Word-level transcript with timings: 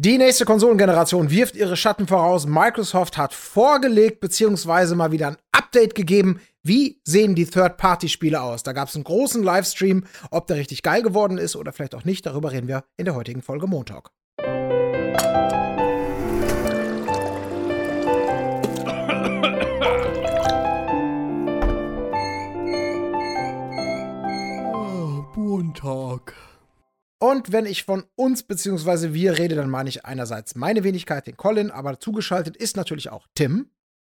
Die 0.00 0.16
nächste 0.16 0.44
Konsolengeneration 0.44 1.28
wirft 1.28 1.56
ihre 1.56 1.76
Schatten 1.76 2.06
voraus. 2.06 2.46
Microsoft 2.46 3.18
hat 3.18 3.34
vorgelegt 3.34 4.20
beziehungsweise 4.20 4.94
mal 4.94 5.10
wieder 5.10 5.26
ein 5.26 5.36
Update 5.50 5.96
gegeben. 5.96 6.40
Wie 6.62 7.00
sehen 7.02 7.34
die 7.34 7.46
Third-Party-Spiele 7.46 8.40
aus? 8.40 8.62
Da 8.62 8.72
gab 8.72 8.86
es 8.86 8.94
einen 8.94 9.02
großen 9.02 9.42
Livestream. 9.42 10.04
Ob 10.30 10.46
der 10.46 10.56
richtig 10.56 10.84
geil 10.84 11.02
geworden 11.02 11.36
ist 11.36 11.56
oder 11.56 11.72
vielleicht 11.72 11.96
auch 11.96 12.04
nicht, 12.04 12.24
darüber 12.26 12.52
reden 12.52 12.68
wir 12.68 12.84
in 12.96 13.06
der 13.06 13.16
heutigen 13.16 13.42
Folge 13.42 13.66
Montag. 13.66 14.10
Montag. 25.34 26.37
Und 27.20 27.50
wenn 27.50 27.66
ich 27.66 27.84
von 27.84 28.04
uns 28.14 28.44
bzw. 28.44 29.12
wir 29.12 29.38
rede, 29.38 29.56
dann 29.56 29.70
meine 29.70 29.88
ich 29.88 30.04
einerseits 30.04 30.54
meine 30.54 30.84
Wenigkeit, 30.84 31.26
den 31.26 31.36
Colin, 31.36 31.70
aber 31.70 31.98
zugeschaltet 31.98 32.56
ist 32.56 32.76
natürlich 32.76 33.10
auch 33.10 33.26
Tim. 33.34 33.70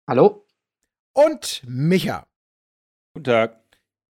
Hallo. 0.08 0.46
Und 1.16 1.64
Micha. 1.66 2.28
Guten 3.16 3.24
Tag. 3.24 3.60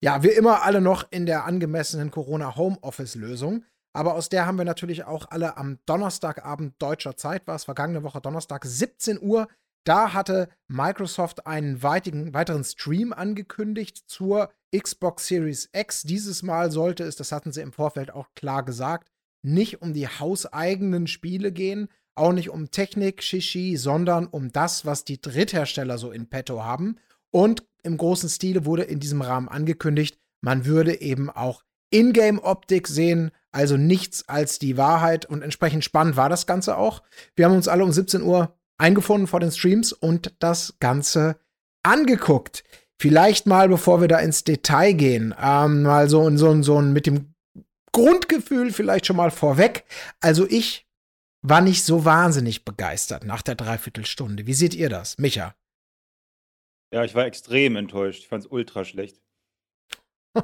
Ja, 0.04 0.24
wie 0.24 0.30
immer 0.30 0.64
alle 0.64 0.82
noch 0.82 1.10
in 1.12 1.26
der 1.26 1.46
angemessenen 1.46 2.12
Corona-Homeoffice-Lösung. 2.12 3.64
Aber 3.94 4.16
aus 4.16 4.30
der 4.30 4.46
haben 4.46 4.58
wir 4.58 4.66
natürlich 4.66 5.06
auch 5.06 5.28
alle 5.30 5.58
am 5.58 5.80
Donnerstagabend 5.86 6.82
deutscher 6.82 7.16
Zeit, 7.16 7.48
war 7.48 7.56
es 7.56 7.66
vergangene 7.66 8.04
Woche 8.04 8.22
Donnerstag, 8.22 8.66
17 8.66 9.22
Uhr. 9.22 9.48
Da 9.84 10.14
hatte 10.14 10.50
Microsoft 10.68 11.48
einen 11.48 11.82
weitigen, 11.82 12.34
weiteren 12.34 12.64
Stream 12.64 13.14
angekündigt 13.14 14.04
zur 14.08 14.52
Xbox 14.76 15.28
Series 15.28 15.70
X. 15.74 16.04
Dieses 16.04 16.44
Mal 16.44 16.72
sollte 16.72 17.04
es, 17.04 17.16
das 17.16 17.32
hatten 17.32 17.52
sie 17.52 17.62
im 17.62 17.74
Vorfeld 17.74 18.12
auch 18.12 18.28
klar 18.36 18.64
gesagt, 18.64 19.12
nicht 19.44 19.82
um 19.82 19.94
die 19.94 20.08
hauseigenen 20.08 21.08
Spiele 21.08 21.52
gehen, 21.52 21.88
auch 22.16 22.32
nicht 22.32 22.50
um 22.50 22.70
Technik, 22.70 23.24
Shishi, 23.24 23.76
sondern 23.78 24.28
um 24.28 24.52
das, 24.52 24.86
was 24.86 25.04
die 25.04 25.20
Dritthersteller 25.20 25.98
so 25.98 26.12
in 26.12 26.30
petto 26.30 26.64
haben. 26.64 26.98
Und 27.32 27.66
im 27.84 27.98
großen 27.98 28.30
Stile 28.30 28.66
wurde 28.66 28.84
in 28.84 29.00
diesem 29.00 29.22
Rahmen 29.22 29.50
angekündigt, 29.50 30.20
man 30.42 30.66
würde 30.66 31.02
eben 31.02 31.30
auch 31.30 31.64
Ingame-Optik 31.92 32.88
sehen, 32.88 33.32
also 33.52 33.78
nichts 33.78 34.28
als 34.30 34.60
die 34.60 34.78
Wahrheit. 34.78 35.26
Und 35.26 35.42
entsprechend 35.42 35.84
spannend 35.84 36.16
war 36.18 36.30
das 36.30 36.46
Ganze 36.46 36.78
auch. 36.78 37.02
Wir 37.36 37.46
haben 37.46 37.56
uns 37.56 37.68
alle 37.68 37.84
um 37.84 37.92
17 37.92 38.22
Uhr 38.22 38.56
eingefunden 38.82 39.28
vor 39.28 39.40
den 39.40 39.52
Streams 39.52 39.94
und 39.94 40.34
das 40.40 40.76
Ganze 40.80 41.40
angeguckt. 41.84 42.64
Vielleicht 43.00 43.48
mal, 43.48 43.70
bevor 43.70 44.02
wir 44.02 44.08
da 44.08 44.20
ins 44.20 44.44
Detail 44.44 44.94
gehen, 44.94 45.34
ähm, 45.42 45.84
mal 45.84 46.10
so, 46.10 46.36
so, 46.38 46.62
so 46.62 46.82
mit 46.82 47.08
dem 47.08 47.34
Grundgefühl 47.94 48.72
vielleicht 48.72 49.06
schon 49.06 49.16
mal 49.16 49.32
vorweg. 49.32 49.86
Also 50.20 50.48
ich 50.48 50.88
war 51.42 51.62
nicht 51.62 51.84
so 51.84 52.06
wahnsinnig 52.06 52.66
begeistert 52.66 53.24
nach 53.24 53.42
der 53.42 53.56
Dreiviertelstunde. 53.56 54.46
Wie 54.46 54.54
seht 54.54 54.76
ihr 54.76 54.90
das, 54.90 55.18
Micha? 55.18 55.56
Ja, 56.94 57.04
ich 57.04 57.16
war 57.16 57.26
extrem 57.26 57.76
enttäuscht. 57.76 58.20
Ich 58.20 58.28
fand 58.28 58.44
es 58.44 58.52
ultra 58.52 58.86
schlecht. 58.86 59.22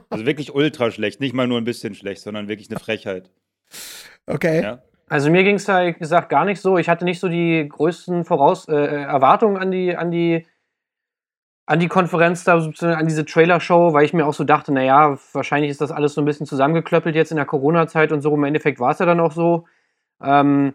Also 0.10 0.26
wirklich 0.26 0.54
ultra 0.54 0.92
schlecht. 0.92 1.20
Nicht 1.20 1.34
mal 1.34 1.48
nur 1.48 1.60
ein 1.60 1.66
bisschen 1.66 1.96
schlecht, 1.96 2.22
sondern 2.22 2.48
wirklich 2.48 2.70
eine 2.70 2.80
Frechheit. 2.80 3.30
Okay. 4.26 4.64
Ja. 4.64 4.84
Also 5.10 5.30
mir 5.30 5.44
ging 5.44 5.56
es 5.56 5.66
da 5.66 5.92
gesagt 5.92 6.30
gar 6.30 6.46
nicht 6.46 6.62
so. 6.62 6.78
Ich 6.78 6.90
hatte 6.90 7.06
nicht 7.06 7.20
so 7.20 7.30
die 7.30 7.68
größten 7.68 8.26
Voraus 8.26 8.68
äh, 8.68 8.76
äh 8.76 9.04
Erwartungen 9.04 9.58
an 9.58 9.72
die, 9.72 9.96
an 9.96 10.12
die 10.12 10.46
an 11.68 11.80
die 11.82 11.90
Konferenz 11.90 12.46
da, 12.46 12.56
an 12.56 13.08
diese 13.08 13.26
Trailer-Show, 13.26 13.92
weil 13.94 14.06
ich 14.06 14.14
mir 14.14 14.26
auch 14.26 14.34
so 14.34 14.46
dachte, 14.46 14.74
naja, 14.74 15.18
wahrscheinlich 15.34 15.70
ist 15.70 15.82
das 15.82 15.92
alles 15.92 16.14
so 16.14 16.22
ein 16.22 16.26
bisschen 16.26 16.46
zusammengeklöppelt 16.46 17.14
jetzt 17.14 17.32
in 17.32 17.36
der 17.36 17.46
Corona-Zeit 17.46 18.14
und 18.14 18.22
so. 18.22 18.34
Im 18.34 18.46
Endeffekt 18.46 18.80
war 18.80 18.92
es 18.92 19.00
ja 19.00 19.06
dann 19.06 19.20
auch 19.20 19.34
so. 19.34 19.66
Ähm, 20.24 20.74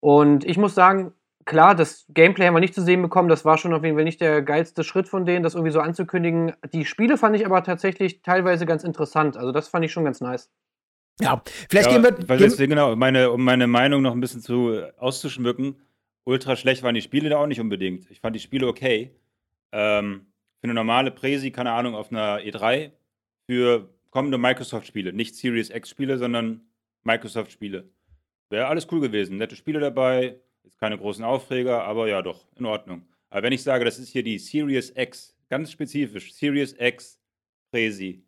und 0.00 0.44
ich 0.44 0.58
muss 0.58 0.74
sagen, 0.74 1.12
klar, 1.44 1.76
das 1.76 2.06
Gameplay 2.08 2.46
haben 2.46 2.54
wir 2.54 2.60
nicht 2.60 2.74
zu 2.74 2.82
sehen 2.82 3.00
bekommen. 3.00 3.28
Das 3.28 3.44
war 3.44 3.58
schon 3.58 3.72
auf 3.74 3.84
jeden 3.84 3.96
Fall 3.96 4.04
nicht 4.04 4.20
der 4.20 4.42
geilste 4.42 4.82
Schritt 4.82 5.08
von 5.08 5.24
denen, 5.24 5.44
das 5.44 5.54
irgendwie 5.54 5.72
so 5.72 5.80
anzukündigen. 5.80 6.52
Die 6.72 6.84
Spiele 6.84 7.16
fand 7.16 7.36
ich 7.36 7.46
aber 7.46 7.62
tatsächlich 7.62 8.22
teilweise 8.22 8.66
ganz 8.66 8.82
interessant. 8.82 9.36
Also 9.36 9.52
das 9.52 9.68
fand 9.68 9.84
ich 9.84 9.92
schon 9.92 10.04
ganz 10.04 10.20
nice. 10.20 10.50
Ja, 11.20 11.42
vielleicht 11.68 11.90
ja, 11.90 12.00
gehen 12.00 12.02
wir. 12.02 12.28
Weil 12.28 12.40
jetzt, 12.40 12.58
genau, 12.58 12.96
meine, 12.96 13.30
um 13.30 13.44
meine 13.44 13.66
Meinung 13.66 14.02
noch 14.02 14.12
ein 14.12 14.20
bisschen 14.20 14.40
zu 14.40 14.82
auszuschmücken, 14.98 15.80
ultra 16.24 16.56
schlecht 16.56 16.82
waren 16.82 16.94
die 16.94 17.02
Spiele 17.02 17.28
da 17.28 17.38
auch 17.38 17.46
nicht 17.46 17.60
unbedingt. 17.60 18.10
Ich 18.10 18.20
fand 18.20 18.34
die 18.34 18.40
Spiele 18.40 18.66
okay. 18.66 19.14
Ähm, 19.72 20.26
für 20.60 20.64
eine 20.64 20.74
normale 20.74 21.10
Präsi, 21.10 21.50
keine 21.50 21.72
Ahnung, 21.72 21.94
auf 21.94 22.10
einer 22.10 22.38
E3 22.38 22.90
für 23.46 23.90
kommende 24.10 24.38
Microsoft-Spiele. 24.38 25.12
Nicht 25.12 25.34
Series 25.36 25.70
X-Spiele, 25.70 26.18
sondern 26.18 26.62
Microsoft-Spiele. 27.02 27.90
Wäre 28.50 28.66
alles 28.66 28.86
cool 28.90 29.00
gewesen. 29.00 29.36
Nette 29.36 29.56
Spiele 29.56 29.80
dabei, 29.80 30.40
ist 30.62 30.78
keine 30.78 30.96
großen 30.96 31.24
Aufreger, 31.24 31.84
aber 31.84 32.08
ja, 32.08 32.22
doch, 32.22 32.46
in 32.56 32.64
Ordnung. 32.64 33.06
Aber 33.30 33.42
wenn 33.42 33.52
ich 33.52 33.62
sage, 33.62 33.84
das 33.84 33.98
ist 33.98 34.10
hier 34.10 34.22
die 34.22 34.38
Series 34.38 34.92
X, 34.96 35.36
ganz 35.48 35.70
spezifisch, 35.70 36.32
Series 36.32 36.74
X 36.78 37.20
Präsi, 37.70 38.24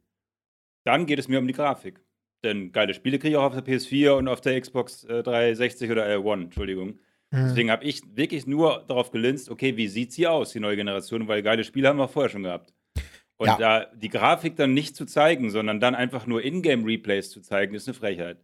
dann 0.84 1.06
geht 1.06 1.18
es 1.18 1.28
mir 1.28 1.38
um 1.38 1.46
die 1.46 1.54
Grafik. 1.54 2.00
Denn 2.46 2.72
geile 2.72 2.94
Spiele 2.94 3.18
kriege 3.18 3.32
ich 3.32 3.36
auch 3.36 3.44
auf 3.44 3.54
der 3.54 3.64
PS4 3.64 4.12
und 4.12 4.28
auf 4.28 4.40
der 4.40 4.60
Xbox 4.60 5.02
360 5.02 5.88
äh, 5.88 5.92
oder 5.92 6.06
L1, 6.06 6.44
Entschuldigung. 6.44 6.98
Mhm. 7.30 7.48
Deswegen 7.48 7.70
habe 7.70 7.84
ich 7.84 8.02
wirklich 8.14 8.46
nur 8.46 8.84
darauf 8.86 9.10
gelinst, 9.10 9.50
okay, 9.50 9.76
wie 9.76 9.88
sieht 9.88 10.12
sie 10.12 10.28
aus, 10.28 10.52
die 10.52 10.60
neue 10.60 10.76
Generation, 10.76 11.26
weil 11.26 11.42
geile 11.42 11.64
Spiele 11.64 11.88
haben 11.88 11.98
wir 11.98 12.08
vorher 12.08 12.30
schon 12.30 12.44
gehabt. 12.44 12.72
Und 13.36 13.48
ja. 13.48 13.56
da 13.58 13.84
die 13.94 14.08
Grafik 14.08 14.56
dann 14.56 14.72
nicht 14.72 14.96
zu 14.96 15.04
zeigen, 15.04 15.50
sondern 15.50 15.80
dann 15.80 15.94
einfach 15.94 16.26
nur 16.26 16.42
Ingame-Replays 16.42 17.30
zu 17.30 17.40
zeigen, 17.40 17.74
ist 17.74 17.88
eine 17.88 17.94
Frechheit. 17.94 18.38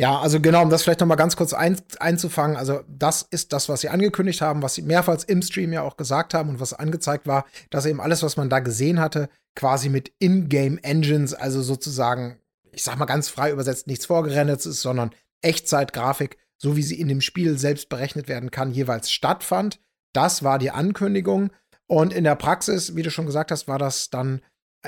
Ja, 0.00 0.18
also 0.20 0.40
genau, 0.40 0.62
um 0.62 0.70
das 0.70 0.84
vielleicht 0.84 1.00
noch 1.00 1.08
mal 1.08 1.16
ganz 1.16 1.36
kurz 1.36 1.52
ein, 1.52 1.76
einzufangen. 1.98 2.56
Also 2.56 2.80
das 2.88 3.22
ist 3.22 3.52
das, 3.52 3.68
was 3.68 3.80
sie 3.80 3.88
angekündigt 3.88 4.40
haben, 4.40 4.62
was 4.62 4.74
sie 4.74 4.82
mehrfach 4.82 5.18
im 5.26 5.42
Stream 5.42 5.72
ja 5.72 5.82
auch 5.82 5.96
gesagt 5.96 6.34
haben 6.34 6.48
und 6.50 6.60
was 6.60 6.72
angezeigt 6.72 7.26
war, 7.26 7.44
dass 7.70 7.84
eben 7.84 8.00
alles, 8.00 8.22
was 8.22 8.36
man 8.36 8.48
da 8.48 8.60
gesehen 8.60 9.00
hatte, 9.00 9.28
quasi 9.54 9.88
mit 9.88 10.12
Ingame-Engines, 10.20 11.34
also 11.34 11.62
sozusagen, 11.62 12.38
ich 12.78 12.84
sag 12.84 12.96
mal 12.98 13.04
ganz 13.04 13.28
frei 13.28 13.50
übersetzt, 13.50 13.86
nichts 13.86 14.06
vorgerendet 14.06 14.64
ist, 14.64 14.80
sondern 14.80 15.10
Echtzeitgrafik 15.42 16.38
so 16.58 16.76
wie 16.76 16.82
sie 16.82 17.00
in 17.00 17.08
dem 17.08 17.20
Spiel 17.20 17.56
selbst 17.56 17.88
berechnet 17.88 18.28
werden 18.28 18.50
kann, 18.50 18.72
jeweils 18.72 19.10
stattfand. 19.10 19.80
Das 20.12 20.42
war 20.42 20.58
die 20.58 20.72
Ankündigung. 20.72 21.50
Und 21.86 22.12
in 22.12 22.24
der 22.24 22.34
Praxis, 22.34 22.96
wie 22.96 23.02
du 23.02 23.10
schon 23.10 23.26
gesagt 23.26 23.50
hast, 23.50 23.68
war 23.68 23.78
das 23.78 24.10
dann 24.10 24.42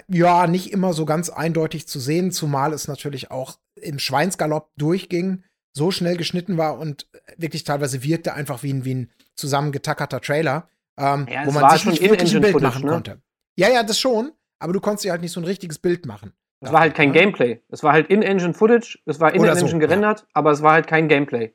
ja 0.09 0.47
nicht 0.47 0.73
immer 0.73 0.93
so 0.93 1.05
ganz 1.05 1.31
eindeutig 1.31 1.89
zu 1.89 1.99
sehen, 2.01 2.33
zumal 2.33 2.73
es 2.73 2.89
natürlich 2.89 3.31
auch 3.31 3.59
im 3.77 3.99
Schweinsgalopp 3.99 4.71
durchging, 4.77 5.45
so 5.72 5.91
schnell 5.91 6.17
geschnitten 6.17 6.59
war 6.59 6.78
und 6.78 7.09
wirklich 7.37 7.65
teilweise 7.65 8.03
wirkte 8.03 8.34
einfach 8.34 8.62
wie 8.62 8.72
ein, 8.72 8.84
wie 8.84 8.95
ein 8.95 9.11
zusammengetackerter 9.37 10.21
Trailer, 10.21 10.69
ähm, 10.99 11.27
ja, 11.31 11.47
wo 11.47 11.53
man 11.53 11.71
sich 11.71 11.87
nicht 11.87 12.03
wirklich 12.03 12.34
ein 12.34 12.43
Bild 12.43 12.53
Footage, 12.53 12.72
machen 12.72 12.84
ne? 12.84 12.91
konnte. 12.91 13.22
Ja, 13.57 13.69
ja, 13.69 13.83
das 13.83 13.99
schon, 13.99 14.33
aber 14.59 14.72
du 14.72 14.81
konntest 14.81 15.05
dir 15.05 15.12
halt 15.12 15.22
nicht 15.22 15.33
so 15.33 15.41
ein 15.41 15.45
richtiges 15.45 15.78
Bild 15.78 16.07
machen. 16.07 16.33
Es 16.60 16.72
war 16.72 16.81
halt 16.81 16.94
kein? 16.94 17.12
Gameplay. 17.12 17.62
Es 17.69 17.82
war 17.82 17.93
halt 17.93 18.09
In-Engine-Footage, 18.10 18.98
es 19.06 19.19
war 19.19 19.34
In-Engine 19.34 19.69
so, 19.69 19.78
gerendert, 19.78 20.21
ja. 20.21 20.26
aber 20.34 20.50
es 20.50 20.62
war 20.62 20.72
halt 20.72 20.87
kein 20.87 21.09
Gameplay. 21.09 21.54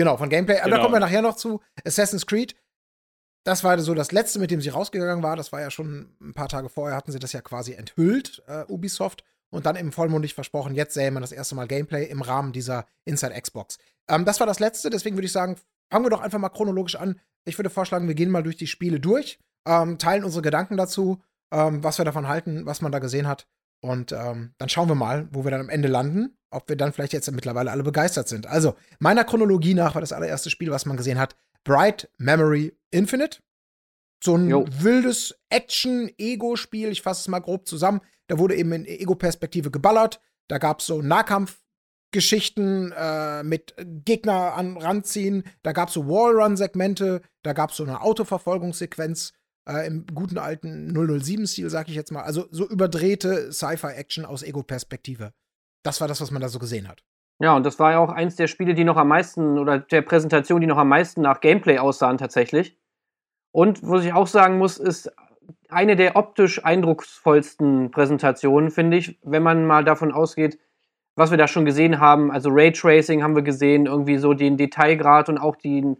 Genau, 0.00 0.16
von 0.16 0.30
Gameplay. 0.30 0.56
Aber 0.56 0.64
genau. 0.64 0.76
da 0.76 0.82
kommen 0.82 0.94
wir 0.94 1.00
nachher 1.00 1.20
noch 1.20 1.36
zu. 1.36 1.60
Assassin's 1.84 2.26
Creed. 2.26 2.56
Das 3.44 3.64
war 3.64 3.78
so 3.78 3.92
das 3.92 4.12
letzte, 4.12 4.38
mit 4.38 4.50
dem 4.50 4.62
sie 4.62 4.70
rausgegangen 4.70 5.22
war. 5.22 5.36
Das 5.36 5.52
war 5.52 5.60
ja 5.60 5.70
schon 5.70 6.16
ein 6.22 6.32
paar 6.32 6.48
Tage 6.48 6.70
vorher, 6.70 6.96
hatten 6.96 7.12
sie 7.12 7.18
das 7.18 7.34
ja 7.34 7.42
quasi 7.42 7.74
enthüllt, 7.74 8.42
äh, 8.46 8.64
Ubisoft. 8.68 9.24
Und 9.50 9.66
dann 9.66 9.76
eben 9.76 9.92
vollmundig 9.92 10.32
versprochen, 10.32 10.74
jetzt 10.74 10.94
sähe 10.94 11.10
man 11.10 11.20
das 11.20 11.32
erste 11.32 11.54
Mal 11.54 11.66
Gameplay 11.66 12.06
im 12.06 12.22
Rahmen 12.22 12.52
dieser 12.52 12.86
Inside 13.04 13.38
Xbox. 13.38 13.76
Ähm, 14.08 14.24
das 14.24 14.40
war 14.40 14.46
das 14.46 14.58
letzte, 14.58 14.88
deswegen 14.88 15.16
würde 15.16 15.26
ich 15.26 15.32
sagen, 15.32 15.56
fangen 15.90 16.06
wir 16.06 16.10
doch 16.10 16.22
einfach 16.22 16.38
mal 16.38 16.48
chronologisch 16.48 16.96
an. 16.96 17.20
Ich 17.44 17.58
würde 17.58 17.68
vorschlagen, 17.68 18.08
wir 18.08 18.14
gehen 18.14 18.30
mal 18.30 18.42
durch 18.42 18.56
die 18.56 18.68
Spiele 18.68 19.00
durch, 19.00 19.38
ähm, 19.66 19.98
teilen 19.98 20.24
unsere 20.24 20.40
Gedanken 20.40 20.78
dazu, 20.78 21.20
ähm, 21.52 21.84
was 21.84 21.98
wir 21.98 22.06
davon 22.06 22.26
halten, 22.26 22.64
was 22.64 22.80
man 22.80 22.90
da 22.90 23.00
gesehen 23.00 23.28
hat. 23.28 23.48
Und 23.80 24.12
ähm, 24.12 24.54
dann 24.58 24.68
schauen 24.68 24.88
wir 24.88 24.94
mal, 24.94 25.28
wo 25.32 25.44
wir 25.44 25.50
dann 25.50 25.60
am 25.60 25.68
Ende 25.68 25.88
landen 25.88 26.36
ob 26.50 26.68
wir 26.68 26.76
dann 26.76 26.92
vielleicht 26.92 27.12
jetzt 27.12 27.30
mittlerweile 27.30 27.70
alle 27.70 27.82
begeistert 27.82 28.28
sind. 28.28 28.46
Also, 28.46 28.74
meiner 28.98 29.24
Chronologie 29.24 29.74
nach 29.74 29.94
war 29.94 30.00
das 30.00 30.12
allererste 30.12 30.50
Spiel, 30.50 30.70
was 30.70 30.86
man 30.86 30.96
gesehen 30.96 31.18
hat, 31.18 31.36
Bright 31.64 32.10
Memory 32.18 32.76
Infinite. 32.90 33.38
So 34.22 34.36
ein 34.36 34.48
jo. 34.48 34.66
wildes 34.68 35.34
Action-Ego-Spiel, 35.48 36.90
ich 36.90 37.02
fasse 37.02 37.20
es 37.22 37.28
mal 37.28 37.38
grob 37.40 37.66
zusammen. 37.66 38.00
Da 38.26 38.38
wurde 38.38 38.54
eben 38.56 38.72
in 38.72 38.84
Ego-Perspektive 38.84 39.70
geballert. 39.70 40.20
Da 40.48 40.58
gab 40.58 40.80
es 40.80 40.86
so 40.86 41.00
Nahkampfgeschichten 41.00 42.92
äh, 42.92 43.42
mit 43.42 43.74
Gegner 44.04 44.54
an 44.54 44.76
ranziehen. 44.76 45.44
Da 45.62 45.72
gab 45.72 45.88
es 45.88 45.94
so 45.94 46.06
Wallrun-Segmente. 46.06 47.22
Da 47.42 47.54
gab 47.54 47.70
es 47.70 47.76
so 47.76 47.84
eine 47.84 48.02
Autoverfolgungssequenz 48.02 49.32
äh, 49.68 49.86
im 49.86 50.06
guten 50.14 50.38
alten 50.38 50.96
007-Stil, 50.96 51.70
sag 51.70 51.88
ich 51.88 51.94
jetzt 51.94 52.12
mal. 52.12 52.22
Also 52.22 52.46
so 52.50 52.68
überdrehte 52.68 53.52
Sci-Fi-Action 53.52 54.24
aus 54.24 54.42
Ego-Perspektive 54.42 55.32
das 55.82 56.00
war 56.00 56.08
das, 56.08 56.20
was 56.20 56.30
man 56.30 56.42
da 56.42 56.48
so 56.48 56.58
gesehen 56.58 56.88
hat. 56.88 57.02
Ja, 57.38 57.56
und 57.56 57.64
das 57.64 57.78
war 57.78 57.92
ja 57.92 57.98
auch 57.98 58.10
eins 58.10 58.36
der 58.36 58.48
Spiele, 58.48 58.74
die 58.74 58.84
noch 58.84 58.96
am 58.96 59.08
meisten, 59.08 59.58
oder 59.58 59.78
der 59.78 60.02
Präsentation, 60.02 60.60
die 60.60 60.66
noch 60.66 60.76
am 60.76 60.88
meisten 60.88 61.22
nach 61.22 61.40
Gameplay 61.40 61.78
aussahen 61.78 62.18
tatsächlich. 62.18 62.76
Und 63.50 63.82
was 63.82 64.04
ich 64.04 64.12
auch 64.12 64.26
sagen 64.26 64.58
muss, 64.58 64.76
ist 64.76 65.10
eine 65.68 65.96
der 65.96 66.16
optisch 66.16 66.64
eindrucksvollsten 66.64 67.90
Präsentationen, 67.90 68.70
finde 68.70 68.98
ich, 68.98 69.18
wenn 69.22 69.42
man 69.42 69.66
mal 69.66 69.84
davon 69.84 70.12
ausgeht, 70.12 70.58
was 71.16 71.30
wir 71.30 71.38
da 71.38 71.48
schon 71.48 71.64
gesehen 71.64 71.98
haben. 71.98 72.30
Also 72.30 72.50
Raytracing 72.52 73.22
haben 73.22 73.34
wir 73.34 73.42
gesehen, 73.42 73.86
irgendwie 73.86 74.18
so 74.18 74.34
den 74.34 74.56
Detailgrad 74.56 75.28
und 75.28 75.38
auch 75.38 75.56
die, 75.56 75.96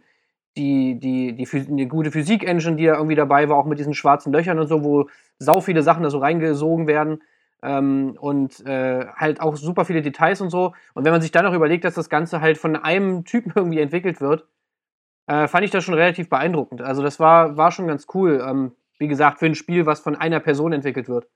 die, 0.57 0.99
die, 0.99 1.33
die, 1.33 1.45
die, 1.45 1.87
gute 1.87 2.11
Physik-Engine, 2.11 2.75
die 2.75 2.85
da 2.85 2.95
irgendwie 2.95 3.15
dabei 3.15 3.47
war, 3.47 3.57
auch 3.57 3.65
mit 3.65 3.79
diesen 3.79 3.93
schwarzen 3.93 4.33
Löchern 4.33 4.59
und 4.59 4.67
so, 4.67 4.83
wo 4.83 5.09
sau 5.39 5.61
viele 5.61 5.83
Sachen 5.83 6.03
da 6.03 6.09
so 6.09 6.19
reingesogen 6.19 6.87
werden. 6.87 7.23
Ähm, 7.63 8.17
und 8.19 8.65
äh, 8.65 9.05
halt 9.15 9.39
auch 9.39 9.55
super 9.55 9.85
viele 9.85 10.01
Details 10.01 10.41
und 10.41 10.49
so. 10.49 10.73
Und 10.93 11.05
wenn 11.05 11.11
man 11.11 11.21
sich 11.21 11.31
dann 11.31 11.45
noch 11.45 11.53
überlegt, 11.53 11.83
dass 11.83 11.93
das 11.93 12.09
Ganze 12.09 12.41
halt 12.41 12.57
von 12.57 12.75
einem 12.75 13.23
Typen 13.23 13.51
irgendwie 13.55 13.79
entwickelt 13.79 14.19
wird, 14.19 14.47
äh, 15.27 15.47
fand 15.47 15.63
ich 15.63 15.71
das 15.71 15.83
schon 15.83 15.93
relativ 15.93 16.29
beeindruckend. 16.29 16.81
Also 16.81 17.01
das 17.03 17.19
war, 17.19 17.55
war 17.57 17.71
schon 17.71 17.87
ganz 17.87 18.07
cool. 18.13 18.43
Ähm, 18.45 18.71
wie 18.97 19.07
gesagt, 19.07 19.39
für 19.39 19.45
ein 19.45 19.55
Spiel, 19.55 19.85
was 19.85 19.99
von 19.99 20.15
einer 20.15 20.39
Person 20.39 20.73
entwickelt 20.73 21.07
wird. 21.07 21.27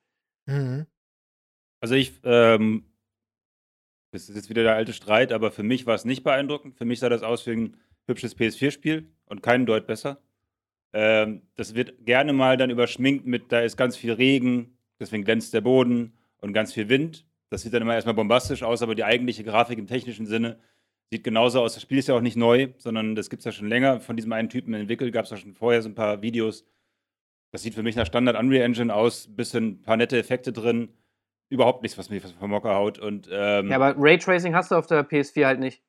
Mhm. 0.47 0.87
Also 1.79 1.95
ich, 1.95 2.19
ähm, 2.23 2.85
das 4.11 4.29
ist 4.29 4.35
jetzt 4.35 4.49
wieder 4.49 4.63
der 4.63 4.75
alte 4.75 4.93
Streit, 4.93 5.31
aber 5.31 5.51
für 5.51 5.63
mich 5.63 5.85
war 5.85 5.95
es 5.95 6.05
nicht 6.05 6.23
beeindruckend. 6.23 6.75
Für 6.75 6.85
mich 6.85 6.99
sah 6.99 7.09
das 7.09 7.23
aus 7.23 7.45
wie 7.47 7.51
ein 7.51 7.77
hübsches 8.07 8.37
PS4-Spiel 8.37 9.07
und 9.25 9.41
kein 9.41 9.65
Deut 9.65 9.87
besser. 9.87 10.19
Ähm, 10.93 11.41
das 11.55 11.75
wird 11.75 12.05
gerne 12.05 12.33
mal 12.33 12.57
dann 12.57 12.69
überschminkt 12.69 13.25
mit, 13.25 13.51
da 13.51 13.59
ist 13.59 13.75
ganz 13.77 13.97
viel 13.97 14.13
Regen, 14.13 14.77
deswegen 14.99 15.23
glänzt 15.23 15.53
der 15.53 15.61
Boden 15.61 16.17
und 16.37 16.53
ganz 16.53 16.73
viel 16.73 16.89
Wind. 16.89 17.25
Das 17.49 17.61
sieht 17.61 17.73
dann 17.73 17.81
immer 17.81 17.95
erstmal 17.95 18.15
bombastisch 18.15 18.63
aus, 18.63 18.81
aber 18.81 18.95
die 18.95 19.03
eigentliche 19.03 19.43
Grafik 19.43 19.77
im 19.77 19.87
technischen 19.87 20.25
Sinne 20.25 20.57
sieht 21.11 21.23
genauso 21.23 21.61
aus. 21.61 21.73
Das 21.73 21.83
Spiel 21.83 21.99
ist 21.99 22.07
ja 22.07 22.15
auch 22.15 22.21
nicht 22.21 22.37
neu, 22.37 22.69
sondern 22.77 23.15
das 23.15 23.29
gibt 23.29 23.41
es 23.41 23.45
ja 23.45 23.51
schon 23.51 23.67
länger. 23.67 23.99
Von 23.99 24.15
diesem 24.15 24.33
einen 24.33 24.49
Typen 24.49 24.73
entwickelt, 24.73 25.13
gab 25.13 25.25
es 25.25 25.31
ja 25.31 25.37
schon 25.37 25.53
vorher 25.53 25.81
so 25.81 25.89
ein 25.89 25.95
paar 25.95 26.21
Videos. 26.21 26.65
Das 27.51 27.61
sieht 27.61 27.75
für 27.75 27.83
mich 27.83 27.95
nach 27.95 28.05
Standard 28.05 28.37
Unreal 28.37 28.63
Engine 28.63 28.93
aus, 28.93 29.27
bisschen 29.33 29.65
ein 29.65 29.81
paar 29.81 29.97
nette 29.97 30.17
Effekte 30.17 30.51
drin. 30.51 30.89
Überhaupt 31.49 31.83
nichts, 31.83 31.97
was 31.97 32.09
mich 32.09 32.23
vom 32.23 32.49
Mocker 32.49 32.73
haut. 32.75 32.99
Und, 32.99 33.29
ähm, 33.31 33.69
ja, 33.69 33.75
aber 33.75 33.95
Raytracing 33.97 34.55
hast 34.55 34.71
du 34.71 34.75
auf 34.75 34.87
der 34.87 35.07
PS4 35.07 35.45
halt 35.45 35.59
nicht. 35.59 35.83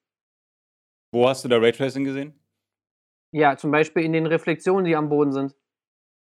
Wo 1.13 1.29
hast 1.29 1.45
du 1.45 1.49
da 1.49 1.59
Raytracing 1.59 2.05
gesehen? 2.05 2.35
Ja, 3.33 3.57
zum 3.57 3.71
Beispiel 3.71 4.05
in 4.05 4.13
den 4.13 4.27
Reflexionen, 4.27 4.85
die 4.85 4.97
am 4.97 5.09
Boden 5.09 5.33
sind. 5.33 5.55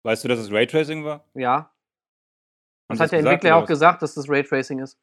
Weißt 0.03 0.23
du, 0.23 0.27
dass 0.27 0.39
es 0.39 0.51
Raytracing 0.51 1.03
war? 1.03 1.25
Ja. 1.33 1.71
Das 2.89 2.99
hat 2.99 3.11
der 3.11 3.19
Entwickler 3.19 3.55
auch 3.55 3.65
gesagt, 3.65 4.01
dass 4.01 4.13
das 4.13 4.29
Raytracing 4.29 4.79
ist. 4.79 4.99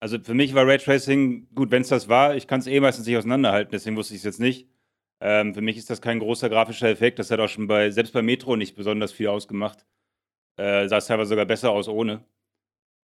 Also 0.00 0.18
für 0.18 0.34
mich 0.34 0.54
war 0.54 0.66
Raytracing, 0.66 1.48
gut, 1.54 1.70
wenn 1.70 1.82
es 1.82 1.88
das 1.88 2.08
war, 2.08 2.34
ich 2.36 2.46
kann 2.46 2.60
es 2.60 2.66
eh 2.66 2.78
meistens 2.78 3.06
nicht 3.06 3.16
auseinanderhalten, 3.16 3.72
deswegen 3.72 3.96
wusste 3.96 4.14
ich 4.14 4.20
es 4.20 4.24
jetzt 4.24 4.40
nicht. 4.40 4.68
Ähm, 5.20 5.54
für 5.54 5.62
mich 5.62 5.78
ist 5.78 5.88
das 5.88 6.02
kein 6.02 6.18
großer 6.18 6.50
grafischer 6.50 6.88
Effekt. 6.88 7.18
Das 7.18 7.30
hat 7.30 7.40
auch 7.40 7.48
schon 7.48 7.66
bei, 7.66 7.90
selbst 7.90 8.12
bei 8.12 8.20
Metro 8.20 8.56
nicht 8.56 8.76
besonders 8.76 9.12
viel 9.12 9.28
ausgemacht. 9.28 9.86
Äh, 10.56 10.86
sah 10.88 10.98
es 10.98 11.06
teilweise 11.06 11.30
sogar 11.30 11.46
besser 11.46 11.70
aus 11.70 11.88
ohne. 11.88 12.24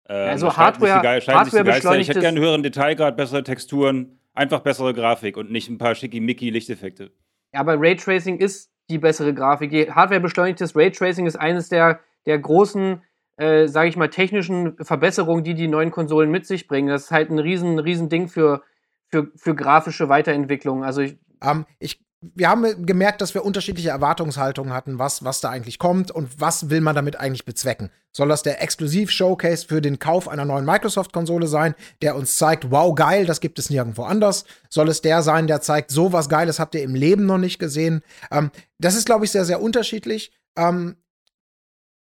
Ähm, 0.07 0.29
also 0.29 0.55
Hardware, 0.55 1.01
Ge 1.01 1.33
Hardware 1.33 1.99
Ich 1.99 2.09
hätte 2.09 2.19
gerne 2.19 2.37
einen 2.37 2.45
höheren 2.45 2.63
Detailgrad, 2.63 3.15
bessere 3.15 3.43
Texturen, 3.43 4.18
einfach 4.39 4.61
bessere 4.61 4.93
Grafik 4.93 5.37
und 5.37 5.51
nicht 5.51 5.69
ein 5.69 5.77
paar 5.77 5.95
schickimicki 5.95 6.49
Lichteffekte. 6.49 7.11
Ja, 7.53 7.59
aber 7.59 7.79
Raytracing 7.79 8.37
ist 8.37 8.71
die 8.89 8.97
bessere 8.97 9.33
Grafik. 9.33 9.71
Hardware-beschleunigtes 9.93 10.75
Raytracing 10.75 11.27
ist 11.27 11.35
eines 11.35 11.69
der, 11.69 11.99
der 12.25 12.39
großen 12.39 13.01
äh, 13.39 13.69
sage 13.69 13.87
ich 13.87 13.95
mal, 13.95 14.09
technischen 14.09 14.75
Verbesserungen, 14.83 15.45
die 15.45 15.53
die 15.53 15.69
neuen 15.69 15.91
Konsolen 15.91 16.29
mit 16.29 16.45
sich 16.45 16.67
bringen. 16.67 16.89
Das 16.89 17.05
ist 17.05 17.11
halt 17.11 17.29
ein 17.29 17.39
riesen, 17.39 17.79
riesen 17.79 18.09
Ding 18.09 18.27
für, 18.27 18.63
für, 19.07 19.31
für 19.35 19.55
grafische 19.55 20.09
Weiterentwicklung. 20.09 20.83
Also 20.83 21.01
ich, 21.01 21.17
um, 21.41 21.49
ähm, 21.49 21.65
ich 21.79 22.01
wir 22.21 22.49
haben 22.49 22.85
gemerkt, 22.85 23.21
dass 23.21 23.33
wir 23.33 23.45
unterschiedliche 23.45 23.89
Erwartungshaltungen 23.89 24.73
hatten, 24.73 24.99
was, 24.99 25.23
was 25.23 25.39
da 25.39 25.49
eigentlich 25.49 25.79
kommt 25.79 26.11
und 26.11 26.41
was 26.41 26.69
will 26.69 26.81
man 26.81 26.95
damit 26.95 27.15
eigentlich 27.15 27.45
bezwecken. 27.45 27.91
Soll 28.11 28.27
das 28.27 28.43
der 28.43 28.61
Exklusiv-Showcase 28.61 29.65
für 29.65 29.81
den 29.81 29.99
Kauf 29.99 30.27
einer 30.27 30.43
neuen 30.43 30.65
Microsoft-Konsole 30.65 31.47
sein, 31.47 31.75
der 32.01 32.17
uns 32.17 32.37
zeigt, 32.37 32.71
wow, 32.71 32.93
geil, 32.93 33.25
das 33.25 33.39
gibt 33.39 33.57
es 33.57 33.69
nirgendwo 33.69 34.03
anders? 34.03 34.43
Soll 34.69 34.89
es 34.89 35.01
der 35.01 35.21
sein, 35.21 35.47
der 35.47 35.61
zeigt, 35.61 35.91
so 35.91 36.11
was 36.11 36.27
Geiles 36.27 36.59
habt 36.59 36.75
ihr 36.75 36.83
im 36.83 36.93
Leben 36.93 37.25
noch 37.25 37.37
nicht 37.37 37.57
gesehen? 37.57 38.01
Ähm, 38.31 38.51
das 38.79 38.95
ist, 38.95 39.05
glaube 39.05 39.23
ich, 39.23 39.31
sehr, 39.31 39.45
sehr 39.45 39.61
unterschiedlich. 39.61 40.33
Ähm, 40.57 40.97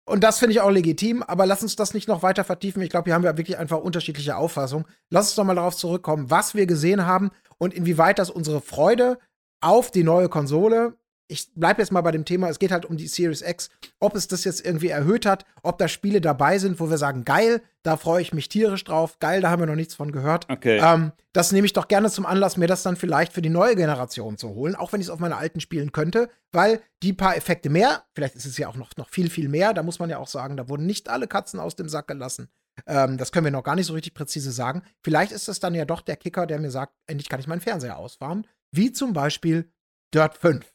und 0.08 0.22
das 0.24 0.38
finde 0.38 0.52
ich 0.52 0.60
auch 0.60 0.70
legitim, 0.70 1.22
aber 1.24 1.44
lass 1.44 1.62
uns 1.62 1.76
das 1.76 1.92
nicht 1.92 2.08
noch 2.08 2.22
weiter 2.22 2.44
vertiefen. 2.44 2.80
Ich 2.80 2.90
glaube, 2.90 3.06
hier 3.06 3.14
haben 3.14 3.24
wir 3.24 3.36
wirklich 3.36 3.58
einfach 3.58 3.78
unterschiedliche 3.78 4.36
Auffassungen. 4.36 4.86
Lass 5.10 5.26
uns 5.26 5.34
doch 5.34 5.44
mal 5.44 5.56
darauf 5.56 5.76
zurückkommen, 5.76 6.30
was 6.30 6.54
wir 6.54 6.66
gesehen 6.66 7.04
haben 7.04 7.32
und 7.58 7.74
inwieweit 7.74 8.18
das 8.18 8.30
unsere 8.30 8.60
Freude 8.60 9.18
auf 9.60 9.90
die 9.90 10.04
neue 10.04 10.28
Konsole 10.28 10.96
ich 11.28 11.52
bleibe 11.54 11.82
jetzt 11.82 11.90
mal 11.90 12.02
bei 12.02 12.12
dem 12.12 12.24
Thema, 12.24 12.48
es 12.48 12.58
geht 12.58 12.70
halt 12.70 12.84
um 12.84 12.96
die 12.96 13.08
Series 13.08 13.42
X, 13.42 13.70
ob 13.98 14.14
es 14.14 14.28
das 14.28 14.44
jetzt 14.44 14.64
irgendwie 14.64 14.88
erhöht 14.88 15.26
hat, 15.26 15.44
ob 15.62 15.78
da 15.78 15.88
Spiele 15.88 16.20
dabei 16.20 16.58
sind, 16.58 16.78
wo 16.78 16.88
wir 16.88 16.98
sagen, 16.98 17.24
geil, 17.24 17.62
da 17.82 17.96
freue 17.96 18.22
ich 18.22 18.32
mich 18.32 18.48
tierisch 18.48 18.84
drauf, 18.84 19.18
geil, 19.18 19.40
da 19.40 19.50
haben 19.50 19.60
wir 19.60 19.66
noch 19.66 19.74
nichts 19.74 19.94
von 19.94 20.12
gehört. 20.12 20.46
Okay. 20.50 20.80
Ähm, 20.82 21.12
das 21.32 21.52
nehme 21.52 21.66
ich 21.66 21.72
doch 21.72 21.88
gerne 21.88 22.10
zum 22.10 22.26
Anlass, 22.26 22.56
mir 22.56 22.68
das 22.68 22.82
dann 22.82 22.96
vielleicht 22.96 23.32
für 23.32 23.42
die 23.42 23.48
neue 23.48 23.76
Generation 23.76 24.38
zu 24.38 24.50
holen, 24.50 24.74
auch 24.74 24.92
wenn 24.92 25.00
ich 25.00 25.08
es 25.08 25.10
auf 25.10 25.18
meine 25.18 25.36
alten 25.36 25.60
spielen 25.60 25.92
könnte, 25.92 26.30
weil 26.52 26.80
die 27.02 27.12
paar 27.12 27.36
Effekte 27.36 27.70
mehr, 27.70 28.04
vielleicht 28.14 28.36
ist 28.36 28.46
es 28.46 28.56
ja 28.56 28.68
auch 28.68 28.76
noch, 28.76 28.90
noch 28.96 29.08
viel, 29.08 29.30
viel 29.30 29.48
mehr, 29.48 29.74
da 29.74 29.82
muss 29.82 29.98
man 29.98 30.10
ja 30.10 30.18
auch 30.18 30.28
sagen, 30.28 30.56
da 30.56 30.68
wurden 30.68 30.86
nicht 30.86 31.08
alle 31.08 31.26
Katzen 31.26 31.60
aus 31.60 31.76
dem 31.76 31.88
Sack 31.88 32.08
gelassen. 32.08 32.48
Ähm, 32.86 33.16
das 33.16 33.32
können 33.32 33.46
wir 33.46 33.50
noch 33.50 33.64
gar 33.64 33.74
nicht 33.74 33.86
so 33.86 33.94
richtig 33.94 34.14
präzise 34.14 34.52
sagen. 34.52 34.82
Vielleicht 35.02 35.32
ist 35.32 35.48
es 35.48 35.60
dann 35.60 35.74
ja 35.74 35.84
doch 35.84 36.02
der 36.02 36.16
Kicker, 36.16 36.46
der 36.46 36.58
mir 36.58 36.70
sagt, 36.70 36.92
endlich 37.06 37.28
kann 37.28 37.40
ich 37.40 37.46
meinen 37.46 37.60
Fernseher 37.60 37.96
ausfahren, 37.96 38.46
wie 38.72 38.92
zum 38.92 39.12
Beispiel 39.12 39.70
Dirt 40.14 40.36
5. 40.36 40.72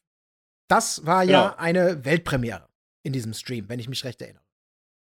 Das 0.69 1.05
war 1.05 1.23
ja 1.23 1.49
genau. 1.49 1.55
eine 1.57 2.05
Weltpremiere 2.05 2.67
in 3.03 3.13
diesem 3.13 3.33
Stream, 3.33 3.67
wenn 3.69 3.79
ich 3.79 3.89
mich 3.89 4.03
recht 4.05 4.21
erinnere. 4.21 4.43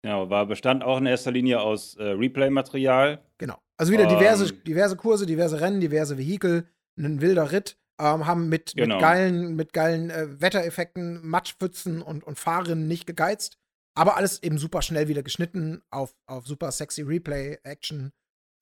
Genau, 0.04 0.30
war 0.30 0.46
bestand 0.46 0.84
auch 0.84 1.00
in 1.00 1.06
erster 1.06 1.32
Linie 1.32 1.60
aus 1.60 1.96
äh, 1.96 2.04
Replay-Material. 2.04 3.22
Genau. 3.38 3.58
Also 3.78 3.92
wieder 3.92 4.06
diverse, 4.08 4.54
ähm, 4.54 4.64
diverse 4.64 4.96
Kurse, 4.96 5.26
diverse 5.26 5.60
Rennen, 5.60 5.82
diverse 5.82 6.18
Vehikel, 6.18 6.68
ein 6.98 7.20
wilder 7.22 7.52
Ritt, 7.52 7.78
ähm, 8.00 8.26
haben 8.26 8.48
mit, 8.50 8.74
genau. 8.76 8.96
mit 8.96 9.02
geilen, 9.02 9.56
mit 9.56 9.74
geilen 9.74 10.10
äh, 10.10 10.42
Wettereffekten, 10.42 11.28
Matschpfützen 11.28 12.02
und, 12.02 12.24
und 12.24 12.40
Fahrerinnen 12.40 12.88
nicht 12.88 13.06
gegeizt. 13.06 13.58
Aber 13.96 14.16
alles 14.16 14.44
eben 14.44 14.60
super 14.60 14.84
schnell 14.84 15.08
wieder 15.08 15.24
geschnitten 15.24 15.82
auf, 15.90 16.16
auf 16.28 16.46
super 16.46 16.72
sexy 16.72 17.02
Replay-Action. 17.02 18.12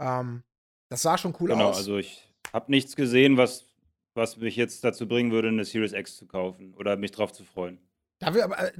Ähm, 0.01 0.43
das 0.89 1.01
sah 1.01 1.17
schon 1.17 1.35
cool 1.39 1.49
genau, 1.49 1.69
aus. 1.69 1.77
Genau, 1.85 1.95
also 1.95 1.97
ich 1.97 2.27
habe 2.53 2.71
nichts 2.71 2.95
gesehen, 2.95 3.37
was 3.37 3.65
was 4.15 4.37
mich 4.37 4.55
jetzt 4.55 4.83
dazu 4.83 5.07
bringen 5.07 5.31
würde, 5.31 5.49
eine 5.49 5.65
Series 5.65 5.93
X 5.93 6.17
zu 6.17 6.25
kaufen 6.25 6.73
oder 6.75 6.97
mich 6.97 7.11
drauf 7.11 7.31
zu 7.31 7.43
freuen. 7.43 7.79
Da 8.19 8.33
wir 8.33 8.45
aber, 8.45 8.59
äh, 8.59 8.71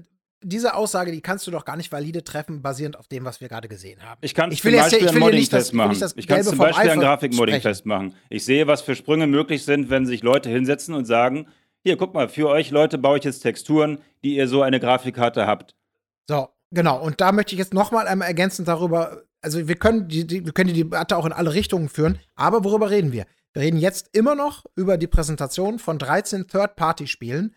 diese 0.41 0.75
Aussage, 0.75 1.11
die 1.11 1.21
kannst 1.21 1.47
du 1.47 1.51
doch 1.51 1.65
gar 1.65 1.75
nicht 1.75 1.91
valide 1.91 2.23
treffen, 2.23 2.61
basierend 2.61 2.97
auf 2.97 3.07
dem, 3.07 3.25
was 3.25 3.41
wir 3.41 3.49
gerade 3.49 3.67
gesehen 3.67 4.03
haben. 4.03 4.19
Ich 4.21 4.33
kann 4.33 4.51
ich 4.51 4.63
will 4.63 4.73
zum 4.73 4.81
Beispiel 4.81 4.99
jetzt, 4.99 5.05
ich 5.05 5.11
einen 5.11 5.19
Modding-Test 5.19 5.73
machen. 5.73 6.03
Ich 6.15 6.27
kann 6.27 6.43
zum 6.43 6.57
Beispiel 6.57 6.89
einen 6.89 7.01
Grafik-Modding-Test 7.01 7.85
machen. 7.85 8.15
Ich 8.29 8.45
sehe, 8.45 8.67
was 8.67 8.81
für 8.81 8.95
Sprünge 8.95 9.27
möglich 9.27 9.65
sind, 9.65 9.89
wenn 9.89 10.05
sich 10.05 10.23
Leute 10.23 10.49
hinsetzen 10.49 10.93
und 10.93 11.05
sagen, 11.05 11.47
hier, 11.83 11.97
guck 11.97 12.13
mal, 12.13 12.29
für 12.29 12.49
euch 12.49 12.71
Leute 12.71 12.97
baue 12.97 13.17
ich 13.17 13.23
jetzt 13.23 13.39
Texturen, 13.39 13.99
die 14.23 14.35
ihr 14.35 14.47
so 14.47 14.61
eine 14.61 14.79
Grafikkarte 14.79 15.47
habt. 15.47 15.75
So, 16.27 16.49
genau. 16.71 17.01
Und 17.01 17.21
da 17.21 17.31
möchte 17.31 17.53
ich 17.53 17.59
jetzt 17.59 17.73
noch 17.73 17.91
mal 17.91 18.07
einmal 18.07 18.27
ergänzend 18.27 18.67
darüber, 18.67 19.23
also 19.41 19.67
wir 19.67 19.75
können 19.75 20.07
die, 20.07 20.25
die, 20.25 20.45
wir 20.45 20.53
können 20.53 20.73
die 20.73 20.81
Debatte 20.83 21.17
auch 21.17 21.25
in 21.25 21.31
alle 21.31 21.53
Richtungen 21.53 21.89
führen, 21.89 22.19
aber 22.35 22.63
worüber 22.63 22.89
reden 22.89 23.11
wir? 23.11 23.25
Wir 23.55 23.61
reden 23.61 23.77
jetzt 23.77 24.09
immer 24.11 24.35
noch 24.35 24.65
über 24.75 24.97
die 24.97 25.07
Präsentation 25.07 25.79
von 25.79 25.97
13 25.97 26.49
Third-Party-Spielen, 26.49 27.55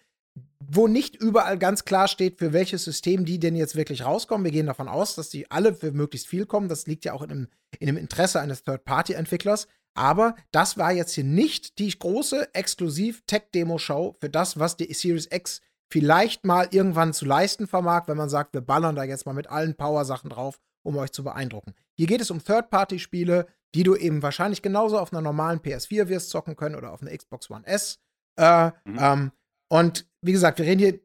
wo 0.61 0.87
nicht 0.87 1.17
überall 1.17 1.59
ganz 1.59 1.85
klar 1.85 2.07
steht, 2.07 2.39
für 2.39 2.53
welches 2.53 2.85
System 2.85 3.25
die 3.25 3.41
denn 3.41 3.57
jetzt 3.57 3.75
wirklich 3.75 4.05
rauskommen. 4.05 4.45
Wir 4.45 4.53
gehen 4.53 4.67
davon 4.67 4.87
aus, 4.87 5.17
dass 5.17 5.29
die 5.29 5.51
alle 5.51 5.75
für 5.75 5.91
möglichst 5.91 6.29
viel 6.29 6.47
kommen. 6.47 6.69
Das 6.69 6.87
liegt 6.87 7.05
ja 7.05 7.15
auch 7.15 7.23
in 7.23 7.29
dem, 7.31 7.49
in 7.81 7.89
dem 7.89 7.97
Interesse 7.97 8.39
eines 8.39 8.63
Third-Party-Entwicklers. 8.63 9.67
Aber 9.95 10.37
das 10.53 10.79
war 10.79 10.93
jetzt 10.93 11.15
hier 11.15 11.25
nicht 11.25 11.81
die 11.81 11.91
große 11.91 12.55
Exklusiv-Tech-Demo-Show 12.55 14.15
für 14.21 14.31
das, 14.31 14.57
was 14.57 14.77
die 14.77 14.95
Series 14.95 15.27
X 15.33 15.63
vielleicht 15.91 16.45
mal 16.45 16.69
irgendwann 16.71 17.13
zu 17.13 17.25
leisten 17.25 17.67
vermag, 17.67 18.07
wenn 18.07 18.17
man 18.17 18.29
sagt, 18.29 18.55
wir 18.55 18.61
ballern 18.61 18.95
da 18.95 19.03
jetzt 19.03 19.27
mal 19.27 19.33
mit 19.33 19.49
allen 19.49 19.75
Power-Sachen 19.75 20.31
drauf, 20.31 20.61
um 20.85 20.97
euch 20.97 21.11
zu 21.11 21.25
beeindrucken. 21.25 21.75
Hier 21.97 22.07
geht 22.07 22.21
es 22.21 22.31
um 22.31 22.45
Third-Party-Spiele, 22.45 23.49
die 23.75 23.83
du 23.83 23.97
eben 23.97 24.23
wahrscheinlich 24.23 24.63
genauso 24.63 24.99
auf 24.99 25.13
einer 25.13 25.23
normalen 25.23 25.61
PS4 25.61 26.09
wirst 26.09 26.31
zocken 26.31 26.57
können 26.57 26.75
oder 26.75 26.93
auf 26.93 27.03
einer 27.03 27.17
Xbox 27.17 27.51
One 27.51 27.67
S. 27.67 27.99
Äh, 28.37 28.71
mhm. 28.85 28.99
ähm, 28.99 29.33
und 29.71 30.07
wie 30.23 30.33
gesagt, 30.33 30.59
wir 30.59 30.67
reden 30.67 30.81
hier 30.81 31.01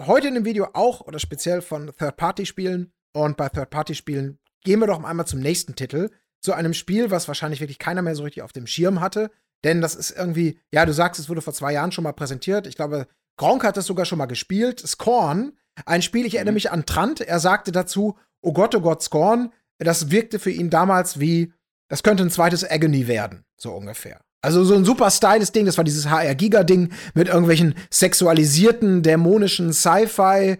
heute 0.00 0.28
in 0.28 0.34
dem 0.34 0.44
Video 0.44 0.68
auch 0.72 1.02
oder 1.02 1.18
speziell 1.18 1.62
von 1.62 1.92
Third-Party-Spielen. 1.96 2.92
Und 3.14 3.36
bei 3.36 3.48
Third-Party-Spielen 3.48 4.38
gehen 4.62 4.80
wir 4.80 4.86
doch 4.86 5.02
einmal 5.02 5.26
zum 5.26 5.40
nächsten 5.40 5.74
Titel. 5.74 6.10
Zu 6.42 6.52
einem 6.52 6.74
Spiel, 6.74 7.10
was 7.10 7.28
wahrscheinlich 7.28 7.60
wirklich 7.60 7.78
keiner 7.78 8.02
mehr 8.02 8.14
so 8.14 8.24
richtig 8.24 8.42
auf 8.42 8.52
dem 8.52 8.66
Schirm 8.66 9.00
hatte. 9.00 9.30
Denn 9.64 9.80
das 9.80 9.94
ist 9.94 10.10
irgendwie, 10.10 10.60
ja, 10.72 10.84
du 10.84 10.92
sagst, 10.92 11.18
es 11.18 11.28
wurde 11.28 11.40
vor 11.40 11.54
zwei 11.54 11.72
Jahren 11.72 11.92
schon 11.92 12.04
mal 12.04 12.12
präsentiert. 12.12 12.66
Ich 12.66 12.76
glaube, 12.76 13.08
Gronk 13.38 13.64
hat 13.64 13.76
das 13.76 13.86
sogar 13.86 14.04
schon 14.04 14.18
mal 14.18 14.26
gespielt. 14.26 14.80
Scorn, 14.80 15.52
ein 15.86 16.02
Spiel, 16.02 16.26
ich 16.26 16.34
erinnere 16.34 16.52
mhm. 16.52 16.56
mich 16.56 16.70
an 16.70 16.86
Trant. 16.86 17.20
Er 17.20 17.40
sagte 17.40 17.72
dazu, 17.72 18.18
oh 18.42 18.52
Gott, 18.52 18.74
oh 18.74 18.80
Gott, 18.80 19.02
Scorn. 19.02 19.52
Das 19.78 20.10
wirkte 20.10 20.38
für 20.38 20.50
ihn 20.50 20.70
damals 20.70 21.20
wie 21.20 21.52
das 21.88 22.02
könnte 22.02 22.22
ein 22.22 22.30
zweites 22.30 22.68
Agony 22.68 23.06
werden, 23.06 23.44
so 23.56 23.72
ungefähr. 23.72 24.20
Also 24.42 24.64
so 24.64 24.74
ein 24.74 24.84
super 24.84 25.10
styles 25.10 25.52
Ding, 25.52 25.66
das 25.66 25.76
war 25.76 25.84
dieses 25.84 26.08
HR-Giga-Ding 26.08 26.92
mit 27.14 27.28
irgendwelchen 27.28 27.74
sexualisierten, 27.90 29.02
dämonischen 29.02 29.72
Sci-Fi 29.72 30.58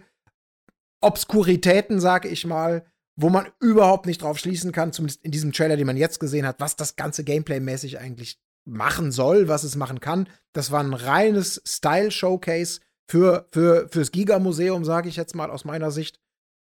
Obskuritäten, 1.01 1.99
sag 1.99 2.25
ich 2.25 2.45
mal. 2.45 2.85
wo 3.19 3.29
man 3.29 3.47
überhaupt 3.59 4.05
nicht 4.05 4.21
drauf 4.21 4.37
schließen 4.37 4.71
kann, 4.71 4.93
zumindest 4.93 5.25
in 5.25 5.31
diesem 5.31 5.51
Trailer, 5.51 5.75
den 5.75 5.87
man 5.87 5.97
jetzt 5.97 6.19
gesehen 6.19 6.45
hat, 6.45 6.59
was 6.59 6.75
das 6.75 6.95
ganze 6.95 7.23
Gameplay-mäßig 7.23 7.97
eigentlich 7.97 8.39
machen 8.63 9.11
soll, 9.11 9.47
was 9.47 9.63
es 9.63 9.75
machen 9.75 9.99
kann. 9.99 10.29
Das 10.53 10.69
war 10.69 10.83
ein 10.83 10.93
reines 10.93 11.59
Style-Showcase 11.65 12.79
für, 13.09 13.47
für, 13.51 13.89
fürs 13.89 14.11
Giga-Museum, 14.11 14.85
sage 14.85 15.09
ich 15.09 15.15
jetzt 15.15 15.33
mal 15.33 15.49
aus 15.49 15.65
meiner 15.65 15.89
Sicht. 15.89 16.19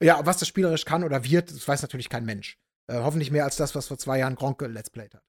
Ja, 0.03 0.25
was 0.25 0.39
das 0.39 0.47
spielerisch 0.49 0.83
kann 0.83 1.05
oder 1.05 1.23
wird, 1.23 1.51
das 1.51 1.65
weiß 1.65 1.83
natürlich 1.83 2.09
kein 2.09 2.25
Mensch. 2.25 2.57
Äh, 2.91 3.01
hoffentlich 3.03 3.31
mehr 3.31 3.45
als 3.45 3.55
das, 3.55 3.75
was 3.75 3.87
vor 3.87 3.97
zwei 3.97 4.19
Jahren 4.19 4.35
Gronke 4.35 4.67
Let's 4.67 4.89
Played 4.89 5.13
hat. 5.13 5.23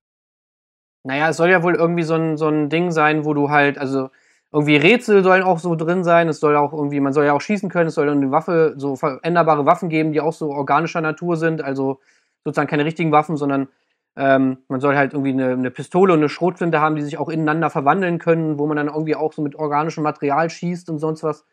Naja, 1.05 1.29
es 1.29 1.37
soll 1.37 1.51
ja 1.51 1.63
wohl 1.63 1.75
irgendwie 1.75 2.03
so 2.03 2.15
ein, 2.15 2.37
so 2.37 2.49
ein 2.49 2.69
Ding 2.69 2.91
sein, 2.91 3.25
wo 3.25 3.35
du 3.35 3.51
halt, 3.51 3.79
also 3.79 4.11
irgendwie 4.53 4.77
Rätsel 4.77 5.23
sollen 5.23 5.43
auch 5.43 5.59
so 5.59 5.75
drin 5.75 6.05
sein. 6.05 6.29
Es 6.29 6.41
soll 6.41 6.57
auch 6.57 6.73
irgendwie, 6.73 7.01
man 7.01 7.13
soll 7.13 7.25
ja 7.25 7.33
auch 7.33 7.41
schießen 7.41 7.71
können. 7.71 7.89
Es 7.89 7.95
soll 7.95 8.09
eine 8.09 8.31
Waffe, 8.31 8.75
so 8.77 8.97
veränderbare 8.97 9.65
Waffen 9.67 9.89
geben, 9.89 10.13
die 10.13 10.21
auch 10.21 10.33
so 10.33 10.51
organischer 10.51 11.01
Natur 11.01 11.37
sind. 11.37 11.63
Also 11.63 12.01
sozusagen 12.45 12.69
keine 12.69 12.85
richtigen 12.85 13.13
Waffen, 13.13 13.37
sondern 13.37 13.69
ähm, 14.17 14.59
man 14.69 14.81
soll 14.81 14.97
halt 14.97 15.15
irgendwie 15.15 15.33
eine, 15.33 15.53
eine, 15.53 15.71
Pistole 15.71 16.13
und 16.13 16.19
eine 16.19 16.29
Schrotflinte 16.29 16.81
haben, 16.81 16.97
die 16.97 17.03
sich 17.03 17.17
auch 17.17 17.31
ineinander 17.31 17.71
verwandeln 17.71 18.19
können, 18.19 18.59
wo 18.59 18.67
man 18.67 18.77
dann 18.77 18.89
irgendwie 18.89 19.17
auch 19.17 19.33
so 19.33 19.41
mit 19.41 19.55
organischem 19.55 20.03
Material 20.03 20.51
schießt 20.51 20.91
und 20.91 20.99
sonst 20.99 21.23
was. 21.23 21.47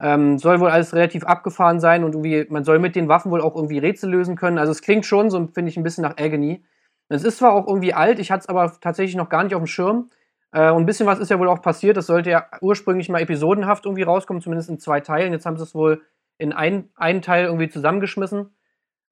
Ähm, 0.00 0.38
soll 0.38 0.60
wohl 0.60 0.68
alles 0.68 0.94
relativ 0.94 1.24
abgefahren 1.24 1.80
sein 1.80 2.04
und 2.04 2.14
irgendwie, 2.14 2.46
man 2.50 2.64
soll 2.64 2.78
mit 2.78 2.96
den 2.96 3.08
Waffen 3.08 3.30
wohl 3.30 3.40
auch 3.40 3.56
irgendwie 3.56 3.78
Rätsel 3.78 4.10
lösen 4.10 4.36
können. 4.36 4.58
Also 4.58 4.72
es 4.72 4.82
klingt 4.82 5.06
schon 5.06 5.30
so, 5.30 5.38
finde 5.54 5.70
ich, 5.70 5.76
ein 5.76 5.82
bisschen 5.82 6.02
nach 6.02 6.18
Agony. 6.18 6.64
Es 7.08 7.24
ist 7.24 7.38
zwar 7.38 7.52
auch 7.52 7.66
irgendwie 7.66 7.94
alt, 7.94 8.18
ich 8.18 8.30
hatte 8.30 8.40
es 8.40 8.48
aber 8.48 8.76
tatsächlich 8.80 9.16
noch 9.16 9.28
gar 9.28 9.44
nicht 9.44 9.54
auf 9.54 9.62
dem 9.62 9.66
Schirm. 9.66 10.10
Äh, 10.52 10.70
und 10.70 10.82
ein 10.82 10.86
bisschen 10.86 11.06
was 11.06 11.18
ist 11.18 11.30
ja 11.30 11.38
wohl 11.38 11.48
auch 11.48 11.62
passiert. 11.62 11.96
Das 11.96 12.06
sollte 12.06 12.30
ja 12.30 12.46
ursprünglich 12.60 13.08
mal 13.08 13.20
episodenhaft 13.20 13.84
irgendwie 13.86 14.02
rauskommen, 14.02 14.42
zumindest 14.42 14.70
in 14.70 14.78
zwei 14.78 15.00
Teilen. 15.00 15.32
Jetzt 15.32 15.46
haben 15.46 15.56
sie 15.56 15.62
es 15.62 15.74
wohl 15.74 16.02
in 16.38 16.52
ein, 16.52 16.90
einen 16.96 17.22
Teil 17.22 17.46
irgendwie 17.46 17.68
zusammengeschmissen. 17.68 18.54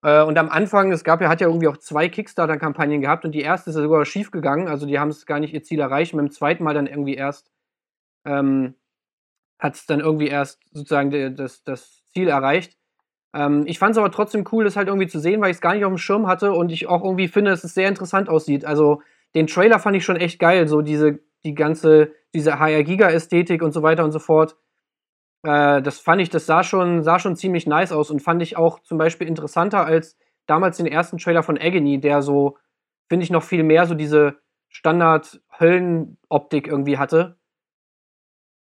Äh, 0.03 0.23
und 0.23 0.39
am 0.39 0.51
Anfang, 0.51 0.93
es 0.93 1.05
gab 1.05 1.21
ja, 1.21 1.29
hat 1.29 1.41
ja 1.41 1.47
irgendwie 1.49 1.69
auch 1.69 1.79
zwei 1.79 2.09
Kickstarter-Kampagnen 2.09 3.01
gehabt 3.01 3.25
und 3.25 3.33
die 3.33 3.41
erste 3.41 3.71
ist 3.71 3.77
ja 3.77 3.83
sogar 3.83 4.05
schief 4.05 4.31
gegangen. 4.31 4.69
Also 4.69 4.87
die 4.87 4.99
haben 4.99 5.09
es 5.09 5.27
gar 5.27 5.41
nicht 5.41 5.55
ihr 5.55 5.63
Ziel 5.63 5.81
erreicht. 5.81 6.15
Mit 6.15 6.25
dem 6.25 6.31
zweiten 6.31 6.65
Mal 6.65 6.75
dann 6.75 6.87
irgendwie 6.87 7.15
erst 7.15 7.53
ähm, 8.27 8.75
hat 9.59 9.75
es 9.75 9.87
dann 9.87 10.01
irgendwie 10.01 10.29
erst 10.29 10.61
sozusagen 10.73 11.37
das, 11.37 11.63
das 11.65 12.05
Ziel 12.13 12.29
erreicht. 12.29 12.77
Ähm, 13.35 13.65
ich 13.67 13.79
fand 13.79 13.93
es 13.93 13.99
aber 13.99 14.11
trotzdem 14.11 14.45
cool, 14.53 14.65
das 14.65 14.77
halt 14.77 14.89
irgendwie 14.89 15.09
zu 15.09 15.19
sehen, 15.19 15.41
weil 15.41 15.51
ich 15.51 15.57
es 15.57 15.61
gar 15.61 15.75
nicht 15.75 15.85
auf 15.85 15.93
dem 15.93 15.99
Schirm 15.99 16.27
hatte 16.27 16.53
und 16.53 16.71
ich 16.71 16.87
auch 16.87 17.03
irgendwie 17.03 17.29
finde, 17.29 17.51
dass 17.51 17.65
es 17.65 17.75
sehr 17.75 17.89
interessant 17.89 18.29
aussieht. 18.29 18.65
Also 18.65 19.03
den 19.35 19.47
Trailer 19.47 19.79
fand 19.79 19.97
ich 19.97 20.05
schon 20.05 20.17
echt 20.17 20.39
geil, 20.39 20.69
so 20.69 20.83
diese 20.83 21.21
die 21.45 21.55
ganze, 21.55 22.13
diese 22.35 22.59
HR-Giga-Ästhetik 22.59 23.63
und 23.63 23.73
so 23.73 23.83
weiter 23.83 24.05
und 24.05 24.13
so 24.13 24.19
fort. 24.19 24.57
Äh, 25.43 25.83
das 25.83 25.99
fand 26.01 26.23
ich, 26.23 26.31
das 26.31 26.47
sah 26.47 26.65
schon, 26.65 27.03
sah 27.03 27.19
schon 27.19 27.37
ziemlich 27.37 27.67
nice 27.67 27.93
aus 27.93 28.11
und 28.11 28.23
fand 28.23 28.43
ich 28.43 28.57
auch 28.57 28.81
zum 28.81 28.99
Beispiel 28.99 29.29
interessanter 29.29 29.85
als 29.85 30.17
damals 30.47 30.79
den 30.79 30.87
ersten 30.87 31.19
Trailer 31.19 31.43
von 31.43 31.59
Agony, 31.59 32.01
der 32.01 32.23
so, 32.23 32.57
finde 33.09 33.25
ich, 33.25 33.31
noch 33.31 33.43
viel 33.43 33.63
mehr 33.63 33.87
so 33.87 33.95
diese 33.95 34.39
Standard-Höllen-Optik 34.69 36.67
irgendwie 36.67 36.99
hatte. 36.99 37.37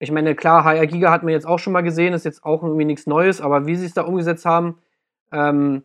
Ich 0.02 0.12
meine, 0.12 0.34
klar, 0.34 0.64
HR 0.64 0.88
Giga 0.88 1.12
hat 1.12 1.22
man 1.22 1.32
jetzt 1.32 1.46
auch 1.46 1.60
schon 1.60 1.74
mal 1.74 1.82
gesehen, 1.82 2.14
ist 2.14 2.26
jetzt 2.26 2.44
auch 2.44 2.64
irgendwie 2.64 2.86
nichts 2.86 3.06
Neues, 3.06 3.40
aber 3.40 3.68
wie 3.68 3.76
sie 3.76 3.86
es 3.86 3.94
da 3.94 4.02
umgesetzt 4.02 4.46
haben, 4.46 4.80
ähm, 5.32 5.84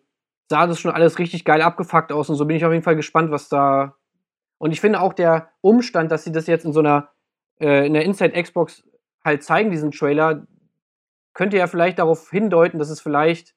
sah 0.49 0.67
das 0.67 0.81
schon 0.81 0.91
alles 0.91 1.19
richtig 1.19 1.45
geil 1.45 1.61
abgefuckt 1.61 2.11
aus 2.13 2.31
und 2.31 2.37
so 2.37 2.47
bin 2.47 2.57
ich 2.57 2.65
auf 2.65 2.73
jeden 2.73 2.83
Fall 2.83 2.97
gespannt, 2.97 3.31
was 3.31 3.51
da, 3.51 3.97
und 4.57 4.73
ich 4.73 4.81
finde 4.81 5.03
auch 5.03 5.13
der 5.13 5.51
Umstand, 5.61 6.11
dass 6.11 6.25
sie 6.25 6.33
das 6.33 6.47
jetzt 6.47 6.65
in 6.65 6.73
so 6.73 6.81
einer, 6.81 7.11
äh, 7.61 7.87
in 7.87 7.93
der 7.93 8.07
Inside 8.07 8.43
Xbox 8.43 8.85
halt 9.23 9.43
zeigen, 9.43 9.71
diesen 9.71 9.91
Trailer, 9.91 10.47
könnte 11.35 11.59
ja 11.59 11.67
vielleicht 11.67 11.99
darauf 11.99 12.31
hindeuten, 12.31 12.79
dass 12.79 12.89
es 12.89 13.03
vielleicht 13.03 13.55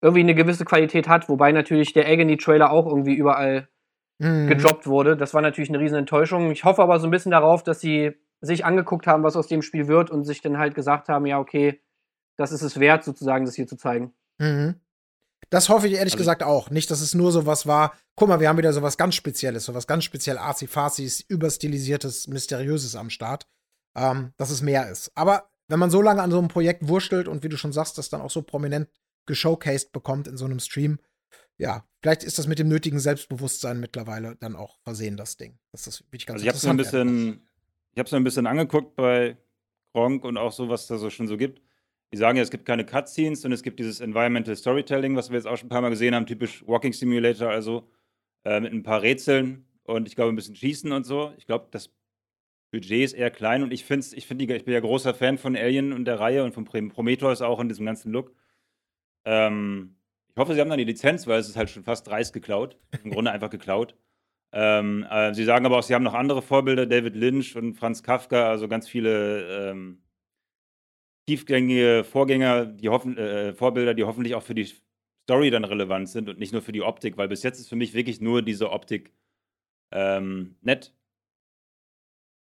irgendwie 0.00 0.20
eine 0.20 0.34
gewisse 0.34 0.64
Qualität 0.64 1.06
hat, 1.06 1.28
wobei 1.28 1.52
natürlich 1.52 1.92
der 1.92 2.08
Agony-Trailer 2.08 2.70
auch 2.70 2.86
irgendwie 2.86 3.14
überall 3.14 3.68
mhm. 4.18 4.46
gedroppt 4.46 4.86
wurde. 4.86 5.18
Das 5.18 5.34
war 5.34 5.42
natürlich 5.42 5.68
eine 5.68 5.80
riesen 5.80 5.98
Enttäuschung. 5.98 6.50
Ich 6.50 6.64
hoffe 6.64 6.82
aber 6.82 6.98
so 6.98 7.06
ein 7.06 7.10
bisschen 7.10 7.32
darauf, 7.32 7.62
dass 7.62 7.80
sie 7.80 8.14
sich 8.44 8.64
angeguckt 8.64 9.06
haben, 9.06 9.22
was 9.22 9.36
aus 9.36 9.48
dem 9.48 9.62
Spiel 9.62 9.88
wird 9.88 10.10
und 10.10 10.24
sich 10.24 10.40
dann 10.40 10.58
halt 10.58 10.74
gesagt 10.74 11.08
haben, 11.08 11.26
ja, 11.26 11.38
okay, 11.38 11.80
das 12.36 12.52
ist 12.52 12.62
es 12.62 12.80
wert, 12.80 13.04
sozusagen, 13.04 13.44
das 13.44 13.54
hier 13.54 13.66
zu 13.66 13.76
zeigen. 13.76 14.12
Mhm. 14.38 14.76
Das 15.50 15.68
hoffe 15.68 15.86
ich 15.86 15.94
ehrlich 15.94 16.14
also, 16.14 16.22
gesagt 16.22 16.42
auch. 16.42 16.70
Nicht, 16.70 16.90
dass 16.90 17.00
es 17.00 17.14
nur 17.14 17.30
so 17.30 17.46
was 17.46 17.66
war. 17.66 17.94
Guck 18.16 18.28
mal, 18.28 18.40
wir 18.40 18.48
haben 18.48 18.58
wieder 18.58 18.72
so 18.72 18.82
was 18.82 18.96
ganz 18.96 19.14
Spezielles, 19.14 19.64
so 19.64 19.74
was 19.74 19.86
ganz 19.86 20.04
speziell 20.04 20.38
Arzi-Fazis, 20.38 21.20
überstilisiertes, 21.20 22.28
mysteriöses 22.28 22.96
am 22.96 23.10
Start. 23.10 23.46
Ähm, 23.96 24.32
dass 24.36 24.50
es 24.50 24.60
mehr 24.60 24.90
ist. 24.90 25.12
Aber 25.14 25.48
wenn 25.68 25.78
man 25.78 25.90
so 25.90 26.02
lange 26.02 26.20
an 26.20 26.30
so 26.30 26.38
einem 26.38 26.48
Projekt 26.48 26.88
wurschtelt 26.88 27.28
und 27.28 27.44
wie 27.44 27.48
du 27.48 27.56
schon 27.56 27.72
sagst, 27.72 27.96
das 27.96 28.08
dann 28.08 28.20
auch 28.20 28.30
so 28.30 28.42
prominent 28.42 28.88
geshowcased 29.26 29.92
bekommt 29.92 30.26
in 30.26 30.36
so 30.36 30.44
einem 30.44 30.58
Stream, 30.58 30.98
ja, 31.56 31.86
vielleicht 32.02 32.24
ist 32.24 32.38
das 32.38 32.48
mit 32.48 32.58
dem 32.58 32.68
nötigen 32.68 32.98
Selbstbewusstsein 32.98 33.78
mittlerweile 33.78 34.36
dann 34.36 34.56
auch 34.56 34.78
versehen, 34.82 35.16
das 35.16 35.36
Ding. 35.36 35.58
Das 35.70 35.86
ist 35.86 36.00
wirklich 36.06 36.26
ganz 36.26 36.42
also 36.42 36.56
ich 36.56 36.64
habe 36.64 36.70
ein 36.70 36.76
bisschen, 36.76 37.48
ich 37.94 37.98
habe 37.98 38.06
es 38.06 38.12
ein 38.14 38.24
bisschen 38.24 38.46
angeguckt 38.46 38.96
bei 38.96 39.36
Gronk 39.92 40.24
und 40.24 40.36
auch 40.36 40.52
so, 40.52 40.68
was 40.68 40.86
da 40.86 40.98
so 40.98 41.10
schon 41.10 41.28
so 41.28 41.36
gibt 41.36 41.60
die 42.14 42.18
sagen 42.18 42.36
ja, 42.36 42.44
es 42.44 42.52
gibt 42.52 42.64
keine 42.64 42.86
Cutscenes 42.86 43.44
und 43.44 43.50
es 43.50 43.64
gibt 43.64 43.80
dieses 43.80 43.98
Environmental 43.98 44.54
Storytelling, 44.54 45.16
was 45.16 45.30
wir 45.30 45.36
jetzt 45.36 45.46
auch 45.46 45.56
schon 45.56 45.66
ein 45.66 45.70
paar 45.70 45.80
Mal 45.80 45.90
gesehen 45.90 46.14
haben, 46.14 46.26
typisch 46.26 46.64
Walking 46.64 46.92
Simulator, 46.92 47.50
also 47.50 47.90
äh, 48.44 48.60
mit 48.60 48.72
ein 48.72 48.84
paar 48.84 49.02
Rätseln 49.02 49.66
und 49.82 50.06
ich 50.06 50.14
glaube 50.14 50.32
ein 50.32 50.36
bisschen 50.36 50.54
Schießen 50.54 50.92
und 50.92 51.02
so. 51.02 51.32
Ich 51.38 51.46
glaube, 51.46 51.66
das 51.72 51.90
Budget 52.70 53.02
ist 53.02 53.14
eher 53.14 53.32
klein 53.32 53.64
und 53.64 53.72
ich 53.72 53.84
finde, 53.84 54.06
ich, 54.14 54.28
find 54.28 54.40
ich 54.40 54.64
bin 54.64 54.74
ja 54.74 54.78
großer 54.78 55.12
Fan 55.12 55.38
von 55.38 55.56
Alien 55.56 55.92
und 55.92 56.04
der 56.04 56.20
Reihe 56.20 56.44
und 56.44 56.52
von 56.52 56.64
Prometheus 56.64 57.42
auch 57.42 57.58
in 57.58 57.68
diesem 57.68 57.84
ganzen 57.84 58.12
Look. 58.12 58.32
Ähm, 59.24 59.96
ich 60.28 60.36
hoffe, 60.36 60.54
sie 60.54 60.60
haben 60.60 60.70
dann 60.70 60.78
die 60.78 60.84
Lizenz, 60.84 61.26
weil 61.26 61.40
es 61.40 61.48
ist 61.48 61.56
halt 61.56 61.70
schon 61.70 61.82
fast 61.82 62.06
dreist 62.06 62.32
geklaut. 62.32 62.78
Im 63.02 63.10
Grunde 63.10 63.32
einfach 63.32 63.50
geklaut. 63.50 63.96
Ähm, 64.56 65.04
äh, 65.10 65.34
sie 65.34 65.44
sagen 65.44 65.66
aber 65.66 65.78
auch, 65.78 65.82
sie 65.82 65.94
haben 65.96 66.04
noch 66.04 66.14
andere 66.14 66.40
Vorbilder, 66.40 66.86
David 66.86 67.16
Lynch 67.16 67.56
und 67.56 67.74
Franz 67.74 68.04
Kafka, 68.04 68.48
also 68.48 68.68
ganz 68.68 68.88
viele 68.88 69.70
ähm, 69.70 70.00
tiefgängige 71.26 72.04
Vorgänger, 72.04 72.64
die 72.66 72.88
hoffen, 72.88 73.18
äh, 73.18 73.52
Vorbilder, 73.52 73.94
die 73.94 74.04
hoffentlich 74.04 74.36
auch 74.36 74.44
für 74.44 74.54
die 74.54 74.72
Story 75.24 75.50
dann 75.50 75.64
relevant 75.64 76.08
sind 76.08 76.28
und 76.28 76.38
nicht 76.38 76.52
nur 76.52 76.62
für 76.62 76.70
die 76.70 76.82
Optik, 76.82 77.16
weil 77.16 77.26
bis 77.26 77.42
jetzt 77.42 77.58
ist 77.58 77.68
für 77.68 77.74
mich 77.74 77.94
wirklich 77.94 78.20
nur 78.20 78.42
diese 78.42 78.70
Optik 78.70 79.12
ähm, 79.90 80.54
nett. 80.60 80.94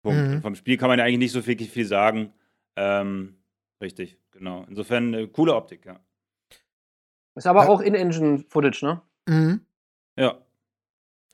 Punkt. 0.02 0.18
Mhm. 0.18 0.42
Vom 0.42 0.56
Spiel 0.56 0.78
kann 0.78 0.88
man 0.88 0.98
ja 0.98 1.04
eigentlich 1.04 1.18
nicht 1.18 1.32
so 1.32 1.46
wirklich 1.46 1.70
viel 1.70 1.84
sagen. 1.84 2.32
Ähm, 2.74 3.36
richtig, 3.80 4.18
genau. 4.32 4.64
Insofern 4.68 5.14
äh, 5.14 5.26
coole 5.28 5.54
Optik, 5.54 5.86
ja. 5.86 6.00
Ist 7.36 7.46
aber 7.46 7.64
ja. 7.64 7.68
auch 7.68 7.80
In-Engine-Footage, 7.80 8.84
ne? 8.84 9.02
Mhm. 9.28 9.60
Ja. 10.16 10.38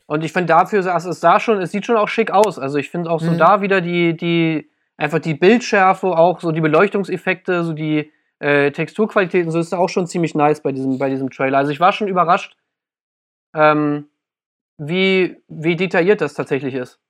Und 0.07 0.23
ich 0.23 0.33
finde 0.33 0.47
dafür, 0.47 0.93
also 0.93 1.11
es 1.11 1.21
sah 1.21 1.41
schon, 1.41 1.61
es 1.61 1.73
sieht 1.73 1.85
schon 1.85 1.97
auch 1.97 2.09
schick 2.09 2.31
aus. 2.31 2.59
Also 2.59 2.79
ich 2.79 2.91
finde 2.91 3.11
auch 3.11 3.21
so 3.21 3.33
mhm. 3.33 3.39
da 3.39 3.61
wieder 3.61 3.81
die, 3.81 4.17
die, 4.17 4.71
einfach 4.97 5.19
die 5.19 5.35
Bildschärfe, 5.35 6.07
auch 6.07 6.41
so 6.41 6.53
die 6.53 6.61
Beleuchtungseffekte, 6.61 7.65
so 7.65 7.73
die 7.73 8.13
äh, 8.39 8.71
Texturqualität 8.71 9.47
und 9.47 9.53
so 9.53 9.59
ist 9.59 9.75
auch 9.75 9.89
schon 9.89 10.07
ziemlich 10.07 10.35
nice 10.35 10.61
bei 10.61 10.73
diesem, 10.73 10.99
bei 10.99 11.11
diesem 11.11 11.31
Trailer. 11.31 11.59
Also 11.59 11.73
ich 11.73 11.81
war 11.81 11.93
schon 11.93 12.09
überrascht, 12.09 12.57
ähm, 13.55 14.09
wie, 14.79 15.43
wie 15.49 15.77
detailliert 15.77 16.21
das 16.21 16.35
tatsächlich 16.35 16.75
ist. 16.75 17.01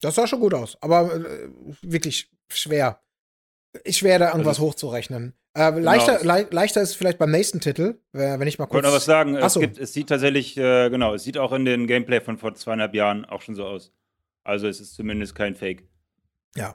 Das 0.00 0.14
sah 0.14 0.26
schon 0.26 0.40
gut 0.40 0.54
aus, 0.54 0.76
aber 0.82 1.14
äh, 1.14 1.48
wirklich 1.82 2.30
schwer. 2.48 3.00
Ist 3.82 3.98
schwer, 3.98 4.18
da 4.18 4.28
irgendwas 4.28 4.58
also, 4.58 4.68
hochzurechnen. 4.68 5.34
Äh, 5.54 5.72
genau. 5.72 5.84
leichter, 5.84 6.24
le 6.24 6.48
leichter 6.50 6.82
ist 6.82 6.94
vielleicht 6.94 7.18
beim 7.18 7.30
nächsten 7.30 7.60
Titel, 7.60 7.98
wenn 8.12 8.46
ich 8.46 8.58
mal 8.58 8.66
kurz. 8.66 8.80
Ich 8.80 8.84
wollte 8.84 8.96
was 8.96 9.04
sagen. 9.04 9.36
Es, 9.36 9.54
gibt, 9.54 9.78
es, 9.78 9.92
sieht 9.92 10.08
tatsächlich, 10.08 10.56
äh, 10.56 10.90
genau, 10.90 11.14
es 11.14 11.22
sieht 11.22 11.38
auch 11.38 11.52
in 11.52 11.64
den 11.64 11.86
Gameplay 11.86 12.20
von 12.20 12.38
vor 12.38 12.54
zweieinhalb 12.54 12.94
Jahren 12.94 13.24
auch 13.24 13.40
schon 13.40 13.54
so 13.54 13.64
aus. 13.64 13.92
Also 14.42 14.66
es 14.66 14.80
ist 14.80 14.94
zumindest 14.94 15.34
kein 15.34 15.54
Fake. 15.54 15.84
Ja. 16.56 16.74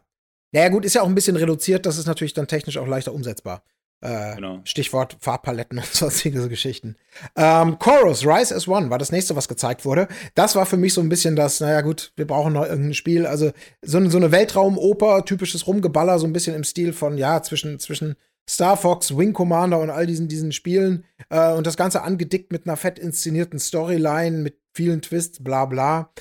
Naja, 0.51 0.69
gut, 0.69 0.85
ist 0.85 0.95
ja 0.95 1.01
auch 1.03 1.07
ein 1.07 1.15
bisschen 1.15 1.35
reduziert, 1.35 1.85
das 1.85 1.97
ist 1.97 2.07
natürlich 2.07 2.33
dann 2.33 2.47
technisch 2.47 2.77
auch 2.77 2.87
leichter 2.87 3.13
umsetzbar. 3.13 3.63
Äh, 4.01 4.35
genau. 4.35 4.61
Stichwort 4.63 5.17
Farbpaletten 5.19 5.77
und 5.77 5.85
sonstige 5.93 6.47
Geschichten. 6.47 6.95
Ähm, 7.35 7.77
Chorus, 7.79 8.25
Rise 8.25 8.55
as 8.55 8.67
One 8.67 8.89
war 8.89 8.97
das 8.97 9.11
nächste, 9.11 9.35
was 9.35 9.49
gezeigt 9.49 9.83
wurde. 9.83 10.07
Das 10.35 10.55
war 10.55 10.65
für 10.65 10.77
mich 10.77 10.93
so 10.93 11.01
ein 11.01 11.09
bisschen 11.09 11.35
das, 11.35 11.59
naja 11.59 11.81
gut, 11.81 12.13
wir 12.15 12.25
brauchen 12.25 12.53
noch 12.53 12.65
irgendein 12.65 12.93
Spiel. 12.93 13.25
Also 13.25 13.51
so, 13.81 14.09
so 14.09 14.17
eine 14.17 14.31
Weltraumoper, 14.31 15.25
typisches 15.25 15.67
Rumgeballer, 15.67 16.17
so 16.17 16.25
ein 16.27 16.33
bisschen 16.33 16.55
im 16.55 16.63
Stil 16.63 16.93
von, 16.93 17.17
ja, 17.17 17.43
zwischen, 17.43 17.77
zwischen 17.79 18.15
Star 18.49 18.75
Fox, 18.77 19.15
Wing 19.15 19.31
Commander 19.31 19.79
und 19.79 19.91
all 19.91 20.07
diesen, 20.07 20.27
diesen 20.27 20.51
Spielen. 20.51 21.05
Äh, 21.29 21.53
und 21.53 21.67
das 21.67 21.77
Ganze 21.77 22.01
angedickt 22.01 22.51
mit 22.51 22.65
einer 22.65 22.77
fett 22.77 22.97
inszenierten 22.97 23.59
Storyline, 23.59 24.39
mit 24.39 24.59
vielen 24.73 25.01
Twists, 25.03 25.43
bla 25.43 25.65
bla. 25.65 26.11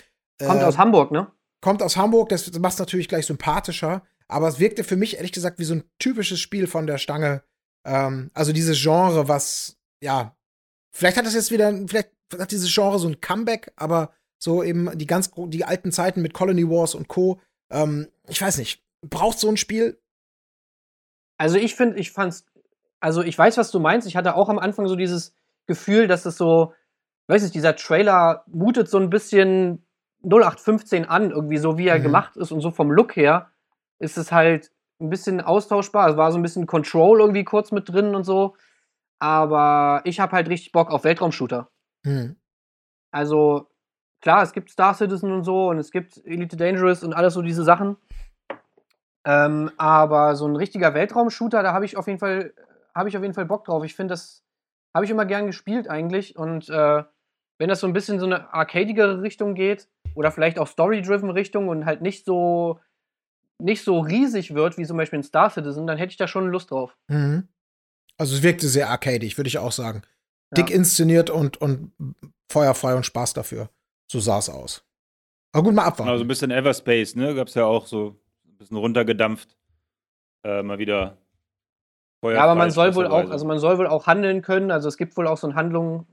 Kommt 0.44 0.60
äh, 0.60 0.64
aus 0.64 0.76
Hamburg, 0.76 1.10
ne? 1.10 1.32
Kommt 1.62 1.82
aus 1.82 1.96
Hamburg, 1.96 2.28
das 2.28 2.52
macht 2.58 2.74
es 2.74 2.78
natürlich 2.78 3.08
gleich 3.08 3.26
sympathischer. 3.26 4.02
Aber 4.28 4.46
es 4.46 4.60
wirkte 4.60 4.84
für 4.84 4.96
mich 4.96 5.16
ehrlich 5.16 5.32
gesagt 5.32 5.58
wie 5.58 5.64
so 5.64 5.74
ein 5.74 5.84
typisches 5.98 6.38
Spiel 6.38 6.66
von 6.66 6.86
der 6.86 6.98
Stange. 6.98 7.42
Ähm, 7.86 8.30
also 8.34 8.52
dieses 8.52 8.80
Genre, 8.80 9.26
was, 9.28 9.78
ja, 10.02 10.36
vielleicht 10.92 11.16
hat 11.16 11.24
das 11.24 11.34
jetzt 11.34 11.50
wieder, 11.50 11.72
vielleicht 11.86 12.10
hat 12.38 12.50
dieses 12.50 12.72
Genre 12.72 12.98
so 12.98 13.08
ein 13.08 13.22
Comeback, 13.22 13.72
aber 13.76 14.12
so 14.38 14.62
eben 14.62 14.96
die 14.98 15.06
ganz, 15.06 15.30
die 15.34 15.64
alten 15.64 15.92
Zeiten 15.92 16.20
mit 16.20 16.34
Colony 16.34 16.68
Wars 16.68 16.94
und 16.94 17.08
Co. 17.08 17.40
Ähm, 17.70 18.08
ich 18.28 18.40
weiß 18.40 18.58
nicht, 18.58 18.84
braucht 19.00 19.38
so 19.38 19.48
ein 19.48 19.56
Spiel? 19.56 19.98
Also 21.38 21.56
ich 21.56 21.74
finde, 21.74 21.98
ich 21.98 22.12
fand's, 22.12 22.44
also 23.00 23.22
ich 23.22 23.38
weiß, 23.38 23.56
was 23.56 23.70
du 23.70 23.80
meinst. 23.80 24.06
Ich 24.06 24.16
hatte 24.16 24.34
auch 24.34 24.48
am 24.48 24.58
Anfang 24.58 24.86
so 24.86 24.96
dieses 24.96 25.34
Gefühl, 25.66 26.08
dass 26.08 26.26
es 26.26 26.36
so, 26.36 26.74
weiß 27.28 27.44
ich, 27.44 27.52
dieser 27.52 27.76
Trailer 27.76 28.44
mutet 28.46 28.90
so 28.90 28.98
ein 28.98 29.08
bisschen 29.08 29.86
0815 30.24 31.04
an, 31.06 31.30
irgendwie 31.30 31.58
so 31.58 31.78
wie 31.78 31.86
er 31.86 31.98
mhm. 31.98 32.02
gemacht 32.02 32.36
ist 32.36 32.52
und 32.52 32.60
so 32.60 32.70
vom 32.70 32.90
Look 32.90 33.16
her 33.16 33.50
ist 33.98 34.18
es 34.18 34.32
halt 34.32 34.70
ein 35.00 35.10
bisschen 35.10 35.40
austauschbar. 35.40 36.10
Es 36.10 36.16
war 36.16 36.32
so 36.32 36.38
ein 36.38 36.42
bisschen 36.42 36.66
Control 36.66 37.20
irgendwie 37.20 37.44
kurz 37.44 37.70
mit 37.70 37.88
drin 37.88 38.14
und 38.14 38.24
so. 38.24 38.56
Aber 39.20 40.00
ich 40.04 40.20
habe 40.20 40.32
halt 40.32 40.48
richtig 40.48 40.72
Bock 40.72 40.90
auf 40.90 41.04
Weltraumshooter. 41.04 41.70
Mhm. 42.04 42.36
Also, 43.10 43.68
klar, 44.20 44.42
es 44.42 44.52
gibt 44.52 44.70
Star 44.70 44.94
Citizen 44.94 45.32
und 45.32 45.44
so 45.44 45.68
und 45.68 45.78
es 45.78 45.90
gibt 45.90 46.24
Elite 46.24 46.56
Dangerous 46.56 47.02
und 47.02 47.14
alles 47.14 47.34
so 47.34 47.42
diese 47.42 47.64
Sachen. 47.64 47.96
Ähm, 49.26 49.70
aber 49.76 50.36
so 50.36 50.46
ein 50.46 50.56
richtiger 50.56 50.94
Weltraumshooter, 50.94 51.62
da 51.62 51.72
habe 51.72 51.84
ich 51.84 51.96
auf 51.96 52.06
jeden 52.06 52.18
Fall, 52.18 52.54
habe 52.94 53.08
ich 53.08 53.16
auf 53.16 53.22
jeden 53.22 53.34
Fall 53.34 53.46
Bock 53.46 53.64
drauf. 53.64 53.84
Ich 53.84 53.94
finde, 53.94 54.12
das 54.12 54.42
habe 54.94 55.04
ich 55.04 55.10
immer 55.10 55.26
gern 55.26 55.46
gespielt 55.46 55.88
eigentlich. 55.88 56.36
Und 56.36 56.68
äh, 56.68 57.04
wenn 57.58 57.68
das 57.68 57.80
so 57.80 57.86
ein 57.86 57.92
bisschen 57.92 58.20
so 58.20 58.26
eine 58.26 58.52
arcadigere 58.54 59.22
Richtung 59.22 59.54
geht 59.54 59.88
oder 60.14 60.30
vielleicht 60.30 60.58
auch 60.58 60.68
story-driven 60.68 61.30
Richtung 61.30 61.68
und 61.68 61.84
halt 61.84 62.02
nicht 62.02 62.24
so 62.24 62.80
nicht 63.60 63.82
so 63.82 64.00
riesig 64.00 64.54
wird 64.54 64.78
wie 64.78 64.86
zum 64.86 64.96
Beispiel 64.96 65.18
in 65.18 65.24
Star 65.24 65.50
Citizen, 65.50 65.86
dann 65.86 65.98
hätte 65.98 66.12
ich 66.12 66.16
da 66.16 66.28
schon 66.28 66.48
Lust 66.48 66.70
drauf. 66.70 66.96
Mhm. 67.08 67.48
Also 68.16 68.36
es 68.36 68.42
wirkte 68.42 68.68
sehr 68.68 68.88
arcadig, 68.88 69.36
würde 69.36 69.48
ich 69.48 69.58
auch 69.58 69.72
sagen. 69.72 70.02
Ja. 70.50 70.62
Dick 70.62 70.70
inszeniert 70.70 71.30
und, 71.30 71.60
und 71.60 71.92
feuerfrei 72.50 72.94
und 72.94 73.04
Spaß 73.04 73.34
dafür. 73.34 73.68
So 74.10 74.20
sah 74.20 74.38
es 74.38 74.48
aus. 74.48 74.84
Aber 75.52 75.64
gut, 75.64 75.74
mal 75.74 75.84
abwarten. 75.84 76.10
Also 76.10 76.24
ein 76.24 76.28
bisschen 76.28 76.50
Everspace, 76.50 77.16
ne? 77.16 77.34
Gab's 77.34 77.54
ja 77.54 77.64
auch 77.64 77.86
so 77.86 78.16
ein 78.58 78.64
bisschen 78.64 78.76
runtergedampft. 78.76 79.56
Äh, 80.44 80.62
mal 80.62 80.78
wieder 80.78 81.16
Feuer. 82.20 82.34
Ja, 82.34 82.44
aber 82.44 82.56
man 82.56 82.70
soll 82.70 82.94
wohl 82.96 83.06
auch, 83.06 83.30
also 83.30 83.46
man 83.46 83.58
soll 83.58 83.78
wohl 83.78 83.86
auch 83.86 84.06
handeln 84.06 84.42
können. 84.42 84.70
Also 84.70 84.88
es 84.88 84.96
gibt 84.96 85.16
wohl 85.16 85.28
auch 85.28 85.36
so 85.36 85.46
eine 85.46 85.56
Handlung, 85.56 86.06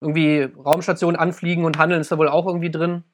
irgendwie 0.00 0.42
Raumstationen 0.42 1.18
anfliegen 1.18 1.64
und 1.64 1.78
handeln 1.78 2.00
ist 2.00 2.10
da 2.10 2.18
wohl 2.18 2.28
auch 2.28 2.46
irgendwie 2.46 2.70
drin. 2.70 3.04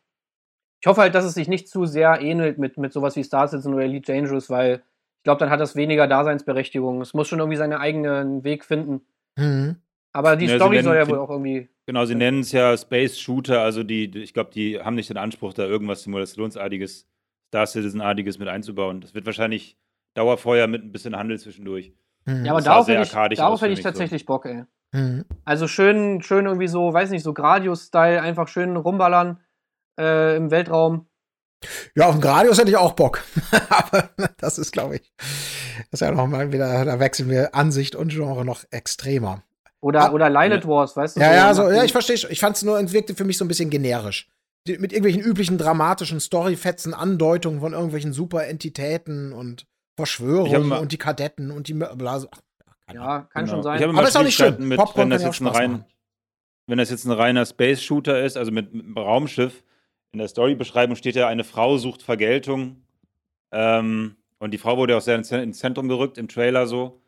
Ich 0.80 0.86
hoffe 0.86 1.00
halt, 1.00 1.14
dass 1.14 1.24
es 1.24 1.34
sich 1.34 1.48
nicht 1.48 1.68
zu 1.68 1.84
sehr 1.84 2.20
ähnelt 2.20 2.58
mit, 2.58 2.78
mit 2.78 2.92
sowas 2.92 3.16
wie 3.16 3.24
Star 3.24 3.48
Citizen 3.48 3.74
oder 3.74 3.84
Elite 3.84 4.12
Dangerous, 4.12 4.48
weil 4.48 4.82
ich 5.18 5.24
glaube, 5.24 5.40
dann 5.40 5.50
hat 5.50 5.60
das 5.60 5.76
weniger 5.76 6.06
Daseinsberechtigung. 6.06 7.00
Es 7.00 7.12
muss 7.12 7.28
schon 7.28 7.40
irgendwie 7.40 7.58
seinen 7.58 7.74
eigenen 7.74 8.44
Weg 8.44 8.64
finden. 8.64 9.02
Mhm. 9.36 9.76
Aber 10.12 10.36
die 10.36 10.46
ja, 10.46 10.56
Story 10.56 10.82
soll 10.82 10.96
ja 10.96 11.08
wohl 11.08 11.18
auch 11.18 11.30
irgendwie. 11.30 11.68
Genau, 11.86 12.04
sie 12.04 12.14
nennen 12.14 12.40
es 12.40 12.52
ja 12.52 12.76
Space 12.76 13.18
Shooter, 13.18 13.62
also 13.62 13.82
die, 13.82 14.04
ich 14.18 14.32
glaube, 14.32 14.50
die 14.52 14.80
haben 14.80 14.94
nicht 14.94 15.10
den 15.10 15.16
Anspruch, 15.16 15.52
da 15.52 15.64
irgendwas 15.64 16.02
Simulationsartiges, 16.04 17.08
Star 17.50 17.66
Citizen-artiges 17.66 18.38
mit 18.38 18.46
einzubauen. 18.46 19.00
Das 19.00 19.12
wird 19.12 19.26
wahrscheinlich 19.26 19.76
Dauerfeuer 20.14 20.68
mit 20.68 20.84
ein 20.84 20.92
bisschen 20.92 21.16
Handel 21.16 21.38
zwischendurch. 21.38 21.92
Mhm. 22.26 22.44
Ja, 22.44 22.52
aber 22.52 22.62
darauf 22.62 22.86
hätte 22.86 23.02
ich, 23.02 23.10
darauf 23.10 23.60
hätte 23.60 23.72
ich 23.72 23.80
tatsächlich 23.80 24.22
so. 24.22 24.26
Bock, 24.26 24.46
ey. 24.46 24.64
Mhm. 24.92 25.24
Also 25.44 25.66
schön, 25.66 26.22
schön 26.22 26.46
irgendwie 26.46 26.68
so, 26.68 26.92
weiß 26.92 27.10
nicht, 27.10 27.24
so 27.24 27.34
Gradius-Style, 27.34 28.22
einfach 28.22 28.46
schön 28.46 28.76
rumballern 28.76 29.40
äh, 29.98 30.36
im 30.36 30.52
Weltraum. 30.52 31.06
Ja, 31.96 32.06
auf 32.06 32.14
den 32.14 32.20
Gradius 32.20 32.58
hätte 32.58 32.70
ich 32.70 32.76
auch 32.76 32.92
Bock. 32.92 33.22
Aber 33.68 34.10
das 34.38 34.58
ist, 34.58 34.70
glaube 34.70 34.96
ich, 34.96 35.12
das 35.18 36.00
ist 36.00 36.00
ja 36.00 36.12
nochmal 36.12 36.52
wieder, 36.52 36.84
da 36.84 37.00
wechseln 37.00 37.28
wir 37.28 37.54
Ansicht 37.54 37.96
und 37.96 38.12
Genre 38.12 38.44
noch 38.44 38.64
extremer. 38.70 39.42
Oder, 39.80 40.10
ah, 40.10 40.12
oder 40.12 40.30
Lilith 40.30 40.66
Wars, 40.68 40.96
weißt 40.96 41.16
du? 41.16 41.20
Ja, 41.20 41.28
so 41.28 41.62
ja, 41.62 41.68
so, 41.68 41.74
ja, 41.74 41.84
ich 41.84 41.92
verstehe. 41.92 42.16
Ich 42.30 42.38
fand 42.38 42.56
es 42.56 42.62
nur, 42.62 42.78
es 42.78 42.92
wirkte 42.92 43.14
für 43.14 43.24
mich 43.24 43.38
so 43.38 43.44
ein 43.44 43.48
bisschen 43.48 43.70
generisch. 43.70 44.28
Mit 44.66 44.92
irgendwelchen 44.92 45.22
üblichen 45.22 45.58
dramatischen 45.58 46.20
Storyfetzen, 46.20 46.92
Andeutungen 46.92 47.60
von 47.60 47.72
irgendwelchen 47.72 48.12
Superentitäten 48.12 49.32
und 49.32 49.66
Verschwörungen 49.96 50.72
und 50.72 50.92
die 50.92 50.98
Kadetten 50.98 51.50
und 51.50 51.68
die 51.68 51.74
Blase. 51.74 52.28
Ja, 52.92 53.28
kann 53.32 53.44
genau. 53.44 53.56
schon 53.56 53.62
sein. 53.62 53.82
Aber 53.82 54.08
ist 54.08 54.16
auch 54.16 54.22
nicht 54.22 54.36
schlimm. 54.36 54.68
Mit, 54.68 54.78
Popcorn 54.78 55.04
wenn 55.04 55.10
das 55.10 55.22
jetzt 55.22 55.40
ein 55.40 55.46
rein, 55.46 55.84
wenn 56.66 56.78
das 56.78 56.90
jetzt 56.90 57.04
ein 57.04 57.12
reiner 57.12 57.46
Space 57.46 57.82
Shooter 57.82 58.22
ist, 58.22 58.36
also 58.36 58.50
mit, 58.52 58.72
mit 58.74 58.84
einem 58.84 58.98
Raumschiff, 58.98 59.62
in 60.12 60.18
der 60.18 60.28
Storybeschreibung 60.28 60.96
steht 60.96 61.16
ja, 61.16 61.28
eine 61.28 61.44
Frau 61.44 61.78
sucht 61.78 62.02
Vergeltung. 62.02 62.82
Ähm, 63.52 64.16
und 64.38 64.52
die 64.52 64.58
Frau 64.58 64.76
wurde 64.76 64.96
auch 64.96 65.00
sehr 65.00 65.16
ins 65.16 65.58
Zentrum 65.58 65.88
gerückt 65.88 66.18
im 66.18 66.28
Trailer 66.28 66.66
so. 66.66 67.00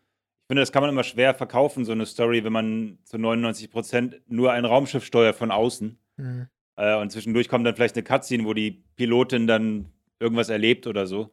Ich 0.42 0.46
finde, 0.48 0.62
das 0.62 0.72
kann 0.72 0.82
man 0.82 0.90
immer 0.90 1.04
schwer 1.04 1.34
verkaufen, 1.34 1.84
so 1.84 1.92
eine 1.92 2.06
Story, 2.06 2.44
wenn 2.44 2.52
man 2.52 2.98
zu 3.04 3.18
99 3.18 3.70
Prozent 3.70 4.20
nur 4.26 4.52
ein 4.52 4.64
Raumschiff 4.64 5.04
steuert 5.04 5.36
von 5.36 5.50
außen. 5.50 5.98
Mhm. 6.16 6.48
Äh, 6.76 6.96
und 6.96 7.10
zwischendurch 7.10 7.48
kommt 7.48 7.66
dann 7.66 7.74
vielleicht 7.74 7.96
eine 7.96 8.04
Cutscene, 8.04 8.44
wo 8.44 8.54
die 8.54 8.82
Pilotin 8.96 9.46
dann 9.46 9.92
irgendwas 10.18 10.48
erlebt 10.48 10.86
oder 10.86 11.06
so. 11.06 11.30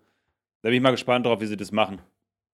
Da 0.62 0.70
bin 0.70 0.74
ich 0.74 0.82
mal 0.82 0.92
gespannt 0.92 1.26
drauf, 1.26 1.42
wie 1.42 1.46
sie 1.46 1.58
das 1.58 1.72
machen. 1.72 2.02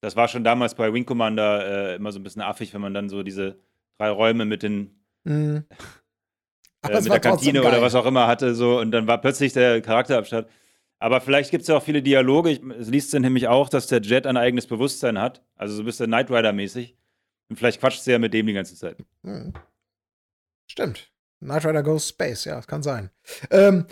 Das 0.02 0.16
war 0.16 0.28
schon 0.28 0.44
damals 0.44 0.76
bei 0.76 0.94
Wing 0.94 1.06
Commander 1.06 1.94
äh, 1.94 1.96
immer 1.96 2.12
so 2.12 2.20
ein 2.20 2.24
bisschen 2.24 2.42
affig, 2.42 2.74
wenn 2.74 2.82
man 2.82 2.94
dann 2.94 3.10
so 3.10 3.24
diese 3.24 3.60
drei 3.98 4.10
Räume 4.10 4.46
mit 4.46 4.62
den 4.62 5.00
mhm. 5.24 5.66
äh, 6.88 6.94
mit 7.02 7.12
der 7.12 7.20
Kantine 7.20 7.62
oder 7.62 7.82
was 7.82 7.96
auch 7.96 8.06
immer 8.06 8.28
hatte, 8.28 8.54
so 8.54 8.80
und 8.80 8.92
dann 8.92 9.08
war 9.08 9.20
plötzlich 9.20 9.54
der 9.54 9.82
Charakterabstand. 9.82 10.48
Aber 11.00 11.22
vielleicht 11.22 11.52
gibt 11.52 11.64
es 11.64 11.68
ja 11.68 11.78
auch 11.78 11.84
viele 11.84 12.02
Dialoge. 12.02 12.52
es 12.80 12.90
liest 12.90 13.14
dann 13.14 13.22
nämlich 13.22 13.48
auch, 13.48 13.70
dass 13.70 13.88
der 13.88 14.02
Jet 14.02 14.26
ein 14.26 14.38
eigenes 14.38 14.66
Bewusstsein 14.66 15.20
hat. 15.20 15.44
Also 15.56 15.76
so 15.76 15.84
ein 15.84 15.86
bisschen 15.86 16.08
Knight 16.08 16.32
Rider-mäßig. 16.32 16.96
Und 17.50 17.58
vielleicht 17.58 17.80
quatscht 17.80 18.02
sie 18.02 18.12
ja 18.12 18.20
mit 18.20 18.34
dem 18.34 18.48
die 18.48 18.54
ganze 18.54 18.76
Zeit. 18.76 18.98
Hm. 19.24 19.54
Stimmt. 20.68 21.12
Knight 21.46 21.66
Rider 21.66 21.84
Goes 21.84 22.10
Space, 22.10 22.46
ja, 22.46 22.56
das 22.56 22.68
kann 22.68 22.84
sein. 22.84 23.10
Ähm, 23.50 23.86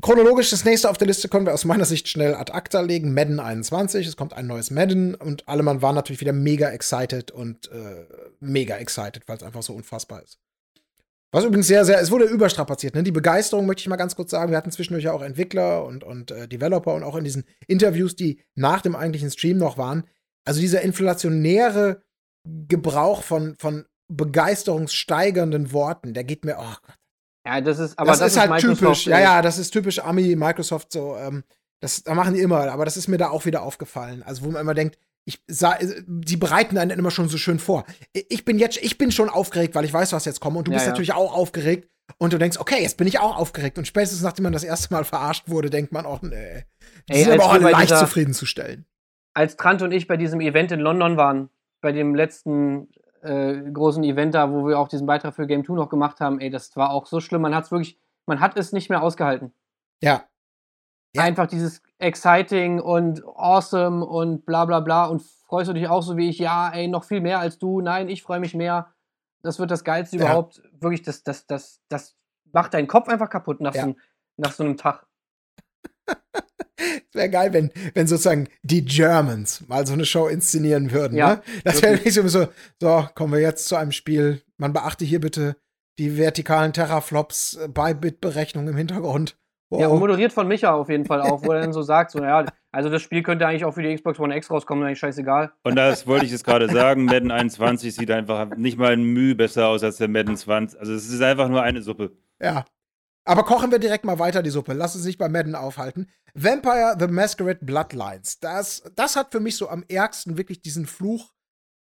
chronologisch 0.00 0.50
das 0.50 0.64
nächste 0.64 0.90
auf 0.90 0.98
der 0.98 1.06
Liste 1.06 1.28
können 1.28 1.46
wir 1.46 1.54
aus 1.54 1.64
meiner 1.64 1.84
Sicht 1.84 2.08
schnell 2.08 2.34
ad 2.34 2.52
acta 2.52 2.80
legen. 2.80 3.14
Madden 3.14 3.40
21, 3.40 4.06
es 4.06 4.16
kommt 4.16 4.32
ein 4.32 4.46
neues 4.46 4.70
Madden 4.70 5.14
und 5.14 5.48
alle 5.48 5.62
Mann 5.62 5.82
waren 5.82 5.94
natürlich 5.94 6.20
wieder 6.20 6.32
mega 6.32 6.70
excited 6.70 7.30
und 7.30 7.70
äh, 7.70 8.06
mega 8.40 8.76
excited, 8.76 9.28
weil 9.28 9.36
es 9.36 9.42
einfach 9.42 9.62
so 9.62 9.74
unfassbar 9.74 10.22
ist. 10.22 10.38
Was 11.34 11.44
übrigens 11.44 11.66
sehr, 11.66 11.86
sehr, 11.86 11.98
es 11.98 12.10
wurde 12.10 12.26
überstrapaziert. 12.26 12.94
Ne? 12.94 13.02
Die 13.02 13.10
Begeisterung 13.10 13.64
möchte 13.64 13.80
ich 13.80 13.88
mal 13.88 13.96
ganz 13.96 14.14
kurz 14.14 14.30
sagen. 14.30 14.50
Wir 14.50 14.58
hatten 14.58 14.70
zwischendurch 14.70 15.04
ja 15.04 15.12
auch 15.12 15.22
Entwickler 15.22 15.86
und, 15.86 16.04
und 16.04 16.30
äh, 16.30 16.46
Developer 16.46 16.92
und 16.92 17.02
auch 17.04 17.16
in 17.16 17.24
diesen 17.24 17.44
Interviews, 17.66 18.16
die 18.16 18.42
nach 18.54 18.82
dem 18.82 18.94
eigentlichen 18.94 19.30
Stream 19.30 19.56
noch 19.56 19.78
waren. 19.78 20.04
Also 20.44 20.60
dieser 20.60 20.82
inflationäre 20.82 22.02
Gebrauch 22.44 23.22
von, 23.22 23.54
von 23.58 23.86
begeisterungssteigernden 24.08 25.72
Worten, 25.72 26.14
der 26.14 26.24
geht 26.24 26.44
mir, 26.44 26.56
oh 26.58 26.74
Gott. 26.86 26.98
Ja, 27.46 27.60
das 27.60 27.78
ist, 27.78 27.98
aber 27.98 28.10
das, 28.10 28.20
das 28.20 28.32
ist 28.32 28.38
halt 28.38 28.50
Microsoft 28.50 28.80
typisch. 28.80 29.06
Ja, 29.06 29.20
ja, 29.20 29.42
das 29.42 29.58
ist 29.58 29.70
typisch 29.70 29.98
Ami, 29.98 30.36
Microsoft 30.36 30.92
so. 30.92 31.16
Ähm, 31.16 31.42
das, 31.80 32.04
da 32.04 32.14
machen 32.14 32.34
die 32.34 32.40
immer, 32.40 32.70
aber 32.70 32.84
das 32.84 32.96
ist 32.96 33.08
mir 33.08 33.18
da 33.18 33.30
auch 33.30 33.44
wieder 33.44 33.62
aufgefallen. 33.62 34.22
Also, 34.22 34.44
wo 34.44 34.50
man 34.50 34.60
immer 34.60 34.74
denkt, 34.74 34.96
ich 35.24 35.42
sah, 35.48 35.74
äh, 35.74 36.02
die 36.06 36.36
bereiten 36.36 36.78
einen 36.78 36.98
immer 36.98 37.10
schon 37.10 37.28
so 37.28 37.38
schön 37.38 37.58
vor. 37.58 37.84
Ich 38.12 38.44
bin 38.44 38.58
jetzt, 38.58 38.78
ich 38.78 38.98
bin 38.98 39.10
schon 39.10 39.28
aufgeregt, 39.28 39.74
weil 39.74 39.84
ich 39.84 39.92
weiß, 39.92 40.12
was 40.12 40.24
jetzt 40.24 40.40
kommt. 40.40 40.56
Und 40.56 40.68
du 40.68 40.70
ja, 40.70 40.76
bist 40.76 40.86
ja. 40.86 40.92
natürlich 40.92 41.12
auch 41.12 41.34
aufgeregt. 41.34 41.88
Und 42.18 42.32
du 42.32 42.38
denkst, 42.38 42.58
okay, 42.58 42.82
jetzt 42.82 42.96
bin 42.96 43.06
ich 43.06 43.20
auch 43.20 43.36
aufgeregt. 43.36 43.78
Und 43.78 43.86
spätestens 43.86 44.22
nachdem 44.22 44.44
man 44.44 44.52
das 44.52 44.64
erste 44.64 44.92
Mal 44.92 45.04
verarscht 45.04 45.48
wurde, 45.48 45.70
denkt 45.70 45.92
man 45.92 46.04
auch, 46.04 46.20
nee. 46.22 46.64
Das 47.06 47.16
Ey, 47.16 47.22
ist 47.22 47.30
aber 47.30 47.44
auch 47.44 47.58
leicht 47.58 47.90
dieser, 47.90 48.00
zufriedenzustellen. 48.00 48.84
Als 49.34 49.56
Trant 49.56 49.82
und 49.82 49.92
ich 49.92 50.06
bei 50.06 50.16
diesem 50.16 50.40
Event 50.40 50.72
in 50.72 50.80
London 50.80 51.16
waren, 51.16 51.48
bei 51.80 51.92
dem 51.92 52.14
letzten 52.14 52.88
äh, 53.22 53.70
großen 53.72 54.02
Event 54.04 54.34
da, 54.34 54.50
wo 54.50 54.66
wir 54.66 54.78
auch 54.78 54.88
diesen 54.88 55.06
Beitrag 55.06 55.34
für 55.34 55.46
Game 55.46 55.64
2 55.64 55.74
noch 55.74 55.88
gemacht 55.88 56.20
haben, 56.20 56.40
ey, 56.40 56.50
das 56.50 56.76
war 56.76 56.90
auch 56.90 57.06
so 57.06 57.20
schlimm. 57.20 57.42
Man 57.42 57.54
hat 57.54 57.64
es 57.64 57.70
wirklich, 57.70 57.98
man 58.26 58.40
hat 58.40 58.56
es 58.56 58.72
nicht 58.72 58.90
mehr 58.90 59.02
ausgehalten. 59.02 59.52
Ja. 60.02 60.24
ja. 61.14 61.22
Einfach 61.22 61.46
dieses 61.46 61.82
exciting 61.98 62.80
und 62.80 63.24
awesome 63.24 64.04
und 64.04 64.44
bla 64.44 64.64
bla 64.64 64.80
bla 64.80 65.06
und 65.06 65.22
freust 65.22 65.68
du 65.68 65.74
dich 65.74 65.88
auch 65.88 66.02
so 66.02 66.16
wie 66.16 66.28
ich, 66.28 66.38
ja, 66.38 66.70
ey, 66.70 66.88
noch 66.88 67.04
viel 67.04 67.20
mehr 67.20 67.38
als 67.38 67.58
du, 67.58 67.80
nein, 67.80 68.08
ich 68.08 68.22
freue 68.22 68.40
mich 68.40 68.54
mehr. 68.54 68.92
Das 69.42 69.58
wird 69.58 69.70
das 69.70 69.84
Geilste 69.84 70.16
ja. 70.16 70.24
überhaupt. 70.24 70.62
Wirklich, 70.80 71.02
das, 71.02 71.22
das, 71.22 71.46
das, 71.46 71.80
das 71.88 72.16
macht 72.52 72.74
deinen 72.74 72.88
Kopf 72.88 73.08
einfach 73.08 73.30
kaputt 73.30 73.60
nach, 73.60 73.74
ja. 73.74 73.84
so, 73.84 73.96
nach 74.36 74.52
so 74.52 74.64
einem 74.64 74.76
Tag. 74.76 75.06
Wäre 77.12 77.30
geil, 77.30 77.52
wenn, 77.52 77.70
wenn 77.94 78.06
sozusagen 78.06 78.48
die 78.62 78.84
Germans 78.84 79.66
mal 79.68 79.86
so 79.86 79.92
eine 79.92 80.04
Show 80.04 80.26
inszenieren 80.26 80.92
würden. 80.92 81.16
Ja, 81.16 81.34
ne? 81.34 81.42
Das 81.64 81.82
wäre 81.82 81.94
nicht 81.94 82.12
so, 82.12 82.26
so, 82.28 83.08
kommen 83.14 83.32
wir 83.32 83.40
jetzt 83.40 83.68
zu 83.68 83.76
einem 83.76 83.92
Spiel. 83.92 84.42
Man 84.56 84.72
beachte 84.72 85.04
hier 85.04 85.20
bitte 85.20 85.56
die 85.98 86.16
vertikalen 86.16 86.72
Terraflops 86.72 87.58
bei 87.68 87.94
Bitberechnung 87.94 88.66
im 88.68 88.76
Hintergrund. 88.76 89.36
Wow. 89.70 89.80
Ja, 89.80 89.88
und 89.88 90.00
moderiert 90.00 90.34
von 90.34 90.48
Micha 90.48 90.74
auf 90.74 90.90
jeden 90.90 91.06
Fall 91.06 91.22
auch, 91.22 91.44
wo 91.44 91.52
er 91.52 91.62
dann 91.62 91.72
so 91.72 91.80
sagt, 91.80 92.10
so, 92.10 92.22
ja, 92.22 92.44
also 92.72 92.90
das 92.90 93.00
Spiel 93.00 93.22
könnte 93.22 93.46
eigentlich 93.46 93.64
auch 93.64 93.72
für 93.72 93.82
die 93.82 93.94
Xbox 93.94 94.20
One 94.20 94.36
X 94.36 94.50
rauskommen, 94.50 94.84
eigentlich 94.84 94.98
scheißegal. 94.98 95.52
Und 95.62 95.76
das 95.76 96.06
wollte 96.06 96.26
ich 96.26 96.30
jetzt 96.30 96.44
gerade 96.44 96.68
sagen, 96.68 97.06
Madden 97.06 97.30
21 97.30 97.94
sieht 97.94 98.10
einfach 98.10 98.54
nicht 98.56 98.76
mal 98.76 98.92
ein 98.92 99.02
Mühe 99.02 99.34
besser 99.34 99.68
aus 99.68 99.82
als 99.82 99.96
der 99.96 100.08
Madden 100.08 100.36
20. 100.36 100.78
Also 100.78 100.92
es 100.92 101.08
ist 101.08 101.22
einfach 101.22 101.48
nur 101.48 101.62
eine 101.62 101.80
Suppe. 101.80 102.12
Ja. 102.38 102.66
Aber 103.24 103.44
kochen 103.44 103.70
wir 103.70 103.78
direkt 103.78 104.04
mal 104.04 104.18
weiter 104.18 104.42
die 104.42 104.50
Suppe. 104.50 104.72
Lass 104.72 104.96
uns 104.96 105.04
nicht 105.04 105.18
bei 105.18 105.28
Madden 105.28 105.54
aufhalten. 105.54 106.08
Vampire 106.34 106.96
The 106.98 107.06
Masquerade 107.06 107.64
Bloodlines. 107.64 108.40
Das, 108.40 108.82
das 108.96 109.16
hat 109.16 109.32
für 109.32 109.40
mich 109.40 109.56
so 109.56 109.68
am 109.68 109.84
ärgsten 109.88 110.36
wirklich 110.36 110.60
diesen 110.60 110.86
Fluch 110.86 111.32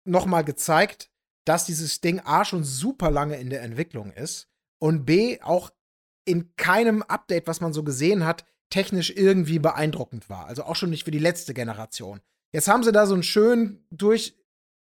nochmal 0.06 0.44
gezeigt, 0.44 1.10
dass 1.46 1.66
dieses 1.66 2.02
Ding 2.02 2.22
A 2.22 2.46
schon 2.46 2.64
super 2.64 3.12
lange 3.12 3.38
in 3.38 3.50
der 3.50 3.62
Entwicklung 3.62 4.12
ist 4.12 4.48
und 4.80 5.06
B 5.06 5.40
auch 5.42 5.72
in 6.26 6.56
keinem 6.56 7.04
Update, 7.04 7.48
was 7.48 7.62
man 7.62 7.74
so 7.74 7.84
gesehen 7.84 8.26
hat, 8.26 8.46
technisch 8.70 9.12
irgendwie 9.12 9.60
beeindruckend 9.60 10.30
war. 10.30 10.48
Also 10.48 10.64
auch 10.64 10.76
schon 10.76 10.90
nicht 10.90 11.04
für 11.04 11.12
die 11.12 11.20
letzte 11.20 11.54
Generation. 11.54 12.22
Jetzt 12.52 12.68
haben 12.68 12.84
sie 12.84 12.92
da 12.92 13.06
so 13.06 13.14
einen 13.14 13.24
schön 13.24 13.86
durch 13.92 14.38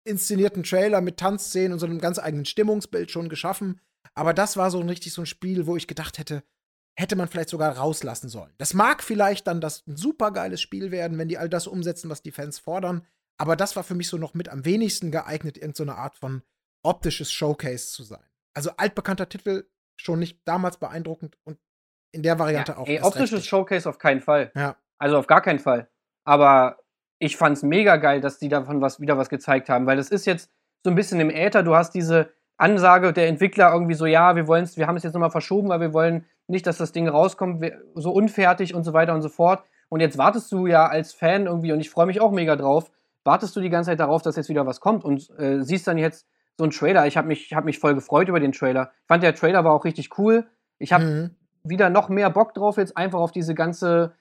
inszenierten 0.04 0.62
Trailer 0.62 1.00
mit 1.00 1.16
Tanzszenen 1.16 1.72
und 1.72 1.78
so 1.78 1.86
einem 1.86 2.00
ganz 2.00 2.18
eigenen 2.18 2.44
Stimmungsbild 2.44 3.10
schon 3.10 3.28
geschaffen. 3.28 3.80
Aber 4.14 4.34
das 4.34 4.56
war 4.56 4.70
so 4.70 4.80
ein 4.80 4.88
richtig 4.88 5.12
so 5.12 5.22
ein 5.22 5.26
Spiel, 5.26 5.66
wo 5.66 5.76
ich 5.76 5.86
gedacht 5.86 6.18
hätte, 6.18 6.42
hätte 6.98 7.16
man 7.16 7.28
vielleicht 7.28 7.48
sogar 7.48 7.76
rauslassen 7.76 8.28
sollen. 8.28 8.52
Das 8.58 8.74
mag 8.74 9.02
vielleicht 9.02 9.46
dann 9.46 9.60
das 9.60 9.86
ein 9.86 9.96
supergeiles 9.96 10.60
Spiel 10.60 10.90
werden, 10.90 11.18
wenn 11.18 11.28
die 11.28 11.38
all 11.38 11.48
das 11.48 11.66
umsetzen, 11.66 12.10
was 12.10 12.22
die 12.22 12.32
Fans 12.32 12.58
fordern. 12.58 13.06
Aber 13.38 13.56
das 13.56 13.76
war 13.76 13.84
für 13.84 13.94
mich 13.94 14.08
so 14.08 14.18
noch 14.18 14.34
mit 14.34 14.48
am 14.48 14.64
wenigsten 14.64 15.10
geeignet, 15.10 15.56
irgendeine 15.56 15.92
so 15.92 15.96
Art 15.96 16.16
von 16.16 16.42
optisches 16.82 17.32
Showcase 17.32 17.88
zu 17.88 18.02
sein. 18.02 18.24
Also 18.54 18.70
altbekannter 18.76 19.28
Titel 19.28 19.64
schon 19.96 20.18
nicht 20.18 20.40
damals 20.44 20.76
beeindruckend 20.76 21.38
und 21.44 21.58
in 22.12 22.22
der 22.22 22.38
Variante 22.38 22.72
ja, 22.72 22.78
auch. 22.78 22.86
Ey, 22.86 23.00
optisches. 23.00 23.46
Showcase 23.46 23.88
auf 23.88 23.98
keinen 23.98 24.20
Fall. 24.20 24.52
Ja. 24.54 24.76
Also 24.98 25.16
auf 25.16 25.26
gar 25.26 25.40
keinen 25.40 25.58
Fall. 25.58 25.88
Aber 26.24 26.78
ich 27.18 27.36
fand's 27.36 27.62
mega 27.62 27.96
geil, 27.96 28.20
dass 28.20 28.38
die 28.38 28.48
davon 28.48 28.80
was 28.80 29.00
wieder 29.00 29.16
was 29.16 29.28
gezeigt 29.28 29.68
haben, 29.68 29.86
weil 29.86 29.96
das 29.96 30.10
ist 30.10 30.26
jetzt 30.26 30.50
so 30.84 30.90
ein 30.90 30.96
bisschen 30.96 31.20
im 31.20 31.30
Äther. 31.30 31.62
Du 31.62 31.74
hast 31.74 31.92
diese 31.94 32.32
Ansage 32.56 33.12
der 33.12 33.28
Entwickler 33.28 33.72
irgendwie 33.72 33.94
so, 33.94 34.06
ja, 34.06 34.36
wir 34.36 34.46
wollen 34.46 34.68
wir 34.74 34.86
haben 34.86 34.96
es 34.96 35.02
jetzt 35.02 35.14
nochmal 35.14 35.30
verschoben, 35.30 35.68
weil 35.68 35.80
wir 35.80 35.92
wollen 35.92 36.24
nicht, 36.46 36.66
dass 36.66 36.78
das 36.78 36.92
Ding 36.92 37.08
rauskommt, 37.08 37.64
so 37.94 38.10
unfertig 38.10 38.74
und 38.74 38.84
so 38.84 38.92
weiter 38.92 39.14
und 39.14 39.22
so 39.22 39.28
fort. 39.28 39.64
Und 39.88 40.00
jetzt 40.00 40.18
wartest 40.18 40.50
du 40.52 40.66
ja 40.66 40.86
als 40.86 41.12
Fan 41.12 41.46
irgendwie, 41.46 41.72
und 41.72 41.80
ich 41.80 41.90
freue 41.90 42.06
mich 42.06 42.20
auch 42.20 42.30
mega 42.30 42.56
drauf, 42.56 42.90
wartest 43.24 43.54
du 43.56 43.60
die 43.60 43.70
ganze 43.70 43.90
Zeit 43.90 44.00
darauf, 44.00 44.22
dass 44.22 44.36
jetzt 44.36 44.48
wieder 44.48 44.66
was 44.66 44.80
kommt 44.80 45.04
und 45.04 45.30
äh, 45.38 45.62
siehst 45.62 45.86
dann 45.86 45.98
jetzt 45.98 46.26
so 46.56 46.64
einen 46.64 46.72
Trailer. 46.72 47.06
Ich 47.06 47.16
habe 47.16 47.28
mich, 47.28 47.52
hab 47.54 47.64
mich 47.64 47.78
voll 47.78 47.94
gefreut 47.94 48.28
über 48.28 48.40
den 48.40 48.52
Trailer. 48.52 48.92
Ich 49.02 49.08
fand, 49.08 49.22
der 49.22 49.34
Trailer 49.34 49.64
war 49.64 49.72
auch 49.72 49.84
richtig 49.84 50.18
cool. 50.18 50.46
Ich 50.78 50.92
habe 50.92 51.04
mhm. 51.04 51.30
wieder 51.62 51.90
noch 51.90 52.08
mehr 52.08 52.30
Bock 52.30 52.54
drauf, 52.54 52.76
jetzt 52.76 52.96
einfach 52.96 53.20
auf 53.20 53.32
diese 53.32 53.54
ganze, 53.54 54.14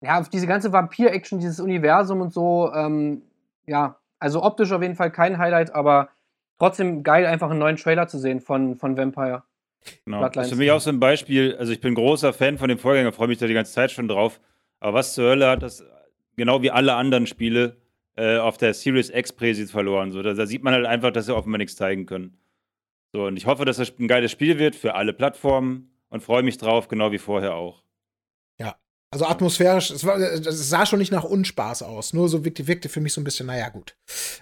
ja, 0.00 0.20
auf 0.20 0.28
diese 0.28 0.46
ganze 0.46 0.72
Vampir-Action, 0.72 1.38
dieses 1.38 1.60
Universum 1.60 2.20
und 2.20 2.32
so. 2.32 2.72
Ähm, 2.72 3.22
ja, 3.66 3.96
also 4.18 4.42
optisch 4.42 4.72
auf 4.72 4.82
jeden 4.82 4.94
Fall 4.96 5.10
kein 5.10 5.38
Highlight, 5.38 5.74
aber 5.74 6.08
trotzdem 6.58 7.02
geil, 7.02 7.26
einfach 7.26 7.50
einen 7.50 7.58
neuen 7.58 7.76
Trailer 7.76 8.08
zu 8.08 8.18
sehen 8.18 8.40
von, 8.40 8.76
von 8.76 8.96
Vampire. 8.96 9.42
Genau. 10.04 10.28
Das 10.28 10.46
ist 10.46 10.52
für 10.52 10.58
mich 10.58 10.70
auch 10.70 10.80
so 10.80 10.90
ein 10.90 11.00
Beispiel. 11.00 11.56
Also, 11.58 11.72
ich 11.72 11.80
bin 11.80 11.94
großer 11.94 12.32
Fan 12.32 12.58
von 12.58 12.68
dem 12.68 12.78
Vorgänger, 12.78 13.12
freue 13.12 13.28
mich 13.28 13.38
da 13.38 13.46
die 13.46 13.54
ganze 13.54 13.72
Zeit 13.72 13.90
schon 13.90 14.08
drauf. 14.08 14.40
Aber 14.80 14.94
was 14.94 15.14
zur 15.14 15.30
Hölle 15.30 15.48
hat 15.48 15.62
das, 15.62 15.84
genau 16.36 16.62
wie 16.62 16.70
alle 16.70 16.94
anderen 16.94 17.26
Spiele, 17.26 17.76
äh, 18.16 18.38
auf 18.38 18.56
der 18.56 18.74
Series 18.74 19.10
X 19.10 19.32
Präsis 19.32 19.70
verloren? 19.70 20.12
So, 20.12 20.22
da, 20.22 20.34
da, 20.34 20.46
sieht 20.46 20.62
man 20.62 20.74
halt 20.74 20.86
einfach, 20.86 21.12
dass 21.12 21.26
sie 21.26 21.34
offenbar 21.34 21.58
nichts 21.58 21.76
zeigen 21.76 22.06
können. 22.06 22.36
So, 23.12 23.26
und 23.26 23.36
ich 23.36 23.46
hoffe, 23.46 23.64
dass 23.64 23.76
das 23.76 23.96
ein 23.98 24.08
geiles 24.08 24.32
Spiel 24.32 24.58
wird 24.58 24.74
für 24.74 24.94
alle 24.94 25.12
Plattformen 25.12 25.90
und 26.08 26.22
freue 26.22 26.42
mich 26.42 26.58
drauf, 26.58 26.88
genau 26.88 27.12
wie 27.12 27.18
vorher 27.18 27.54
auch. 27.54 27.82
Ja, 29.16 29.24
also 29.24 29.32
atmosphärisch, 29.32 29.90
es, 29.90 30.04
war, 30.04 30.18
es 30.18 30.68
sah 30.68 30.84
schon 30.84 30.98
nicht 30.98 31.12
nach 31.12 31.24
Unspaß 31.24 31.82
aus. 31.82 32.12
Nur 32.12 32.28
so 32.28 32.44
wirkte, 32.44 32.66
wirkte 32.66 32.88
für 32.88 33.00
mich 33.00 33.12
so 33.12 33.20
ein 33.20 33.24
bisschen, 33.24 33.46
naja, 33.46 33.68
gut. 33.68 33.96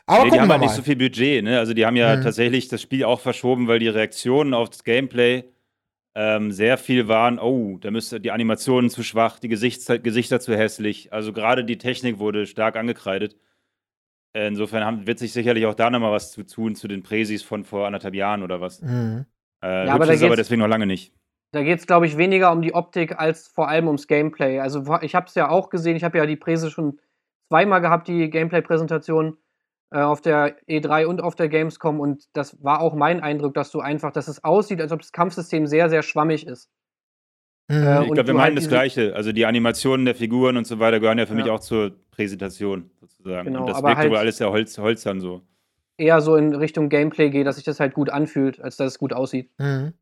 Aber 0.07 0.25
nee, 0.25 0.31
die 0.31 0.41
haben 0.41 0.51
halt 0.51 0.63
nicht 0.63 0.75
so 0.75 0.83
viel 0.83 0.97
Budget, 0.97 1.45
ne? 1.45 1.59
Also 1.59 1.75
die 1.75 1.87
haben 1.87 1.97
ja 1.97 2.17
mhm. 2.17 2.23
tatsächlich 2.23 2.69
das 2.69 2.83
Spiel 2.83 3.05
auch 3.05 3.21
verschoben, 3.21 3.69
weil 3.69 3.79
die 3.79 3.89
Reaktionen 3.89 4.55
auf 4.55 4.71
das 4.71 4.85
Gameplay 4.85 5.45
ähm, 6.17 6.53
sehr 6.53 6.79
viel 6.79 7.09
waren, 7.09 7.39
oh, 7.39 7.79
da 7.79 7.91
müsste 7.91 8.21
die 8.21 8.31
Animationen 8.31 8.89
zu 8.89 9.03
schwach, 9.03 9.41
die 9.41 9.49
Gesichter, 9.49 9.99
Gesichter 9.99 10.41
zu 10.41 10.57
hässlich. 10.57 11.13
Also 11.13 11.33
gerade 11.33 11.65
die 11.65 11.79
Technik 11.79 12.19
wurde 12.19 12.47
stark 12.47 12.77
angekreidet. 12.77 13.37
Insofern 14.33 14.85
haben, 14.85 15.07
wird 15.07 15.21
sich 15.21 15.33
sicherlich 15.33 15.67
auch 15.67 15.75
da 15.75 15.91
nochmal 15.91 16.13
was 16.13 16.33
zu 16.33 16.45
tun 16.45 16.75
zu 16.75 16.89
den 16.89 17.03
Präsis 17.03 17.43
von 17.43 17.65
vor 17.65 17.87
anderthalb 17.87 18.15
Jahren 18.15 18.43
oder 18.43 18.61
was. 18.61 18.81
Mhm. 18.81 19.27
Äh, 19.63 19.87
ja, 19.87 19.95
aber, 19.95 20.13
ist 20.13 20.23
aber 20.23 20.37
deswegen 20.37 20.61
noch 20.61 20.69
lange 20.69 20.87
nicht. 20.87 21.13
Da 21.55 21.63
geht 21.63 21.79
es, 21.79 21.87
glaube 21.87 22.07
ich, 22.07 22.17
weniger 22.17 22.51
um 22.51 22.63
die 22.63 22.75
Optik 22.75 23.19
als 23.19 23.47
vor 23.47 23.69
allem 23.69 23.87
ums 23.87 24.09
Gameplay. 24.09 24.59
Also 24.59 24.85
ich 25.03 25.15
habe 25.15 25.27
es 25.27 25.35
ja 25.35 25.49
auch 25.49 25.71
gesehen, 25.71 25.97
ich 25.97 26.03
habe 26.03 26.19
ja 26.19 26.27
die 26.27 26.37
Präse 26.37 26.71
schon 26.71 26.99
zweimal 27.49 27.81
gehabt, 27.81 28.09
die 28.09 28.29
Gameplay-Präsentation 28.29 29.37
äh, 29.93 30.01
auf 30.01 30.21
der 30.21 30.59
E3 30.67 31.07
und 31.07 31.23
auf 31.23 31.37
der 31.37 31.49
Gamescom 31.49 32.01
und 32.01 32.25
das 32.33 32.63
war 32.65 32.81
auch 32.81 32.95
mein 32.95 33.21
Eindruck, 33.21 33.55
dass 33.55 33.71
du 33.71 33.81
einfach, 33.81 34.11
dass 34.11 34.27
es 34.27 34.43
aussieht, 34.43 34.81
als 34.81 34.91
ob 34.91 35.01
das 35.01 35.13
Kampfsystem 35.13 35.69
sehr, 35.69 35.89
sehr 35.89 36.03
schwammig 36.03 36.47
ist. 36.47 36.71
Mhm. 37.69 37.77
Äh, 37.77 38.05
ich 38.07 38.13
glaube, 38.13 38.27
wir 38.27 38.35
meinen 38.35 38.43
halt 38.43 38.59
das 38.59 38.69
Gleiche. 38.69 39.15
Also 39.15 39.31
die 39.31 39.47
Animationen 39.47 40.05
der 40.07 40.17
Figuren 40.17 40.57
und 40.57 40.67
so 40.67 40.81
weiter 40.81 40.99
gehören 40.99 41.19
ja 41.19 41.27
für 41.27 41.35
ja. 41.35 41.43
mich 41.43 41.51
auch 41.51 41.61
zur 41.61 41.93
Präsentation 42.11 42.91
sozusagen. 43.01 43.47
Genau, 43.47 43.61
und 43.61 43.69
das 43.69 43.83
wirkt 43.83 43.97
halt 43.97 44.09
aber 44.09 44.19
alles 44.19 44.41
ja 44.41 44.51
Holz, 44.51 44.77
Holzern 44.77 45.21
so. 45.21 45.43
Eher 45.97 46.21
so 46.21 46.35
in 46.35 46.53
Richtung 46.53 46.89
Gameplay 46.89 47.31
geht, 47.31 47.47
dass 47.47 47.55
sich 47.55 47.65
das 47.65 47.79
halt 47.79 47.95
gut 47.95 48.11
anfühlt, 48.11 48.61
als 48.61 48.77
dass 48.77 48.95
es 48.95 48.99
gut 48.99 49.13
aussieht. 49.13 49.51
Mhm. 49.59 49.93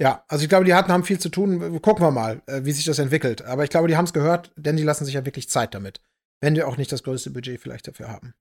Ja, 0.00 0.24
also 0.28 0.42
ich 0.42 0.48
glaube, 0.48 0.64
die 0.64 0.74
hatten 0.74 0.90
haben 0.90 1.04
viel 1.04 1.18
zu 1.18 1.28
tun. 1.28 1.80
Gucken 1.80 2.04
wir 2.04 2.10
mal, 2.10 2.42
äh, 2.46 2.64
wie 2.64 2.72
sich 2.72 2.84
das 2.84 2.98
entwickelt. 2.98 3.42
Aber 3.42 3.64
ich 3.64 3.70
glaube, 3.70 3.88
die 3.88 3.96
haben 3.96 4.06
es 4.06 4.12
gehört, 4.12 4.52
denn 4.56 4.76
die 4.76 4.82
lassen 4.82 5.04
sich 5.04 5.14
ja 5.14 5.24
wirklich 5.24 5.48
Zeit 5.48 5.74
damit. 5.74 6.00
Wenn 6.40 6.56
wir 6.56 6.66
auch 6.66 6.76
nicht 6.76 6.90
das 6.90 7.02
größte 7.02 7.30
Budget 7.30 7.60
vielleicht 7.60 7.86
dafür 7.86 8.08
haben. 8.08 8.34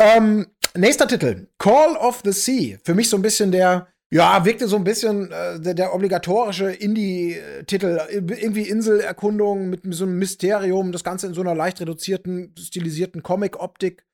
Ähm, 0.00 0.48
nächster 0.76 1.08
Titel: 1.08 1.48
Call 1.58 1.96
of 1.96 2.20
the 2.24 2.32
Sea. 2.32 2.78
Für 2.84 2.94
mich 2.94 3.08
so 3.08 3.16
ein 3.16 3.22
bisschen 3.22 3.52
der 3.52 3.88
ja, 4.10 4.46
wirkte 4.46 4.68
so 4.68 4.76
ein 4.76 4.84
bisschen 4.84 5.30
äh, 5.30 5.60
der, 5.60 5.74
der, 5.74 5.94
obligatorische 5.94 6.70
Indie-Titel. 6.70 8.00
Irgendwie 8.08 8.62
Inselerkundung 8.62 9.68
mit 9.68 9.82
so 9.94 10.04
einem 10.04 10.18
Mysterium, 10.18 10.92
das 10.92 11.04
Ganze 11.04 11.26
in 11.26 11.34
so 11.34 11.42
einer 11.42 11.54
leicht 11.54 11.80
reduzierten, 11.80 12.54
stilisierten 12.58 13.22
Comic-Optik. 13.22 14.06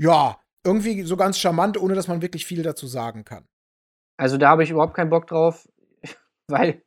Ja, 0.00 0.40
irgendwie 0.64 1.02
so 1.02 1.18
ganz 1.18 1.38
charmant, 1.38 1.76
ohne 1.76 1.94
dass 1.94 2.08
man 2.08 2.22
wirklich 2.22 2.46
viel 2.46 2.62
dazu 2.62 2.86
sagen 2.86 3.24
kann. 3.24 3.46
Also 4.16 4.38
da 4.38 4.48
habe 4.48 4.64
ich 4.64 4.70
überhaupt 4.70 4.94
keinen 4.94 5.10
Bock 5.10 5.26
drauf, 5.26 5.68
weil 6.52 6.82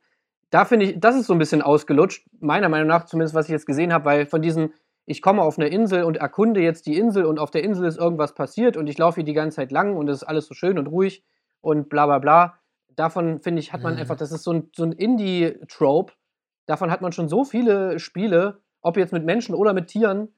da 0.50 0.64
finde 0.64 0.86
ich, 0.86 1.00
das 1.00 1.16
ist 1.16 1.26
so 1.26 1.34
ein 1.34 1.38
bisschen 1.38 1.62
ausgelutscht, 1.62 2.26
meiner 2.40 2.68
Meinung 2.68 2.88
nach, 2.88 3.04
zumindest 3.04 3.34
was 3.34 3.46
ich 3.46 3.52
jetzt 3.52 3.66
gesehen 3.66 3.92
habe, 3.92 4.04
weil 4.04 4.26
von 4.26 4.40
diesen, 4.40 4.72
ich 5.04 5.20
komme 5.20 5.42
auf 5.42 5.58
eine 5.58 5.68
Insel 5.68 6.04
und 6.04 6.16
erkunde 6.16 6.60
jetzt 6.60 6.86
die 6.86 6.96
Insel 6.96 7.24
und 7.24 7.38
auf 7.38 7.50
der 7.50 7.64
Insel 7.64 7.86
ist 7.86 7.98
irgendwas 7.98 8.34
passiert 8.34 8.76
und 8.76 8.86
ich 8.86 8.96
laufe 8.98 9.16
hier 9.16 9.24
die 9.24 9.34
ganze 9.34 9.56
Zeit 9.56 9.72
lang 9.72 9.96
und 9.96 10.08
es 10.08 10.22
ist 10.22 10.28
alles 10.28 10.46
so 10.46 10.54
schön 10.54 10.78
und 10.78 10.86
ruhig 10.86 11.24
und 11.60 11.88
bla 11.88 12.06
bla 12.06 12.18
bla. 12.18 12.58
Davon, 12.94 13.40
finde 13.40 13.60
ich, 13.60 13.72
hat 13.72 13.82
man 13.82 13.94
mhm. 13.94 14.00
einfach, 14.00 14.16
das 14.16 14.32
ist 14.32 14.44
so 14.44 14.52
ein, 14.52 14.70
so 14.74 14.84
ein 14.84 14.92
Indie-Trope. 14.92 16.14
Davon 16.66 16.90
hat 16.90 17.02
man 17.02 17.12
schon 17.12 17.28
so 17.28 17.44
viele 17.44 17.98
Spiele, 17.98 18.62
ob 18.80 18.96
jetzt 18.96 19.12
mit 19.12 19.24
Menschen 19.24 19.54
oder 19.54 19.74
mit 19.74 19.88
Tieren. 19.88 20.28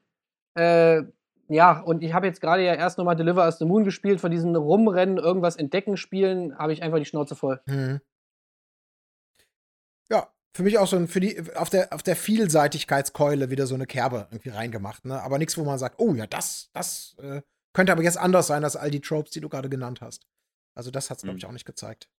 Äh, 0.55 1.03
ja, 1.47 1.79
und 1.79 2.03
ich 2.03 2.13
habe 2.13 2.27
jetzt 2.27 2.41
gerade 2.41 2.63
ja 2.63 2.73
erst 2.73 2.97
nochmal 2.97 3.15
Deliver 3.15 3.43
as 3.43 3.59
the 3.59 3.65
Moon 3.65 3.83
gespielt. 3.83 4.19
Von 4.19 4.29
diesen 4.29 4.55
Rumrennen, 4.55 5.17
irgendwas 5.17 5.55
entdecken 5.55 5.97
Spielen, 5.97 6.57
habe 6.57 6.73
ich 6.73 6.83
einfach 6.83 6.99
die 6.99 7.05
Schnauze 7.05 7.35
voll. 7.35 7.61
Mhm. 7.65 8.01
Ja, 10.11 10.33
für 10.55 10.63
mich 10.63 10.77
auch 10.77 10.87
so 10.87 10.95
ein, 10.95 11.07
für 11.07 11.19
die, 11.19 11.41
auf 11.55 11.69
der, 11.69 11.93
auf 11.93 12.03
der 12.03 12.15
Vielseitigkeitskeule 12.15 13.49
wieder 13.49 13.67
so 13.67 13.75
eine 13.75 13.85
Kerbe 13.85 14.27
irgendwie 14.31 14.49
reingemacht, 14.49 15.05
ne? 15.05 15.21
Aber 15.21 15.37
nichts, 15.37 15.57
wo 15.57 15.63
man 15.63 15.79
sagt, 15.79 15.99
oh 15.99 16.13
ja, 16.13 16.27
das, 16.27 16.69
das 16.73 17.15
äh, 17.19 17.41
könnte 17.73 17.91
aber 17.91 18.03
jetzt 18.03 18.17
anders 18.17 18.47
sein 18.47 18.63
als 18.63 18.75
all 18.75 18.91
die 18.91 19.01
Tropes, 19.01 19.31
die 19.31 19.41
du 19.41 19.49
gerade 19.49 19.69
genannt 19.69 20.01
hast. 20.01 20.25
Also 20.75 20.91
das 20.91 21.09
hat 21.09 21.17
es, 21.17 21.23
glaube 21.23 21.37
ich, 21.37 21.43
mhm. 21.43 21.49
auch 21.49 21.53
nicht 21.53 21.65
gezeigt. 21.65 22.09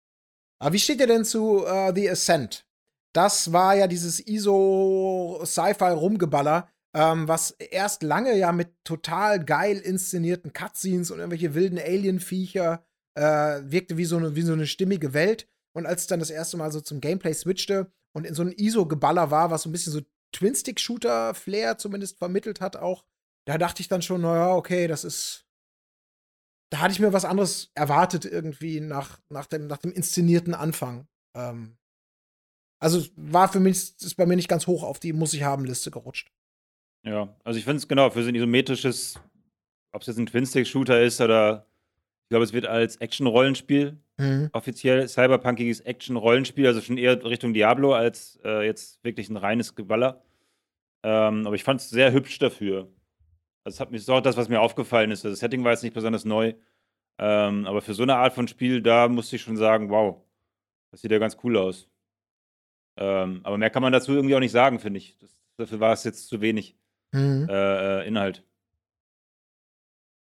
Aber 0.60 0.74
wie 0.74 0.78
steht 0.78 1.00
ihr 1.00 1.06
denn 1.06 1.24
zu 1.24 1.66
uh, 1.66 1.92
The 1.94 2.10
Ascent? 2.10 2.66
Das 3.12 3.52
war 3.52 3.74
ja 3.74 3.86
dieses 3.86 4.20
ISO-Sci-Fi-Rumgeballer, 4.20 6.68
ähm, 6.94 7.26
was 7.26 7.52
erst 7.52 8.02
lange 8.02 8.36
ja 8.36 8.52
mit 8.52 8.74
total 8.84 9.42
geil 9.44 9.78
inszenierten 9.78 10.52
Cutscenes 10.52 11.10
und 11.10 11.18
irgendwelche 11.18 11.54
wilden 11.54 11.78
Alien-Viecher 11.78 12.84
äh, 13.14 13.62
wirkte 13.64 13.96
wie 13.96 14.04
so, 14.04 14.16
eine, 14.16 14.36
wie 14.36 14.42
so 14.42 14.52
eine 14.52 14.66
stimmige 14.66 15.14
Welt. 15.14 15.48
Und 15.72 15.86
als 15.86 16.02
es 16.02 16.06
dann 16.06 16.20
das 16.20 16.30
erste 16.30 16.56
Mal 16.56 16.72
so 16.72 16.80
zum 16.80 17.00
Gameplay 17.00 17.32
switchte 17.32 17.92
und 18.12 18.26
in 18.26 18.34
so 18.34 18.42
ein 18.42 18.52
ISO-Geballer 18.52 19.30
war, 19.30 19.50
was 19.50 19.62
so 19.62 19.68
ein 19.68 19.72
bisschen 19.72 19.92
so 19.92 20.00
Twin-Stick-Shooter-Flair 20.32 21.78
zumindest 21.78 22.18
vermittelt 22.18 22.60
hat, 22.60 22.76
auch, 22.76 23.04
da 23.46 23.58
dachte 23.58 23.80
ich 23.80 23.88
dann 23.88 24.02
schon, 24.02 24.20
naja, 24.20 24.54
okay, 24.54 24.86
das 24.86 25.04
ist 25.04 25.46
da 26.70 26.78
hatte 26.78 26.92
ich 26.92 27.00
mir 27.00 27.12
was 27.12 27.24
anderes 27.24 27.70
erwartet 27.74 28.24
irgendwie 28.24 28.80
nach, 28.80 29.20
nach, 29.28 29.46
dem, 29.46 29.66
nach 29.66 29.78
dem 29.78 29.92
inszenierten 29.92 30.54
Anfang. 30.54 31.08
Ähm, 31.36 31.76
also 32.80 33.04
war 33.16 33.52
für 33.52 33.60
mich, 33.60 33.76
ist 34.00 34.16
bei 34.16 34.24
mir 34.24 34.36
nicht 34.36 34.48
ganz 34.48 34.66
hoch 34.66 34.84
auf 34.84 35.00
die 35.00 35.12
Muss 35.12 35.34
ich 35.34 35.42
haben 35.42 35.64
Liste 35.64 35.90
gerutscht. 35.90 36.32
Ja, 37.04 37.34
also 37.44 37.58
ich 37.58 37.64
finde 37.64 37.78
es 37.78 37.88
genau, 37.88 38.10
für 38.10 38.22
so 38.22 38.28
ein 38.28 38.34
isometrisches, 38.34 39.18
ob 39.92 40.02
es 40.02 40.06
jetzt 40.06 40.18
ein 40.18 40.26
Twin-Stick-Shooter 40.26 41.02
ist 41.02 41.20
oder 41.20 41.66
ich 42.24 42.28
glaube, 42.28 42.44
es 42.44 42.52
wird 42.52 42.66
als 42.66 42.96
Action-Rollenspiel 42.96 43.98
mhm. 44.20 44.50
offiziell 44.52 45.08
cyberpunkiges 45.08 45.80
Action-Rollenspiel, 45.80 46.66
also 46.66 46.80
schon 46.80 46.98
eher 46.98 47.24
Richtung 47.24 47.54
Diablo 47.54 47.94
als 47.94 48.38
äh, 48.44 48.64
jetzt 48.64 49.02
wirklich 49.02 49.28
ein 49.28 49.36
reines 49.36 49.74
Geballer. 49.74 50.22
Ähm, 51.02 51.46
aber 51.46 51.54
ich 51.54 51.64
fand 51.64 51.80
es 51.80 51.90
sehr 51.90 52.12
hübsch 52.12 52.38
dafür. 52.38 52.88
Das, 53.64 53.80
hat 53.80 53.90
mich, 53.90 54.02
ist 54.02 54.10
auch 54.10 54.20
das, 54.20 54.36
was 54.36 54.48
mir 54.48 54.60
aufgefallen 54.60 55.10
ist. 55.10 55.24
Das 55.24 55.38
Setting 55.38 55.64
war 55.64 55.72
jetzt 55.72 55.82
nicht 55.82 55.94
besonders 55.94 56.24
neu. 56.24 56.54
Ähm, 57.18 57.66
aber 57.66 57.82
für 57.82 57.94
so 57.94 58.02
eine 58.02 58.16
Art 58.16 58.32
von 58.32 58.48
Spiel, 58.48 58.82
da 58.82 59.08
musste 59.08 59.36
ich 59.36 59.42
schon 59.42 59.56
sagen, 59.56 59.90
wow, 59.90 60.22
das 60.90 61.02
sieht 61.02 61.10
ja 61.10 61.18
ganz 61.18 61.36
cool 61.42 61.56
aus. 61.56 61.88
Ähm, 62.96 63.40
aber 63.42 63.58
mehr 63.58 63.70
kann 63.70 63.82
man 63.82 63.92
dazu 63.92 64.12
irgendwie 64.12 64.34
auch 64.34 64.40
nicht 64.40 64.52
sagen, 64.52 64.78
finde 64.78 64.98
ich. 64.98 65.16
Das, 65.18 65.30
dafür 65.56 65.80
war 65.80 65.92
es 65.92 66.04
jetzt 66.04 66.28
zu 66.28 66.40
wenig 66.40 66.76
mhm. 67.12 67.46
äh, 67.48 68.00
äh 68.00 68.06
Inhalt. 68.06 68.44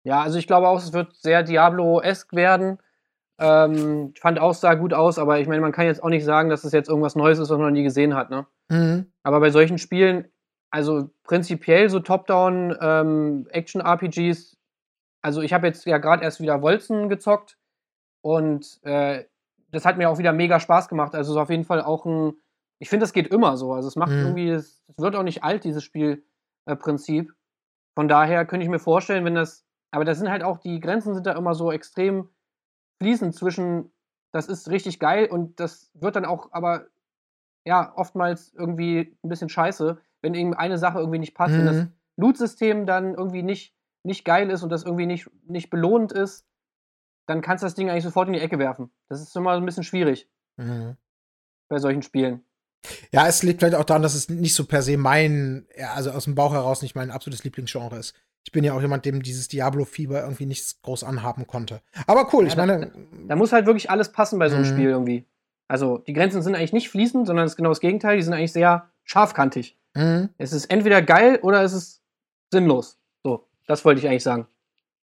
Ja, 0.05 0.23
also 0.23 0.39
ich 0.39 0.47
glaube 0.47 0.69
auch, 0.69 0.79
es 0.79 0.93
wird 0.93 1.15
sehr 1.15 1.43
Diablo-esque 1.43 2.35
werden. 2.35 2.79
Ähm, 3.43 4.13
ich 4.15 4.21
fand 4.21 4.39
auch 4.39 4.55
sah 4.55 4.75
gut 4.75 4.95
aus, 4.95 5.19
aber 5.19 5.41
ich 5.41 5.49
meine, 5.49 5.61
man 5.61 5.73
kann 5.73 5.87
jetzt 5.87 6.03
auch 6.03 6.09
nicht 6.09 6.25
sagen, 6.25 6.49
dass 6.49 6.65
es 6.65 6.73
jetzt 6.73 6.89
irgendwas 6.89 7.17
Neues 7.17 7.39
ist, 7.39 7.51
was 7.51 7.59
man 7.59 7.67
noch 7.67 7.73
nie 7.73 7.83
gesehen 7.83 8.15
hat. 8.15 8.31
Ne? 8.31 8.47
Mhm. 8.71 9.13
Aber 9.23 9.41
bei 9.41 9.51
solchen 9.51 9.79
Spielen, 9.79 10.29
also 10.71 11.11
prinzipiell 11.25 11.89
so 11.89 12.01
Top-Down 12.01 12.77
ähm, 12.81 13.47
Action-RPGs 13.51 14.57
also 15.23 15.41
ich 15.41 15.53
habe 15.53 15.69
jetzt 15.69 15.87
ja 15.87 15.99
gerade 15.99 16.25
erst 16.25 16.41
wieder 16.41 16.61
Wolzen 16.61 17.09
gezockt 17.09 17.57
und 18.21 18.81
äh, 18.83 19.25
das 19.71 19.87
hat 19.87 19.97
mir 19.97 20.11
auch 20.11 20.19
wieder 20.19 20.33
mega 20.33 20.61
Spaß 20.61 20.89
gemacht. 20.89 21.15
Also 21.15 21.31
es 21.31 21.37
ist 21.37 21.43
auf 21.43 21.51
jeden 21.51 21.65
Fall 21.65 21.81
auch 21.81 22.05
ein, 22.05 22.35
ich 22.79 22.91
finde, 22.91 23.05
das 23.05 23.13
geht 23.13 23.29
immer 23.29 23.57
so. 23.57 23.73
Also 23.73 23.89
es 23.89 23.97
macht 23.97 24.11
mhm. 24.11 24.19
irgendwie, 24.19 24.51
es, 24.51 24.85
es, 24.89 24.99
wird 24.99 25.15
auch 25.15 25.23
nicht 25.23 25.45
alt, 25.45 25.65
dieses 25.65 25.85
Spielprinzip. 25.85 27.31
Äh, 27.31 27.33
Von 27.95 28.09
daher 28.09 28.45
könnte 28.45 28.65
ich 28.65 28.71
mir 28.71 28.81
vorstellen, 28.81 29.25
wenn 29.25 29.37
das, 29.37 29.65
aber 29.93 30.05
das 30.05 30.19
sind 30.19 30.29
halt 30.29 30.43
auch, 30.43 30.59
die 30.59 30.81
Grenzen 30.81 31.15
sind 31.15 31.27
da 31.27 31.33
immer 31.33 31.55
so 31.55 31.71
extrem 31.71 32.29
fließend 33.03 33.35
zwischen, 33.35 33.93
das 34.33 34.49
ist 34.49 34.71
richtig 34.71 34.99
geil 34.99 35.27
und 35.27 35.61
das 35.61 35.91
wird 35.95 36.17
dann 36.17 36.25
auch 36.25 36.53
aber, 36.53 36.87
ja, 37.65 37.93
oftmals 37.97 38.53
irgendwie 38.55 39.17
ein 39.23 39.29
bisschen 39.29 39.49
scheiße, 39.49 40.01
wenn 40.23 40.35
eben 40.35 40.55
eine 40.55 40.79
Sache 40.79 40.99
irgendwie 40.99 41.19
nicht 41.19 41.35
passt, 41.35 41.55
mhm. 41.55 41.59
wenn 41.59 41.67
das 41.67 41.77
mhm. 41.77 41.93
Loot-System 42.17 42.87
dann 42.87 43.15
irgendwie 43.15 43.43
nicht, 43.43 43.75
nicht 44.05 44.25
geil 44.25 44.51
ist 44.51 44.63
und 44.63 44.71
das 44.71 44.85
irgendwie 44.85 45.07
nicht, 45.07 45.29
nicht 45.47 45.71
belohnt 45.71 46.13
ist, 46.13 46.47
dann 47.27 47.41
kannst 47.41 47.63
du 47.63 47.67
das 47.67 47.75
Ding 47.75 47.91
eigentlich 47.91 48.05
sofort 48.05 48.29
in 48.29 48.35
die 48.35 48.41
Ecke 48.41 48.59
werfen. 48.59 48.91
Das 49.09 49.21
ist 49.21 49.37
immer 49.37 49.53
ein 49.53 49.67
bisschen 49.67 49.85
schwierig. 49.85 50.29
Mhm. 50.57 50.97
Bei 51.69 51.79
solchen 51.79 52.03
Spielen. 52.03 52.45
Ja, 53.13 53.27
es 53.27 53.43
liegt 53.43 53.61
vielleicht 53.61 53.77
auch 53.77 53.85
daran, 53.85 54.03
dass 54.03 54.15
es 54.15 54.29
nicht 54.29 54.55
so 54.55 54.67
per 54.67 54.83
se 54.83 54.97
mein, 54.97 55.67
also 55.95 56.11
aus 56.11 56.25
dem 56.25 56.35
Bauch 56.35 56.53
heraus 56.53 56.83
nicht 56.83 56.97
mein 56.97 57.11
absolutes 57.11 57.45
Lieblingsgenre 57.45 57.97
ist. 57.97 58.15
Ich 58.45 58.53
bin 58.53 58.65
ja 58.65 58.75
auch 58.75 58.81
jemand, 58.81 59.05
dem 59.05 59.23
dieses 59.23 59.49
Diablo-Fieber 59.49 60.23
irgendwie 60.23 60.47
nichts 60.47 60.81
groß 60.83 61.05
anhaben 61.05 61.47
konnte. 61.47 61.81
Aber 62.07 62.29
cool, 62.33 62.45
ja, 62.45 62.51
ich 62.51 62.57
meine. 62.57 62.81
Da, 62.81 62.93
da, 63.29 63.37
muss 63.37 63.53
halt 63.53 63.67
wirklich 63.67 63.91
alles 63.91 64.11
passen 64.11 64.39
bei 64.39 64.49
so 64.49 64.57
einem 64.57 64.65
mhm. 64.65 64.71
Spiel 64.71 64.89
irgendwie. 64.89 65.25
Also, 65.69 65.99
die 65.99 66.13
Grenzen 66.13 66.43
sind 66.43 66.55
eigentlich 66.55 66.73
nicht 66.73 66.91
fließend, 66.91 67.27
sondern 67.27 67.47
es 67.47 67.53
ist 67.53 67.57
genau 67.57 67.71
das 67.71 67.81
Gegenteil. 67.81 68.17
Die 68.17 68.23
sind 68.23 68.35
eigentlich 68.35 68.53
sehr 68.53 68.91
scharfkantig. 69.05 69.79
Mhm. 69.95 70.31
Es 70.39 70.53
ist 70.53 70.67
entweder 70.67 71.03
geil 71.03 71.39
oder 71.43 71.63
es 71.63 71.73
ist 71.73 72.03
sinnlos. 72.51 72.99
So, 73.23 73.47
das 73.67 73.85
wollte 73.85 74.01
ich 74.01 74.09
eigentlich 74.09 74.25
sagen. 74.25 74.47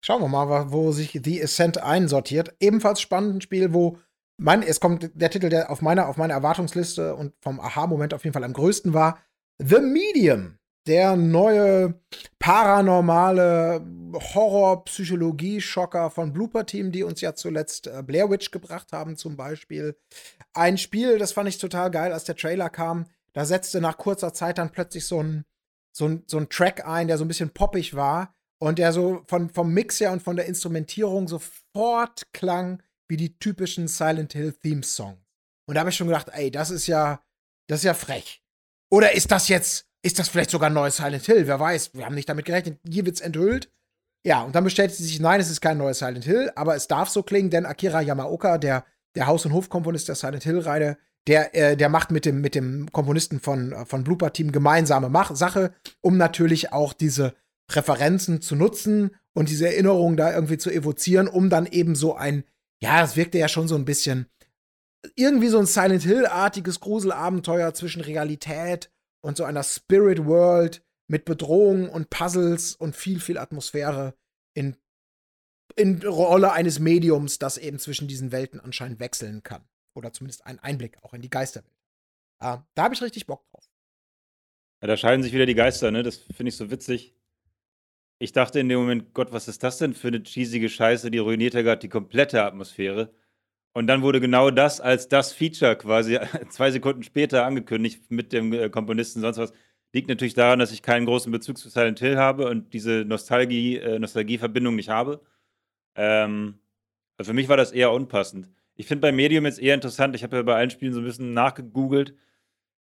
Schauen 0.01 0.21
wir 0.21 0.29
mal, 0.29 0.73
wo 0.73 0.91
sich 0.91 1.21
The 1.23 1.43
Ascent 1.43 1.81
einsortiert. 1.81 2.55
Ebenfalls 2.59 3.01
spannend 3.01 3.37
ein 3.37 3.41
Spiel, 3.41 3.73
wo 3.73 3.99
mein, 4.37 4.63
es 4.63 4.81
kommt 4.81 5.11
der 5.15 5.31
Titel, 5.31 5.49
der 5.49 5.71
auf 5.71 5.81
meiner, 5.81 6.09
auf 6.09 6.17
meiner 6.17 6.35
Erwartungsliste 6.35 7.15
und 7.15 7.33
vom 7.41 7.61
Aha-Moment 7.61 8.13
auf 8.13 8.25
jeden 8.25 8.35
Fall 8.35 8.45
am 8.45 8.53
größten 8.53 8.93
war, 8.93 9.19
The 9.59 9.81
Medium. 9.81 10.59
Der 10.87 11.17
neue 11.17 12.01
paranormale 12.39 13.87
Horror-Psychologie-Schocker 14.13 16.11
von 16.11 16.33
Blooper 16.33 16.67
Team, 16.67 16.91
die 16.91 17.05
uns 17.05 17.21
ja 17.21 17.35
zuletzt 17.35 17.87
äh, 17.87 18.03
Blair 18.05 18.31
Witch 18.31 18.51
gebracht 18.51 18.93
haben, 18.93 19.17
zum 19.17 19.37
Beispiel. 19.37 19.97
Ein 20.55 20.79
Spiel, 20.79 21.19
das 21.19 21.33
fand 21.33 21.49
ich 21.49 21.59
total 21.59 21.91
geil, 21.91 22.13
als 22.13 22.25
der 22.25 22.37
Trailer 22.37 22.69
kam. 22.69 23.07
Da 23.33 23.45
setzte 23.45 23.81
nach 23.81 23.97
kurzer 23.97 24.35
Zeit 24.35 24.59
dann 24.59 24.73
plötzlich 24.73 25.07
so 25.07 25.23
ein, 25.23 25.45
so 25.97 26.07
ein, 26.07 26.25
so 26.27 26.39
ein 26.39 26.49
Track 26.49 26.87
ein, 26.87 27.07
der 27.07 27.17
so 27.17 27.25
ein 27.25 27.29
bisschen 27.29 27.51
poppig 27.51 27.95
war 27.95 28.35
und 28.59 28.79
der 28.79 28.93
so 28.93 29.23
von, 29.27 29.51
vom 29.51 29.73
Mix 29.73 30.01
her 30.01 30.13
und 30.13 30.23
von 30.23 30.37
der 30.37 30.47
Instrumentierung 30.47 31.29
sofort 31.29 32.33
klang 32.33 32.83
wie 33.09 33.17
die 33.17 33.39
typischen 33.39 33.89
Silent 33.89 34.33
Hill 34.33 34.53
Theme 34.53 34.83
Songs. 34.83 35.19
Und 35.67 35.75
da 35.75 35.81
habe 35.81 35.91
ich 35.91 35.97
schon 35.97 36.09
gedacht, 36.09 36.29
ey, 36.33 36.51
das 36.51 36.71
ist 36.71 36.87
ja, 36.87 37.23
das 37.69 37.81
ist 37.81 37.85
ja 37.85 37.95
frech. 37.95 38.43
Oder 38.91 39.13
ist 39.13 39.31
das 39.31 39.49
jetzt, 39.49 39.87
ist 40.03 40.19
das 40.19 40.29
vielleicht 40.29 40.51
sogar 40.51 40.69
ein 40.71 40.75
neues 40.75 40.97
Silent 40.97 41.25
Hill? 41.25 41.47
Wer 41.47 41.61
weiß, 41.61 41.95
wir 41.95 42.05
haben 42.05 42.15
nicht 42.15 42.29
damit 42.29 42.45
gerechnet. 42.45 42.79
Hier 42.89 43.07
wird's 43.07 43.21
enthüllt. 43.21 43.71
Ja, 44.25 44.43
und 44.43 44.55
dann 44.55 44.65
bestätigt 44.65 44.99
sich, 44.99 45.21
nein, 45.21 45.41
es 45.41 45.51
ist 45.51 45.61
kein 45.61 45.79
neues 45.79 45.99
Silent 45.99 46.25
Hill, 46.25 46.53
aber 46.55 46.77
es 46.77 46.87
darf 46.87 47.09
so 47.09 47.23
klingen, 47.23 47.51
denn 47.51 47.67
Akira 47.67 48.01
Yamaoka, 48.01 48.59
der, 48.59 48.85
der 49.17 49.27
Haus- 49.27 49.45
und 49.47 49.53
Hofkomponist 49.53 50.09
der 50.09 50.15
Silent 50.15 50.45
Hill-Reihe, 50.45 50.97
der, 51.27 51.55
äh, 51.55 51.77
der 51.77 51.89
macht 51.89 52.11
mit 52.11 52.25
dem, 52.25 52.41
mit 52.41 52.55
dem 52.55 52.91
Komponisten 52.93 53.41
von, 53.41 53.73
äh, 53.73 53.85
von 53.85 54.05
Blooper 54.05 54.33
Team 54.33 54.53
gemeinsame 54.53 55.09
Mach 55.09 55.35
Sache, 55.35 55.73
um 56.01 56.17
natürlich 56.17 56.73
auch 56.73 56.93
diese 56.93 57.35
Referenzen 57.71 58.41
zu 58.41 58.55
nutzen 58.55 59.11
und 59.33 59.49
diese 59.49 59.67
Erinnerungen 59.67 60.17
da 60.17 60.33
irgendwie 60.33 60.59
zu 60.59 60.71
evozieren, 60.71 61.29
um 61.29 61.49
dann 61.51 61.67
eben 61.67 61.95
so 61.95 62.15
ein, 62.15 62.45
ja, 62.81 63.01
das 63.01 63.17
wirkte 63.17 63.39
ja 63.39 63.49
schon 63.49 63.69
so 63.69 63.77
ein 63.77 63.85
bisschen 63.85 64.27
irgendwie 65.17 65.49
so 65.49 65.59
ein 65.59 65.67
Silent 65.67 66.03
Hill-artiges 66.03 66.81
Gruselabenteuer 66.81 67.75
zwischen 67.75 68.03
Realität 68.03 68.91
und 69.23 69.37
so 69.37 69.45
einer 69.45 69.63
Spirit 69.63 70.27
World 70.27 70.85
mit 71.09 71.25
Bedrohungen 71.25 71.89
und 71.89 72.11
Puzzles 72.11 72.75
und 72.75 72.97
viel, 72.97 73.21
viel 73.21 73.39
Atmosphäre 73.39 74.15
in, 74.55 74.77
in 75.77 76.03
Rolle 76.03 76.53
eines 76.53 76.79
Mediums, 76.79 77.39
das 77.39 77.59
eben 77.59 77.79
zwischen 77.79 78.09
diesen 78.09 78.33
Welten 78.33 78.61
anscheinend 78.61 79.01
wechseln 79.01 79.43
kann. 79.43 79.65
Oder 79.95 80.13
zumindest 80.13 80.47
einen 80.47 80.59
Einblick 80.59 80.99
auch 81.03 81.15
in 81.15 81.23
die 81.23 81.31
Geisterwelt. 81.31 81.77
Äh, 82.41 82.59
da 82.75 82.83
habe 82.83 82.95
ich 82.95 83.03
richtig 83.03 83.27
Bock 83.27 83.45
drauf. 83.51 83.65
Ja, 84.81 84.89
da 84.89 84.97
scheiden 84.97 85.23
sich 85.23 85.33
wieder 85.33 85.47
die 85.47 85.55
Geister, 85.55 85.91
ne? 85.91 86.03
Das 86.03 86.17
finde 86.17 86.49
ich 86.49 86.57
so 86.57 86.71
witzig. 86.71 87.15
Ich 88.19 88.33
dachte 88.33 88.61
in 88.61 88.69
dem 88.69 88.81
Moment, 88.81 89.15
Gott, 89.15 89.33
was 89.33 89.49
ist 89.49 89.63
das 89.63 89.79
denn 89.79 89.95
für 89.95 90.09
eine 90.09 90.23
cheesige 90.23 90.69
Scheiße, 90.69 91.11
die 91.11 91.19
ruiniert 91.19 91.55
ja 91.55 91.63
gerade 91.63 91.81
die 91.81 91.89
komplette 91.89 92.43
Atmosphäre. 92.43 93.15
Und 93.75 93.87
dann 93.87 94.03
wurde 94.03 94.21
genau 94.21 94.51
das 94.51 94.81
als 94.81 95.09
das 95.09 95.33
Feature 95.33 95.77
quasi 95.77 96.19
zwei 96.51 96.71
Sekunden 96.71 97.03
später 97.03 97.47
angekündigt 97.47 98.11
mit 98.11 98.33
dem 98.33 98.53
äh, 98.53 98.69
Komponisten 98.69 99.21
sonst 99.21 99.39
was. 99.39 99.53
Liegt 99.95 100.09
natürlich 100.09 100.35
daran, 100.35 100.59
dass 100.59 100.73
ich 100.73 100.83
keinen 100.83 101.05
großen 101.07 101.31
Bezug 101.31 101.59
zu 101.59 101.69
Silent 101.69 101.99
Hill 101.99 102.17
habe 102.17 102.49
und 102.49 102.73
diese 102.73 103.05
Nostalgie, 103.05 103.77
äh, 103.77 103.99
Nostalgieverbindung 103.99 104.75
nicht 104.75 104.89
habe. 104.89 105.21
Ähm, 105.97 106.61
also 107.19 107.31
für 107.31 107.35
mich 107.35 107.49
war 107.49 107.57
das 107.57 107.73
eher 107.73 107.93
unpassend. 107.93 108.49
Ich 108.75 108.87
finde 108.87 109.03
bei 109.03 109.13
Medium 109.13 109.45
jetzt 109.45 109.61
eher 109.61 109.75
interessant, 109.75 110.15
ich 110.17 110.23
habe 110.23 110.37
ja 110.37 110.43
bei 110.43 110.57
allen 110.57 110.71
Spielen 110.71 110.95
so 110.95 111.01
ein 111.01 111.05
bisschen 111.05 111.35
nachgegoogelt. 111.35 112.15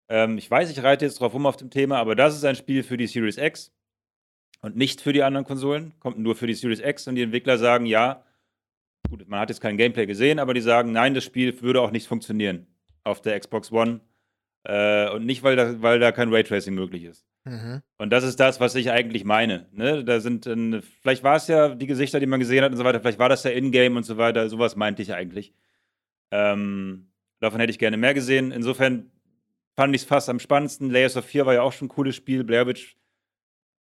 Ähm, 0.10 0.38
ich 0.38 0.50
weiß, 0.52 0.70
ich 0.70 0.84
reite 0.84 1.06
jetzt 1.06 1.20
drauf 1.20 1.34
rum 1.34 1.46
auf 1.46 1.58
dem 1.58 1.70
Thema, 1.70 1.98
aber 1.98 2.16
das 2.16 2.36
ist 2.36 2.46
ein 2.46 2.56
Spiel 2.56 2.84
für 2.84 2.98
die 2.98 3.08
Series 3.08 3.38
X 3.38 3.74
und 4.62 4.76
nicht 4.76 5.02
für 5.02 5.14
die 5.14 5.24
anderen 5.24 5.46
Konsolen, 5.46 5.94
kommt 6.00 6.20
nur 6.20 6.36
für 6.36 6.48
die 6.48 6.54
Series 6.54 6.82
X 6.82 7.08
und 7.08 7.16
die 7.16 7.24
Entwickler 7.24 7.58
sagen, 7.58 7.86
ja, 7.86 8.24
gut, 9.10 9.28
man 9.28 9.40
hat 9.40 9.50
jetzt 9.50 9.62
kein 9.62 9.78
Gameplay 9.78 10.06
gesehen, 10.06 10.40
aber 10.40 10.54
die 10.54 10.62
sagen, 10.62 10.92
nein, 10.92 11.14
das 11.14 11.24
Spiel 11.24 11.60
würde 11.62 11.82
auch 11.82 11.92
nicht 11.92 12.08
funktionieren 12.08 12.68
auf 13.04 13.22
der 13.22 13.40
Xbox 13.40 13.72
One 13.72 14.02
äh, 14.64 15.10
und 15.10 15.26
nicht, 15.26 15.44
weil 15.44 15.56
da, 15.56 15.82
weil 15.82 16.00
da 16.00 16.12
kein 16.12 16.34
Raytracing 16.34 16.74
möglich 16.74 17.04
ist. 17.04 17.26
Mhm. 17.46 17.82
Und 17.98 18.10
das 18.12 18.24
ist 18.24 18.40
das, 18.40 18.60
was 18.60 18.76
ich 18.76 18.92
eigentlich 18.92 19.24
meine. 19.24 19.68
Ne? 19.72 20.04
Da 20.04 20.20
sind, 20.20 20.46
äh, 20.46 20.82
vielleicht 21.02 21.24
war 21.24 21.38
es 21.38 21.48
ja 21.48 21.74
die 21.74 21.88
Gesichter, 21.88 22.20
die 22.20 22.26
man 22.26 22.40
gesehen 22.40 22.64
hat 22.64 22.72
und 22.72 22.78
so 22.78 22.84
weiter, 22.84 23.00
vielleicht 23.00 23.20
war 23.20 23.30
das 23.30 23.44
ja 23.44 23.52
Ingame 23.52 23.96
und 23.96 24.04
so 24.04 24.18
weiter, 24.18 24.50
sowas 24.50 24.76
meinte 24.76 25.02
ich 25.02 25.14
eigentlich. 25.14 25.54
Ähm, 26.32 27.10
davon 27.40 27.60
hätte 27.60 27.72
ich 27.72 27.80
gerne 27.80 27.98
mehr 27.98 28.14
gesehen. 28.14 28.52
Insofern 28.52 29.12
fand 29.76 29.96
ich 29.96 30.02
es 30.02 30.08
fast 30.08 30.30
am 30.30 30.40
spannendsten. 30.40 30.90
Layers 30.90 31.16
of 31.16 31.26
4 31.26 31.46
war 31.46 31.54
ja 31.54 31.62
auch 31.62 31.72
schon 31.72 31.86
ein 31.86 31.90
cooles 31.90 32.16
Spiel. 32.16 32.44
Blair 32.44 32.68
Witch 32.68 32.98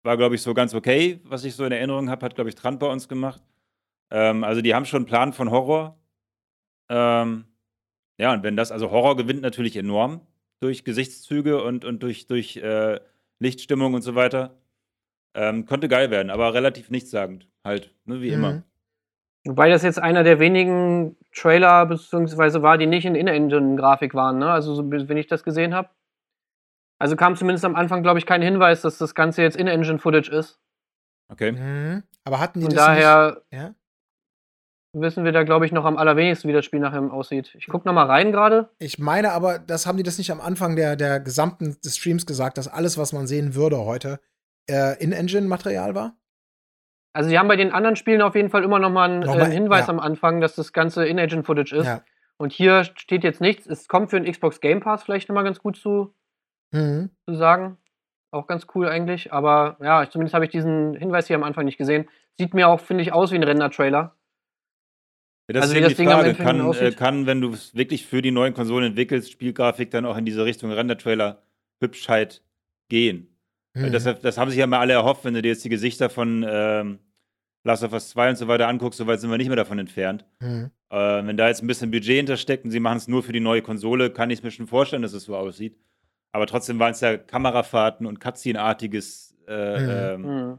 war, 0.03 0.17
glaube 0.17 0.37
ich, 0.37 0.43
so 0.43 0.55
ganz 0.55 0.75
okay, 0.75 1.21
was 1.25 1.45
ich 1.45 1.55
so 1.55 1.65
in 1.65 1.73
Erinnerung 1.73 2.09
habe, 2.09 2.25
hat, 2.25 2.35
glaube 2.35 2.49
ich, 2.49 2.55
Trant 2.55 2.79
bei 2.79 2.87
uns 2.87 3.09
gemacht. 3.09 3.43
Ähm, 4.11 4.45
also 4.45 4.61
die 4.61 4.75
haben 4.75 4.85
schon 4.85 4.99
einen 4.99 5.07
Plan 5.07 5.33
von 5.33 5.51
Horror. 5.51 5.99
Ähm, 6.89 7.45
ja, 8.19 8.33
und 8.33 8.43
wenn 8.43 8.57
das, 8.57 8.73
also 8.73 8.91
Horror 8.91 9.17
gewinnt 9.17 9.43
natürlich 9.43 9.77
enorm 9.77 10.21
durch 10.61 10.85
Gesichtszüge 10.85 11.63
und, 11.63 11.85
und 11.85 12.03
durch, 12.03 12.27
durch 12.27 12.57
äh, 12.57 13.01
Lichtstimmung 13.39 13.95
und 13.95 14.03
so 14.03 14.15
weiter. 14.15 14.57
Ähm, 15.35 15.65
konnte 15.65 15.89
geil 15.89 16.11
werden, 16.11 16.29
aber 16.29 16.55
relativ 16.55 16.91
nichtssagend, 16.91 17.49
halt, 17.65 17.95
ne, 18.05 18.21
wie 18.21 18.31
mhm. 18.31 18.35
immer. 18.35 18.63
Wobei 19.47 19.71
das 19.71 19.83
jetzt 19.83 19.99
einer 19.99 20.23
der 20.23 20.39
wenigen 20.39 21.17
Trailer 21.33 21.87
beziehungsweise 21.87 22.63
war, 22.63 22.77
die 22.77 22.87
nicht 22.87 23.07
in 23.07 23.15
In-Engine-Grafik 23.15 24.13
waren, 24.13 24.39
ne? 24.39 24.51
Also 24.51 24.75
so, 24.75 24.91
wenn 24.91 25.17
ich 25.17 25.29
das 25.29 25.45
gesehen 25.45 25.75
habe. 25.75 25.89
Also 26.99 27.17
kam 27.17 27.37
zumindest 27.37 27.65
am 27.65 27.77
Anfang, 27.77 28.03
glaube 28.03 28.19
ich, 28.19 28.27
kein 28.27 28.43
Hinweis, 28.43 28.83
dass 28.83 28.99
das 28.99 29.15
Ganze 29.15 29.41
jetzt 29.41 29.57
In-Engine-Footage 29.57 30.31
ist. 30.31 30.61
Okay. 31.29 31.53
Mhm. 31.53 32.03
Aber 32.25 32.39
hatten 32.39 32.61
die 32.61 32.67
Von 32.67 32.75
das 32.75 32.85
daher 32.85 33.43
nicht? 33.51 33.63
Ja? 33.63 33.75
Wissen 34.93 35.25
wir 35.25 35.33
da, 35.33 35.45
glaube 35.45 35.67
ich, 35.67 35.73
noch 35.73 35.85
am 35.85 35.97
allerwenigsten, 35.97 36.49
wie 36.49 36.53
das 36.53 36.65
Spiel 36.65 36.81
nachher 36.81 37.13
aussieht. 37.13 37.55
Ich 37.57 37.67
gucke 37.67 37.87
noch 37.87 37.95
mal 37.95 38.07
rein 38.07 38.33
gerade. 38.33 38.71
Ich 38.79 38.99
meine 38.99 39.33
aber, 39.33 39.59
das 39.59 39.87
haben 39.87 39.97
die 39.97 40.03
das 40.03 40.19
nicht 40.19 40.31
am 40.31 40.41
Anfang 40.41 40.77
der, 40.77 40.97
der 40.97 41.21
gesamten 41.21 41.77
des 41.85 41.97
Streams 41.97 42.27
gesagt, 42.27 42.59
dass 42.59 42.69
alles, 42.69 42.99
was 42.99 43.13
man 43.13 43.27
sehen 43.27 43.55
würde 43.55 43.79
heute, 43.79 44.21
äh, 44.69 45.03
In-Engine-Material 45.03 45.95
war? 45.95 46.17
Also, 47.13 47.29
die 47.29 47.39
haben 47.39 47.49
bei 47.49 47.57
den 47.57 47.73
anderen 47.73 47.97
Spielen 47.97 48.23
auf 48.23 48.37
jeden 48.37 48.51
Fall 48.51 48.63
immer 48.63 48.79
noch 48.79 48.91
mal 48.91 49.11
einen, 49.11 49.21
noch 49.21 49.35
mal, 49.35 49.51
äh, 49.51 49.53
Hinweis 49.53 49.87
ja. 49.87 49.93
am 49.93 50.01
Anfang, 50.01 50.41
dass 50.41 50.55
das 50.55 50.73
Ganze 50.73 51.07
In-Engine-Footage 51.07 51.77
ist. 51.77 51.87
Ja. 51.87 52.03
Und 52.39 52.53
hier 52.53 52.85
steht 52.85 53.25
jetzt 53.25 53.41
nichts. 53.41 53.67
Es 53.67 53.89
kommt 53.89 54.11
für 54.11 54.21
den 54.21 54.31
Xbox 54.31 54.61
Game 54.61 54.81
Pass 54.81 55.03
vielleicht 55.03 55.29
noch 55.29 55.35
mal 55.35 55.43
ganz 55.43 55.59
gut 55.59 55.77
zu, 55.77 56.15
mhm. 56.73 57.11
zu 57.29 57.35
sagen. 57.35 57.79
Auch 58.33 58.47
ganz 58.47 58.67
cool 58.75 58.89
eigentlich. 58.89 59.33
Aber 59.33 59.77
ja, 59.83 60.09
zumindest 60.09 60.35
habe 60.35 60.45
ich 60.45 60.51
diesen 60.51 60.95
Hinweis 60.95 61.27
hier 61.27 61.37
am 61.37 61.43
Anfang 61.43 61.65
nicht 61.65 61.79
gesehen. 61.79 62.09
Sieht 62.39 62.55
mir 62.55 62.69
auch, 62.69 62.81
finde 62.81 63.03
ich, 63.03 63.13
aus 63.13 63.33
wie 63.33 63.37
ein 63.37 63.43
Render-Trailer. 63.43 64.17
Ja, 65.51 65.55
das 65.55 65.63
also 65.65 65.75
ist 65.75 65.81
eben 65.81 65.97
die 65.97 66.05
Frage. 66.05 66.35
Kann, 66.35 66.73
äh, 66.75 66.93
kann, 66.93 67.27
wenn 67.27 67.41
du 67.41 67.53
es 67.53 67.75
wirklich 67.75 68.07
für 68.07 68.23
die 68.23 68.31
neuen 68.31 68.55
Konsolen 68.55 68.87
entwickelst, 68.87 69.33
Spielgrafik 69.33 69.91
dann 69.91 70.07
auch 70.07 70.17
in 70.17 70.25
diese 70.25 70.45
Richtung 70.45 70.71
Render-Trailer 70.71 71.43
Hübschheit 71.81 72.41
gehen? 72.89 73.37
Mhm. 73.75 73.91
Das, 73.91 74.05
das, 74.05 74.39
haben 74.39 74.51
sich 74.51 74.61
ja 74.61 74.69
mal 74.69 74.79
alle 74.79 74.93
erhofft, 74.93 75.25
wenn 75.25 75.35
du 75.35 75.43
dir 75.43 75.49
jetzt 75.49 75.65
die 75.65 75.69
Gesichter 75.69 76.09
von 76.09 76.47
ähm, 76.49 77.01
Last 77.65 77.83
of 77.83 77.93
Us 77.93 78.11
2 78.11 78.31
und 78.31 78.37
so 78.37 78.47
weiter 78.47 78.69
anguckst, 78.69 78.99
so 78.99 79.09
weit 79.09 79.19
sind 79.19 79.29
wir 79.29 79.39
nicht 79.39 79.49
mehr 79.49 79.57
davon 79.57 79.81
entfernt. 79.81 80.25
Mhm. 80.39 80.71
Äh, 80.89 81.27
wenn 81.27 81.37
da 81.37 81.49
jetzt 81.49 81.65
ein 81.65 81.67
bisschen 81.67 81.91
Budget 81.91 82.19
hintersteckt 82.19 82.65
und 82.65 82.71
sie 82.71 82.79
machen 82.79 82.99
es 82.99 83.09
nur 83.09 83.25
für 83.25 83.33
die 83.33 83.41
neue 83.41 83.63
Konsole, 83.63 84.11
kann 84.11 84.31
ich 84.31 84.39
es 84.39 84.43
mir 84.45 84.53
schon 84.53 84.69
vorstellen, 84.69 85.03
dass 85.03 85.15
es 85.15 85.25
so 85.25 85.37
aussieht. 85.37 85.77
Aber 86.31 86.47
trotzdem 86.47 86.79
waren 86.79 86.93
es 86.93 87.01
ja 87.01 87.17
Kamerafahrten 87.17 88.07
und 88.07 88.21
Cutscene-artiges 88.21 89.37
äh, 89.49 89.81
mhm. 89.81 89.89
ähm, 89.91 90.23
mhm. 90.23 90.59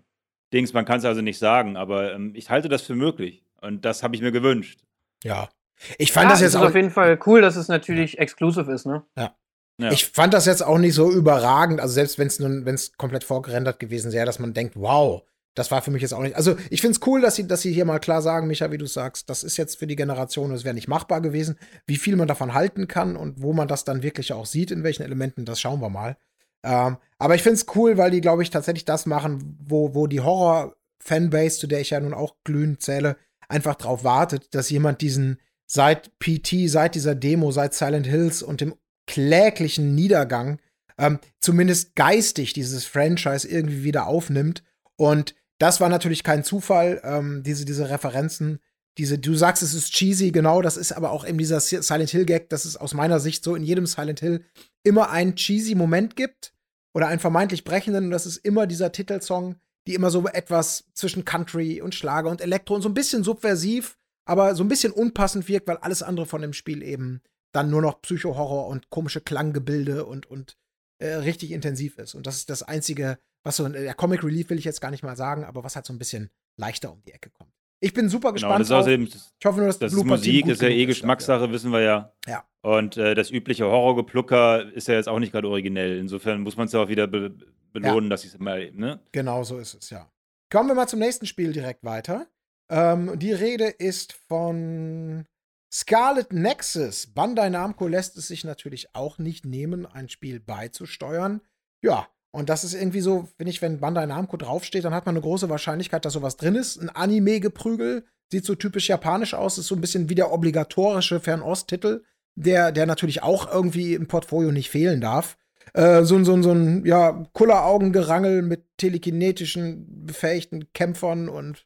Dings, 0.54 0.74
man 0.74 0.86
kann 0.86 1.00
es 1.00 1.06
also 1.06 1.22
nicht 1.22 1.40
sagen, 1.40 1.78
aber 1.78 2.14
ähm, 2.14 2.34
ich 2.36 2.50
halte 2.50 2.70
das 2.70 2.82
für 2.82 2.96
möglich. 2.96 3.44
Und 3.62 3.86
das 3.86 4.04
habe 4.04 4.16
ich 4.16 4.22
mir 4.22 4.32
gewünscht. 4.32 4.80
Ja. 5.24 5.50
Ich 5.98 6.12
fand 6.12 6.26
ja, 6.26 6.32
das 6.32 6.42
jetzt 6.42 6.50
ist 6.50 6.56
auch. 6.56 6.68
auf 6.68 6.76
jeden 6.76 6.92
Fall 6.92 7.20
cool, 7.26 7.42
dass 7.42 7.56
es 7.56 7.68
natürlich 7.68 8.20
exclusive 8.20 8.72
ist, 8.72 8.86
ne? 8.86 9.04
Ja. 9.18 9.36
Ja. 9.78 9.92
Ich 9.92 10.06
fand 10.06 10.34
das 10.34 10.46
jetzt 10.46 10.64
auch 10.64 10.78
nicht 10.78 10.94
so 10.94 11.12
überragend, 11.12 11.80
also 11.80 11.94
selbst 11.94 12.20
wenn 12.20 12.28
es 12.28 12.40
nun, 12.40 12.66
wenn 12.66 12.76
es 12.76 12.94
komplett 12.98 13.24
vorgerendert 13.24 13.80
gewesen 13.80 14.12
wäre, 14.12 14.28
dass 14.28 14.38
man 14.38 14.54
denkt, 14.54 14.76
wow, 14.76 15.24
das 15.56 15.72
war 15.72 15.82
für 15.82 15.92
mich 15.92 16.02
jetzt 16.02 16.14
auch 16.14 16.22
nicht. 16.22 16.36
Also 16.36 16.56
ich 16.70 16.82
finde 16.82 16.98
es 16.98 17.08
cool, 17.08 17.22
dass 17.22 17.36
sie, 17.36 17.48
dass 17.48 17.62
sie 17.62 17.74
hier 17.74 17.86
mal 17.86 18.00
klar 18.00 18.22
sagen, 18.22 18.48
Micha, 18.48 18.72
wie 18.72 18.78
du 18.78 18.86
sagst, 18.86 19.30
das 19.30 19.44
ist 19.44 19.58
jetzt 19.58 19.80
für 19.80 19.88
die 19.88 19.96
Generation, 19.96 20.52
es 20.52 20.64
wäre 20.64 20.76
nicht 20.76 20.88
machbar 20.88 21.20
gewesen. 21.20 21.58
Wie 21.88 21.98
viel 21.98 22.16
man 22.16 22.28
davon 22.28 22.54
halten 22.54 22.88
kann 22.88 23.16
und 23.16 23.42
wo 23.42 23.54
man 23.54 23.68
das 23.68 23.84
dann 23.84 24.04
wirklich 24.04 24.34
auch 24.34 24.46
sieht, 24.46 24.72
in 24.72 24.84
welchen 24.84 25.04
Elementen, 25.04 25.46
das 25.46 25.60
schauen 25.60 25.82
wir 25.82 25.90
mal. 25.90 26.16
Ähm, 26.64 26.98
aber 27.18 27.36
ich 27.36 27.44
finde 27.44 27.56
es 27.56 27.66
cool, 27.76 27.98
weil 27.98 28.12
die, 28.12 28.22
glaube 28.22 28.44
ich, 28.44 28.50
tatsächlich 28.50 28.86
das 28.86 29.06
machen, 29.06 29.58
wo, 29.64 29.94
wo 29.94 30.08
die 30.08 30.22
Horror-Fanbase, 30.22 31.60
zu 31.60 31.68
der 31.68 31.82
ich 31.82 31.92
ja 31.92 32.00
nun 32.00 32.14
auch 32.14 32.36
glühend 32.44 32.82
zähle, 32.82 33.18
einfach 33.48 33.76
drauf 33.76 34.04
wartet, 34.04 34.54
dass 34.56 34.70
jemand 34.70 35.02
diesen 35.02 35.40
seit 35.68 36.18
PT, 36.20 36.68
seit 36.70 36.96
dieser 36.96 37.16
Demo, 37.16 37.52
seit 37.52 37.74
Silent 37.74 38.08
Hills 38.08 38.44
und 38.44 38.62
dem 38.62 38.76
kläglichen 39.08 39.96
Niedergang 39.96 40.60
ähm, 40.98 41.20
zumindest 41.40 41.96
geistig 41.96 42.54
dieses 42.54 42.86
Franchise 42.86 43.48
irgendwie 43.48 43.84
wieder 43.84 44.08
aufnimmt. 44.08 44.64
Und 44.96 45.36
das 45.58 45.80
war 45.80 45.90
natürlich 45.90 46.24
kein 46.24 46.44
Zufall, 46.44 47.02
ähm, 47.04 47.44
diese, 47.44 47.66
diese 47.66 47.90
Referenzen. 47.90 48.60
Diese, 48.98 49.18
du 49.18 49.36
sagst, 49.36 49.64
es 49.64 49.74
ist 49.74 49.94
cheesy, 49.94 50.32
genau, 50.32 50.62
das 50.62 50.76
ist 50.76 50.92
aber 50.92 51.12
auch 51.12 51.26
eben 51.26 51.38
dieser 51.38 51.62
Silent 51.62 52.10
Hill-Gag, 52.10 52.50
dass 52.50 52.66
es 52.66 52.76
aus 52.76 52.94
meiner 52.94 53.20
Sicht 53.20 53.44
so 53.44 53.56
in 53.56 53.64
jedem 53.64 53.86
Silent 53.86 54.20
Hill 54.20 54.44
immer 54.84 55.10
einen 55.10 55.36
cheesy 55.36 55.76
Moment 55.76 56.16
gibt 56.16 56.54
oder 56.94 57.08
einen 57.08 57.20
vermeintlich 57.20 57.64
brechenden, 57.64 58.06
und 58.06 58.12
das 58.12 58.26
ist 58.26 58.38
immer 58.38 58.68
dieser 58.68 58.92
Titelsong, 58.92 59.56
die 59.88 59.96
immer 59.96 60.12
so 60.12 60.28
etwas 60.28 60.86
zwischen 60.94 61.26
Country 61.26 61.82
und 61.82 61.96
Schlager 61.96 62.30
und 62.30 62.42
Elektro 62.42 62.76
und 62.76 62.82
so 62.82 62.90
ein 62.90 62.94
bisschen 62.94 63.24
subversiv, 63.24 63.98
aber 64.26 64.56
so 64.56 64.64
ein 64.64 64.68
bisschen 64.68 64.92
unpassend 64.92 65.48
wirkt, 65.48 65.68
weil 65.68 65.78
alles 65.78 66.04
andere 66.04 66.26
von 66.26 66.42
dem 66.42 66.54
Spiel 66.54 66.84
eben 66.84 67.22
dann 67.54 67.70
nur 67.70 67.82
noch 67.82 68.02
Psycho-Horror 68.02 68.68
und 68.68 68.90
komische 68.90 69.22
Klanggebilde 69.22 70.06
und, 70.06 70.26
und 70.26 70.58
äh, 71.00 71.16
richtig 71.16 71.52
intensiv 71.52 71.98
ist. 71.98 72.14
Und 72.14 72.28
das 72.28 72.38
ist 72.38 72.50
das 72.50 72.64
Einzige, 72.64 73.18
was 73.44 73.58
so, 73.58 73.68
der 73.68 73.94
Comic 73.94 74.24
Relief 74.24 74.50
will 74.50 74.60
ich 74.60 74.66
jetzt 74.66 74.82
gar 74.82 74.92
nicht 74.92 75.04
mal 75.04 75.16
sagen, 75.16 75.44
aber 75.44 75.64
was 75.64 75.76
halt 75.76 75.86
so 75.86 75.94
ein 75.94 76.00
bisschen 76.00 76.30
leichter 76.58 76.92
um 76.92 77.02
die 77.02 77.12
Ecke 77.12 77.30
kommt. 77.30 77.52
Ich 77.84 77.94
bin 77.94 78.10
super 78.10 78.30
Genau, 78.30 78.34
gespannt. 78.34 78.60
das 78.62 78.68
ist 78.68 78.72
außerdem, 78.74 79.04
ich 79.04 79.46
hoffe 79.46 79.58
nur, 79.58 79.68
dass 79.68 79.80
das 79.80 79.92
ist 79.92 79.96
Blooper 80.00 80.22
Team 80.22 80.32
Musik, 80.34 80.44
gut 80.44 80.52
ist 80.54 80.62
ja 80.62 80.70
eh. 80.70 80.86
Geschmackssache, 80.86 81.52
wissen 81.52 81.72
wir 81.72 81.82
ja. 81.82 82.14
Ja. 82.28 82.46
Und 82.62 82.96
äh, 82.98 83.16
das 83.16 83.32
übliche 83.32 83.66
Horrorgeplucker 83.66 84.72
ist 84.74 84.88
ja 84.88 84.94
jetzt 84.94 85.10
auch 85.10 85.18
nicht 85.18 85.32
gerade 85.32 85.48
originell. 85.50 85.98
Insofern 85.98 86.42
muss 86.42 86.56
man 86.58 86.68
es 86.68 86.74
ja 86.74 86.82
auch 86.84 86.90
wieder 86.90 87.08
be 87.08 87.36
belohnen, 87.74 88.10
dass 88.10 88.24
ich 88.26 88.34
es 88.34 88.40
mal, 88.40 88.70
ne? 88.74 89.00
Genau 89.14 89.44
so 89.44 89.58
ist 89.58 89.74
es, 89.74 89.90
ja. 89.90 90.12
Kommen 90.52 90.70
wir 90.70 90.76
mal 90.76 90.88
zum 90.88 91.00
nächsten 91.00 91.26
Spiel 91.26 91.54
direkt 91.54 91.84
weiter. 91.86 92.28
Ähm, 92.70 93.18
die 93.18 93.32
Rede 93.32 93.66
ist 93.66 94.14
von 94.28 95.26
Scarlet 95.74 96.34
Nexus. 96.34 97.08
Bandai 97.08 97.50
Namco 97.50 97.88
lässt 97.88 98.18
es 98.18 98.28
sich 98.28 98.44
natürlich 98.44 98.94
auch 98.94 99.18
nicht 99.18 99.46
nehmen, 99.46 99.86
ein 99.86 100.10
Spiel 100.10 100.42
beizusteuern. 100.42 101.40
Ja, 101.82 102.08
und 102.32 102.50
das 102.50 102.64
ist 102.64 102.74
irgendwie 102.74 103.02
so, 103.02 103.28
finde 103.38 103.50
ich, 103.52 103.62
wenn 103.62 103.80
Bandai 103.80 104.06
Namco 104.06 104.38
draufsteht, 104.38 104.86
dann 104.86 104.94
hat 104.94 105.06
man 105.06 105.14
eine 105.16 105.22
große 105.22 105.50
Wahrscheinlichkeit, 105.50 106.06
dass 106.06 106.14
sowas 106.14 106.38
drin 106.38 106.56
ist. 106.56 106.78
Ein 106.82 106.90
Anime-Geprügel 106.90 108.06
sieht 108.32 108.46
so 108.46 108.56
typisch 108.56 108.88
japanisch 108.90 109.34
aus, 109.34 109.58
ist 109.58 109.68
so 109.68 109.76
ein 109.76 109.82
bisschen 109.82 110.10
wie 110.10 110.16
der 110.16 110.32
obligatorische 110.32 111.20
Fernost-Titel, 111.20 112.04
der, 112.36 112.72
der 112.72 112.86
natürlich 112.86 113.24
auch 113.24 113.52
irgendwie 113.52 113.94
im 113.94 114.08
Portfolio 114.08 114.52
nicht 114.52 114.70
fehlen 114.70 115.02
darf. 115.02 115.38
Äh, 115.74 116.04
so, 116.04 116.16
ein- 116.16 116.26
so, 116.26 116.42
so 116.42 116.52
ein, 116.52 116.86
ja, 116.86 117.26
Kulleraugengerangel 117.34 118.42
mit 118.42 118.66
telekinetischen, 118.78 120.06
befähigten 120.06 120.72
Kämpfern 120.74 121.30
und 121.30 121.66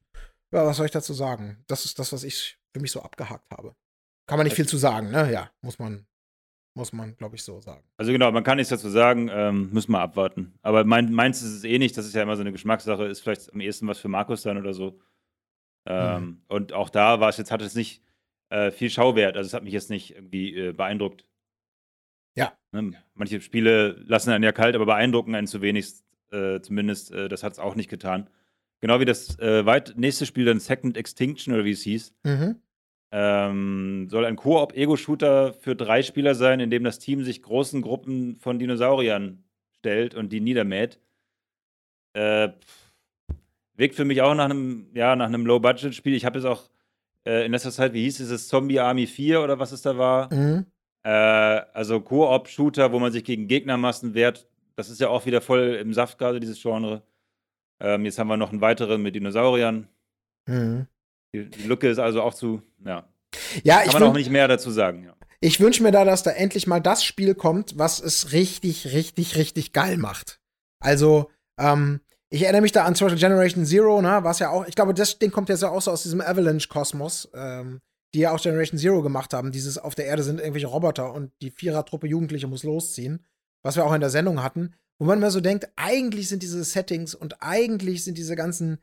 ja, 0.52 0.66
was 0.66 0.78
soll 0.78 0.86
ich 0.86 0.92
dazu 0.92 1.14
sagen? 1.14 1.64
Das 1.68 1.86
ist 1.86 2.00
das, 2.00 2.12
was 2.14 2.24
ich 2.24 2.58
für 2.74 2.80
mich 2.80 2.92
so 2.92 3.02
abgehakt 3.02 3.50
habe. 3.52 3.76
Kann 4.28 4.38
man 4.38 4.46
nicht 4.46 4.56
viel 4.56 4.68
zu 4.68 4.78
sagen, 4.78 5.12
ne? 5.12 5.32
Ja, 5.32 5.52
muss 5.62 5.80
man, 5.80 6.08
muss 6.76 6.94
man, 6.94 7.16
glaube 7.18 7.36
ich, 7.36 7.44
so 7.44 7.60
sagen. 7.62 7.84
Also 7.98 8.12
genau, 8.12 8.32
man 8.32 8.44
kann 8.44 8.58
nichts 8.58 8.70
dazu 8.70 8.90
sagen, 8.90 9.30
ähm, 9.32 9.70
müssen 9.72 9.92
wir 9.94 10.00
abwarten. 10.02 10.54
Aber 10.62 10.84
mein, 10.84 11.12
meins 11.12 11.42
ist 11.42 11.54
es 11.54 11.64
eh 11.64 11.80
nicht, 11.80 11.98
das 11.98 12.06
ist 12.06 12.14
ja 12.14 12.22
immer 12.22 12.36
so 12.36 12.42
eine 12.42 12.52
Geschmackssache, 12.52 13.06
ist 13.06 13.22
vielleicht 13.22 13.52
am 13.54 13.62
ehesten 13.62 13.88
was 13.88 13.98
für 14.00 14.10
Markus 14.10 14.44
dann 14.44 14.58
oder 14.58 14.74
so. 14.74 15.00
Ähm, 15.88 16.24
Mhm. 16.24 16.42
Und 16.48 16.74
auch 16.74 16.90
da 16.90 17.20
war 17.20 17.30
es 17.30 17.38
jetzt, 17.38 17.52
hat 17.52 17.62
es 17.62 17.76
nicht 17.76 18.02
äh, 18.50 18.72
viel 18.72 18.90
Schauwert, 18.90 19.38
also 19.38 19.48
es 19.48 19.54
hat 19.54 19.64
mich 19.64 19.74
jetzt 19.74 19.90
nicht 19.90 20.16
irgendwie 20.16 20.56
äh, 20.56 20.72
beeindruckt. 20.74 21.26
Ja. 22.36 22.54
Ne? 22.72 22.92
Manche 23.14 23.40
Spiele 23.42 23.92
lassen 24.06 24.32
einen 24.32 24.44
ja 24.44 24.52
kalt, 24.52 24.76
aber 24.76 24.86
beeindrucken 24.86 25.34
einen 25.36 25.48
zu 25.48 25.62
wenig, 25.62 25.94
äh, 26.32 26.60
zumindest, 26.60 27.12
äh, 27.12 27.30
das 27.30 27.44
hat 27.44 27.54
es 27.54 27.60
auch 27.60 27.76
nicht 27.76 27.90
getan. 27.90 28.30
Genau 28.82 29.00
wie 29.00 29.06
das 29.06 29.40
äh, 29.40 29.66
weit 29.66 29.94
nächste 29.96 30.26
Spiel, 30.26 30.46
dann 30.46 30.60
Second 30.60 30.98
Extinction 30.98 31.54
oder 31.54 31.64
wie 31.66 31.72
es 31.72 31.84
hieß, 31.84 32.14
Mhm. 32.24 32.60
Ähm, 33.18 34.10
soll 34.10 34.26
ein 34.26 34.36
Koop-Ego-Shooter 34.36 35.54
für 35.54 35.74
drei 35.74 36.04
Spieler 36.04 36.36
sein, 36.36 36.60
in 36.60 36.70
dem 36.70 36.84
das 36.84 37.00
Team 37.00 37.24
sich 37.24 37.42
großen 37.42 37.82
Gruppen 37.82 38.36
von 38.36 38.60
Dinosauriern 38.60 39.42
stellt 39.78 40.16
und 40.16 40.34
die 40.34 40.42
niedermäht. 40.42 41.00
Äh, 42.12 42.50
wirkt 43.78 43.96
für 43.96 44.04
mich 44.04 44.22
auch 44.22 44.36
nach 44.36 44.46
einem, 44.46 44.88
ja, 44.94 45.16
nach 45.16 45.28
einem 45.28 45.46
Low-Budget-Spiel. 45.46 46.14
Ich 46.14 46.26
habe 46.26 46.40
jetzt 46.40 46.46
auch 46.46 46.70
äh, 47.26 47.46
in 47.46 47.54
letzter 47.54 47.72
Zeit, 47.72 47.94
wie 47.94 48.04
hieß 48.04 48.20
es, 48.20 48.50
Zombie 48.50 48.82
Army 48.82 49.08
4 49.08 49.42
oder 49.42 49.60
was 49.60 49.72
es 49.72 49.82
da 49.82 49.98
war? 49.98 50.34
Mhm. 50.34 50.66
Äh, 51.04 51.10
also 51.10 52.02
Koop-Shooter, 52.02 52.92
wo 52.92 53.00
man 53.00 53.14
sich 53.14 53.24
gegen 53.24 53.48
Gegnermassen 53.48 54.14
wehrt. 54.14 54.46
Das 54.76 54.90
ist 54.90 55.00
ja 55.00 55.08
auch 55.08 55.26
wieder 55.26 55.40
voll 55.40 55.78
im 55.80 55.94
Saft 55.94 56.18
gerade, 56.18 56.42
dieses 56.42 56.62
Genre. 56.62 57.02
Ähm, 57.80 58.04
jetzt 58.04 58.20
haben 58.20 58.28
wir 58.28 58.36
noch 58.36 58.52
einen 58.52 58.60
weiteren 58.60 59.02
mit 59.02 59.16
Dinosauriern. 59.16 59.88
Mhm. 60.48 60.88
Die, 61.44 61.50
die 61.50 61.68
Lücke 61.68 61.90
ist 61.90 62.00
also 62.00 62.22
auch 62.22 62.34
zu, 62.34 62.62
ja. 62.86 63.08
Ja, 63.64 63.80
Kann 63.80 63.88
ich, 63.88 63.94
man 63.94 64.04
auch 64.04 64.14
nicht 64.14 64.30
mehr 64.30 64.48
dazu 64.48 64.72
sagen, 64.72 65.04
ja. 65.04 65.16
ich 65.42 65.60
wünsche 65.60 65.84
mir 65.84 65.92
da, 65.92 66.06
dass 66.06 66.24
da 66.24 66.32
endlich 66.32 66.68
mal 66.68 66.80
das 66.80 67.04
Spiel 67.04 67.36
kommt, 67.36 67.78
was 67.78 68.00
es 68.00 68.32
richtig, 68.32 68.94
richtig, 68.94 69.36
richtig 69.36 69.74
geil 69.74 69.98
macht. 69.98 70.40
Also, 70.80 71.30
ähm, 71.60 72.00
ich 72.30 72.44
erinnere 72.44 72.62
mich 72.62 72.72
da 72.72 72.86
an 72.86 72.96
zum 72.96 73.06
Beispiel 73.06 73.20
Generation 73.20 73.66
Zero, 73.66 74.02
ne, 74.02 74.20
was 74.24 74.40
ja 74.40 74.50
auch, 74.50 74.68
ich 74.68 74.76
glaube, 74.76 74.94
das 74.94 75.20
Ding 75.20 75.32
kommt 75.32 75.50
jetzt 75.50 75.62
ja 75.62 75.70
auch 75.70 75.82
so 75.82 75.92
aus 75.92 76.04
diesem 76.04 76.22
Avalanche-Kosmos, 76.22 77.30
ähm, 77.34 77.82
die 78.14 78.20
ja 78.20 78.32
auch 78.32 78.42
Generation 78.42 78.80
Zero 78.80 79.02
gemacht 79.02 79.34
haben. 79.34 79.52
Dieses 79.52 79.78
auf 79.78 79.96
der 79.96 80.06
Erde 80.06 80.24
sind 80.24 80.40
irgendwelche 80.40 80.68
Roboter 80.68 81.14
und 81.14 81.32
die 81.42 81.52
Vierertruppe 81.52 82.08
Jugendliche 82.08 82.48
muss 82.48 82.64
losziehen, 82.64 83.24
was 83.64 83.76
wir 83.76 83.86
auch 83.86 83.94
in 83.94 84.02
der 84.02 84.10
Sendung 84.10 84.42
hatten, 84.42 84.74
wo 84.98 85.06
man 85.06 85.18
immer 85.18 85.32
so 85.32 85.42
denkt, 85.42 85.68
eigentlich 85.76 86.30
sind 86.30 86.42
diese 86.42 86.64
Settings 86.64 87.14
und 87.14 87.42
eigentlich 87.42 88.04
sind 88.04 88.18
diese 88.18 88.36
ganzen 88.36 88.80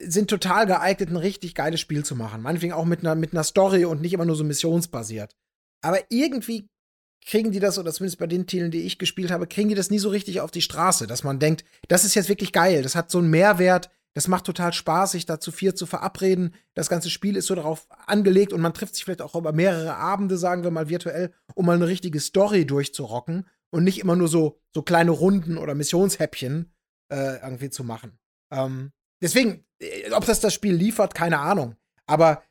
sind 0.00 0.30
total 0.30 0.66
geeignet, 0.66 1.10
ein 1.10 1.16
richtig 1.16 1.54
geiles 1.54 1.80
Spiel 1.80 2.04
zu 2.04 2.16
machen. 2.16 2.42
Meinetwegen 2.42 2.72
auch 2.72 2.84
mit 2.84 3.00
einer, 3.00 3.14
mit 3.14 3.32
einer 3.32 3.44
Story 3.44 3.84
und 3.84 4.00
nicht 4.00 4.12
immer 4.12 4.24
nur 4.24 4.36
so 4.36 4.44
missionsbasiert. 4.44 5.36
Aber 5.82 5.98
irgendwie 6.08 6.68
kriegen 7.24 7.52
die 7.52 7.60
das, 7.60 7.78
oder 7.78 7.92
zumindest 7.92 8.18
bei 8.18 8.26
den 8.26 8.46
Titeln, 8.46 8.70
die 8.70 8.82
ich 8.82 8.98
gespielt 8.98 9.30
habe, 9.30 9.46
kriegen 9.46 9.68
die 9.68 9.74
das 9.74 9.90
nie 9.90 9.98
so 9.98 10.08
richtig 10.08 10.40
auf 10.40 10.50
die 10.50 10.62
Straße, 10.62 11.06
dass 11.06 11.22
man 11.22 11.38
denkt, 11.38 11.64
das 11.88 12.04
ist 12.04 12.14
jetzt 12.14 12.28
wirklich 12.28 12.52
geil, 12.52 12.82
das 12.82 12.94
hat 12.94 13.10
so 13.10 13.18
einen 13.18 13.30
Mehrwert, 13.30 13.90
das 14.14 14.26
macht 14.26 14.44
total 14.44 14.72
Spaß, 14.72 15.12
sich 15.12 15.26
da 15.26 15.38
zu 15.38 15.52
vier 15.52 15.76
zu 15.76 15.86
verabreden. 15.86 16.54
Das 16.74 16.88
ganze 16.88 17.10
Spiel 17.10 17.36
ist 17.36 17.46
so 17.46 17.54
darauf 17.54 17.86
angelegt 18.06 18.52
und 18.52 18.60
man 18.60 18.74
trifft 18.74 18.94
sich 18.94 19.04
vielleicht 19.04 19.22
auch 19.22 19.36
über 19.36 19.52
mehrere 19.52 19.94
Abende, 19.94 20.36
sagen 20.36 20.64
wir 20.64 20.70
mal 20.70 20.88
virtuell, 20.88 21.32
um 21.54 21.66
mal 21.66 21.76
eine 21.76 21.86
richtige 21.86 22.18
Story 22.18 22.66
durchzurocken 22.66 23.46
und 23.70 23.84
nicht 23.84 24.00
immer 24.00 24.16
nur 24.16 24.28
so, 24.28 24.58
so 24.74 24.82
kleine 24.82 25.12
Runden 25.12 25.58
oder 25.58 25.74
Missionshäppchen 25.74 26.72
äh, 27.12 27.40
irgendwie 27.40 27.70
zu 27.70 27.84
machen. 27.84 28.18
Ähm, 28.50 28.90
deswegen, 29.22 29.64
äh, 29.80 30.10
ob 30.12 30.24
das 30.26 30.40
das 30.40 30.54
Spiel 30.54 30.74
liefert, 30.74 31.14
keine 31.14 31.38
Ahnung. 31.38 31.76
Aber 32.06 32.42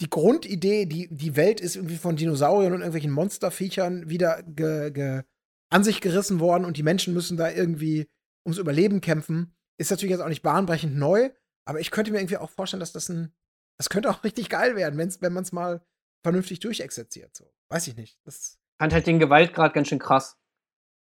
die 0.00 0.10
Grundidee, 0.10 0.86
die, 0.86 1.08
die 1.10 1.36
Welt 1.36 1.60
ist 1.60 1.76
irgendwie 1.76 1.96
von 1.96 2.16
Dinosauriern 2.16 2.72
und 2.72 2.80
irgendwelchen 2.80 3.10
Monsterviechern 3.10 4.08
wieder 4.08 4.42
ge, 4.44 4.90
ge, 4.90 5.22
an 5.70 5.84
sich 5.84 6.00
gerissen 6.00 6.40
worden 6.40 6.64
und 6.64 6.76
die 6.76 6.82
Menschen 6.82 7.14
müssen 7.14 7.36
da 7.36 7.50
irgendwie 7.50 8.08
ums 8.44 8.58
Überleben 8.58 9.00
kämpfen. 9.00 9.54
Ist 9.76 9.90
natürlich 9.90 10.12
jetzt 10.12 10.20
auch 10.20 10.28
nicht 10.28 10.42
bahnbrechend 10.42 10.96
neu, 10.96 11.30
aber 11.64 11.80
ich 11.80 11.90
könnte 11.90 12.12
mir 12.12 12.18
irgendwie 12.18 12.36
auch 12.36 12.50
vorstellen, 12.50 12.80
dass 12.80 12.92
das 12.92 13.08
ein, 13.08 13.34
das 13.76 13.90
könnte 13.90 14.10
auch 14.10 14.22
richtig 14.24 14.48
geil 14.48 14.76
werden, 14.76 14.98
wenn's, 14.98 15.20
wenn 15.20 15.32
man 15.32 15.42
es 15.42 15.52
mal 15.52 15.82
vernünftig 16.22 16.60
durchexerziert. 16.60 17.36
So. 17.36 17.52
Weiß 17.68 17.86
ich 17.88 17.96
nicht. 17.96 18.20
Das, 18.24 18.58
fand 18.78 18.92
halt 18.92 19.06
den 19.06 19.18
Gewaltgrad 19.18 19.74
ganz 19.74 19.88
schön 19.88 19.98
krass. 19.98 20.38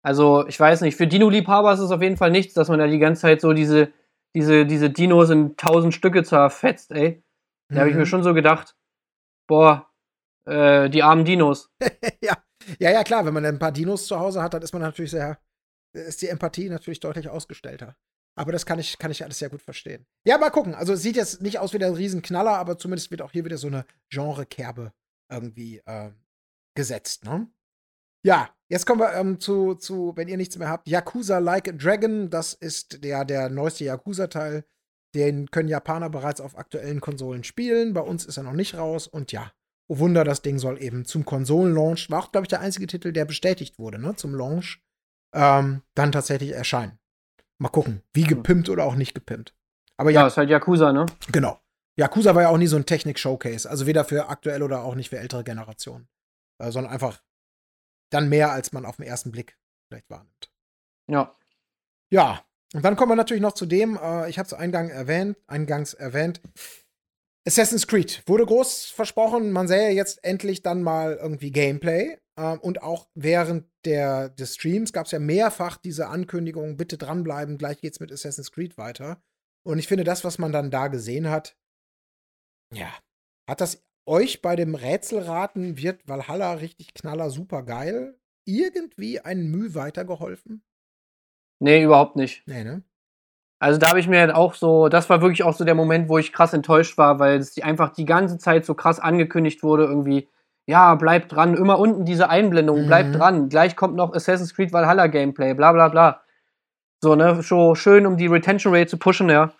Also, 0.01 0.47
ich 0.47 0.59
weiß 0.59 0.81
nicht, 0.81 0.95
für 0.95 1.07
Dino-Liebhaber 1.07 1.73
ist 1.73 1.79
es 1.79 1.91
auf 1.91 2.01
jeden 2.01 2.17
Fall 2.17 2.31
nichts, 2.31 2.53
dass 2.53 2.69
man 2.69 2.79
da 2.79 2.87
die 2.87 2.99
ganze 2.99 3.23
Zeit 3.23 3.41
so 3.41 3.53
diese, 3.53 3.91
diese, 4.35 4.65
diese 4.65 4.89
Dinos 4.89 5.29
in 5.29 5.55
tausend 5.57 5.93
Stücke 5.93 6.23
zerfetzt, 6.23 6.91
ey. 6.91 7.23
Da 7.69 7.81
habe 7.81 7.89
ich 7.89 7.95
mir 7.95 8.01
Mhm. 8.01 8.07
schon 8.07 8.23
so 8.23 8.33
gedacht, 8.33 8.75
boah, 9.47 9.89
äh, 10.45 10.89
die 10.89 11.03
armen 11.03 11.25
Dinos. 11.25 11.71
ja. 12.21 12.37
ja, 12.79 12.91
ja, 12.91 13.03
klar, 13.03 13.25
wenn 13.25 13.33
man 13.33 13.45
ein 13.45 13.59
paar 13.59 13.71
Dinos 13.71 14.07
zu 14.07 14.19
Hause 14.19 14.41
hat, 14.41 14.53
dann 14.53 14.61
ist 14.61 14.73
man 14.73 14.81
natürlich 14.81 15.11
sehr, 15.11 15.39
ist 15.93 16.21
die 16.21 16.27
Empathie 16.27 16.69
natürlich 16.69 16.99
deutlich 16.99 17.29
ausgestellter. 17.29 17.95
Aber 18.37 18.51
das 18.51 18.65
kann 18.65 18.79
ich, 18.79 18.97
kann 18.97 19.11
ich 19.11 19.23
alles 19.23 19.39
sehr 19.39 19.49
gut 19.49 19.61
verstehen. 19.61 20.05
Ja, 20.25 20.37
mal 20.37 20.49
gucken. 20.49 20.73
Also 20.73 20.93
es 20.93 21.01
sieht 21.01 21.15
jetzt 21.17 21.41
nicht 21.41 21.59
aus 21.59 21.73
wie 21.73 21.79
der 21.79 21.95
Riesenknaller, 21.97 22.57
aber 22.57 22.77
zumindest 22.77 23.11
wird 23.11 23.21
auch 23.21 23.31
hier 23.31 23.43
wieder 23.45 23.57
so 23.57 23.67
eine 23.67 23.85
Genre-Kerbe 24.09 24.93
irgendwie 25.31 25.81
äh, 25.85 26.11
gesetzt, 26.75 27.25
ne? 27.25 27.47
Ja, 28.23 28.49
jetzt 28.67 28.85
kommen 28.85 29.01
wir 29.01 29.13
ähm, 29.13 29.39
zu, 29.39 29.75
zu, 29.75 30.13
wenn 30.15 30.27
ihr 30.27 30.37
nichts 30.37 30.57
mehr 30.57 30.69
habt, 30.69 30.87
Yakuza 30.87 31.37
Like 31.39 31.67
a 31.69 31.71
Dragon. 31.71 32.29
Das 32.29 32.53
ist 32.53 33.03
der, 33.03 33.25
der 33.25 33.49
neueste 33.49 33.85
Yakuza-Teil. 33.85 34.65
Den 35.15 35.49
können 35.49 35.69
Japaner 35.69 36.09
bereits 36.09 36.41
auf 36.41 36.57
aktuellen 36.57 37.01
Konsolen 37.01 37.43
spielen. 37.43 37.93
Bei 37.93 38.01
uns 38.01 38.25
ist 38.25 38.37
er 38.37 38.43
noch 38.43 38.53
nicht 38.53 38.75
raus. 38.75 39.07
Und 39.07 39.31
ja, 39.31 39.51
oh 39.87 39.97
Wunder, 39.99 40.23
das 40.23 40.41
Ding 40.41 40.59
soll 40.59 40.81
eben 40.81 41.05
zum 41.05 41.25
Konsolenlaunch, 41.25 42.09
war 42.09 42.23
auch, 42.23 42.31
glaube 42.31 42.45
ich, 42.45 42.49
der 42.49 42.61
einzige 42.61 42.87
Titel, 42.87 43.11
der 43.11 43.25
bestätigt 43.25 43.79
wurde, 43.79 43.99
ne, 43.99 44.15
zum 44.15 44.35
Launch, 44.35 44.81
ähm, 45.33 45.81
dann 45.95 46.11
tatsächlich 46.11 46.51
erscheinen. 46.51 46.99
Mal 47.57 47.69
gucken, 47.69 48.03
wie 48.13 48.23
gepimpt 48.23 48.69
oder 48.69 48.85
auch 48.85 48.95
nicht 48.95 49.13
gepimpt. 49.13 49.55
Aber 49.97 50.11
ja, 50.11 50.21
ja, 50.21 50.27
ist 50.27 50.37
halt 50.37 50.49
Yakuza, 50.49 50.93
ne? 50.93 51.07
Genau. 51.31 51.59
Yakuza 51.97 52.33
war 52.33 52.43
ja 52.43 52.49
auch 52.49 52.57
nie 52.57 52.67
so 52.67 52.77
ein 52.77 52.85
Technik-Showcase, 52.85 53.69
also 53.69 53.85
weder 53.85 54.05
für 54.05 54.29
aktuell 54.29 54.63
oder 54.63 54.83
auch 54.83 54.95
nicht 54.95 55.09
für 55.09 55.19
ältere 55.19 55.43
Generationen, 55.43 56.07
äh, 56.59 56.71
sondern 56.71 56.93
einfach 56.93 57.21
dann 58.09 58.29
mehr, 58.29 58.51
als 58.51 58.71
man 58.71 58.85
auf 58.85 58.97
den 58.97 59.05
ersten 59.05 59.31
Blick 59.31 59.57
vielleicht 59.87 60.09
wahrnimmt. 60.09 60.51
Ja. 61.07 61.35
Ja, 62.11 62.43
und 62.73 62.83
dann 62.83 62.95
kommen 62.95 63.11
wir 63.11 63.15
natürlich 63.15 63.41
noch 63.41 63.53
zu 63.53 63.65
dem, 63.65 63.97
äh, 64.01 64.29
ich 64.29 64.37
habe 64.37 64.47
es 64.47 64.53
eingang 64.53 64.89
erwähnt, 64.89 65.37
eingangs 65.47 65.93
erwähnt, 65.93 66.41
Assassin's 67.47 67.87
Creed 67.87 68.21
wurde 68.27 68.45
groß 68.45 68.85
versprochen, 68.85 69.51
man 69.51 69.67
sähe 69.67 69.91
jetzt 69.91 70.23
endlich 70.23 70.61
dann 70.61 70.83
mal 70.83 71.15
irgendwie 71.15 71.51
Gameplay. 71.51 72.17
Äh, 72.35 72.57
und 72.57 72.83
auch 72.83 73.07
während 73.15 73.65
der, 73.85 74.29
des 74.29 74.55
Streams 74.55 74.93
gab 74.93 75.05
es 75.07 75.11
ja 75.11 75.19
mehrfach 75.19 75.77
diese 75.77 76.07
Ankündigung, 76.09 76.77
bitte 76.77 76.97
dranbleiben, 76.97 77.57
gleich 77.57 77.79
geht's 77.79 77.99
mit 77.99 78.11
Assassin's 78.11 78.51
Creed 78.51 78.77
weiter. 78.77 79.21
Und 79.63 79.79
ich 79.79 79.87
finde, 79.87 80.03
das, 80.03 80.23
was 80.23 80.37
man 80.37 80.51
dann 80.51 80.69
da 80.69 80.87
gesehen 80.87 81.29
hat, 81.29 81.57
ja, 82.73 82.93
hat 83.47 83.61
das 83.61 83.83
euch 84.09 84.41
bei 84.41 84.55
dem 84.55 84.75
Rätselraten, 84.75 85.77
wird 85.77 86.07
Valhalla 86.07 86.53
richtig 86.53 86.93
knaller 86.93 87.29
super 87.29 87.63
geil, 87.63 88.17
irgendwie 88.45 89.19
ein 89.19 89.51
Mühe 89.51 89.75
weitergeholfen? 89.75 90.63
Nee, 91.59 91.83
überhaupt 91.83 92.15
nicht. 92.15 92.43
Nee, 92.47 92.63
ne? 92.63 92.83
Also 93.59 93.77
da 93.77 93.89
habe 93.89 93.99
ich 93.99 94.07
mir 94.07 94.35
auch 94.35 94.53
so, 94.53 94.87
das 94.87 95.09
war 95.09 95.21
wirklich 95.21 95.43
auch 95.43 95.53
so 95.53 95.65
der 95.65 95.75
Moment, 95.75 96.07
wo 96.07 96.17
ich 96.17 96.31
krass 96.31 96.53
enttäuscht 96.53 96.97
war, 96.97 97.19
weil 97.19 97.37
es 97.37 97.61
einfach 97.61 97.89
die 97.89 98.05
ganze 98.05 98.37
Zeit 98.37 98.65
so 98.65 98.73
krass 98.73 98.99
angekündigt 98.99 99.63
wurde, 99.63 99.83
irgendwie, 99.83 100.29
ja, 100.65 100.95
bleibt 100.95 101.33
dran, 101.33 101.55
immer 101.55 101.77
unten 101.77 102.05
diese 102.05 102.29
Einblendung, 102.29 102.83
mhm. 102.83 102.87
bleibt 102.87 103.15
dran, 103.15 103.49
gleich 103.49 103.75
kommt 103.75 103.95
noch 103.95 104.13
Assassin's 104.13 104.55
Creed 104.55 104.71
Valhalla 104.71 105.07
Gameplay, 105.07 105.53
bla 105.53 105.73
bla 105.73 105.89
bla. 105.89 106.21
So, 107.01 107.15
ne, 107.15 107.41
so 107.41 107.75
schön, 107.75 108.05
um 108.05 108.15
die 108.17 108.27
Retention 108.27 108.73
Rate 108.73 108.87
zu 108.87 108.97
pushen, 108.97 109.29
ja. 109.29 109.51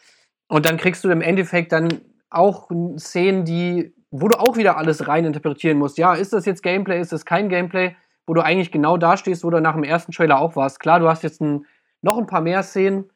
Und 0.47 0.65
dann 0.65 0.77
kriegst 0.77 1.03
du 1.03 1.09
im 1.09 1.21
Endeffekt 1.21 1.73
dann 1.73 2.01
auch 2.29 2.69
Szenen, 2.97 3.43
die, 3.43 3.93
wo 4.11 4.27
du 4.27 4.39
auch 4.39 4.57
wieder 4.57 4.77
alles 4.77 5.07
rein 5.07 5.25
interpretieren 5.25 5.77
musst. 5.77 5.97
Ja, 5.97 6.13
ist 6.13 6.33
das 6.33 6.45
jetzt 6.45 6.63
Gameplay, 6.63 6.99
ist 6.99 7.11
das 7.11 7.25
kein 7.25 7.49
Gameplay, 7.49 7.95
wo 8.25 8.33
du 8.33 8.41
eigentlich 8.41 8.71
genau 8.71 8.97
da 8.97 9.17
stehst, 9.17 9.43
wo 9.43 9.49
du 9.49 9.59
nach 9.61 9.75
dem 9.75 9.83
ersten 9.83 10.11
Trailer 10.11 10.39
auch 10.39 10.55
warst. 10.55 10.79
Klar, 10.79 10.99
du 10.99 11.07
hast 11.07 11.23
jetzt 11.23 11.41
ein, 11.41 11.65
noch 12.01 12.17
ein 12.17 12.27
paar 12.27 12.41
mehr 12.41 12.63
Szenen, 12.63 13.09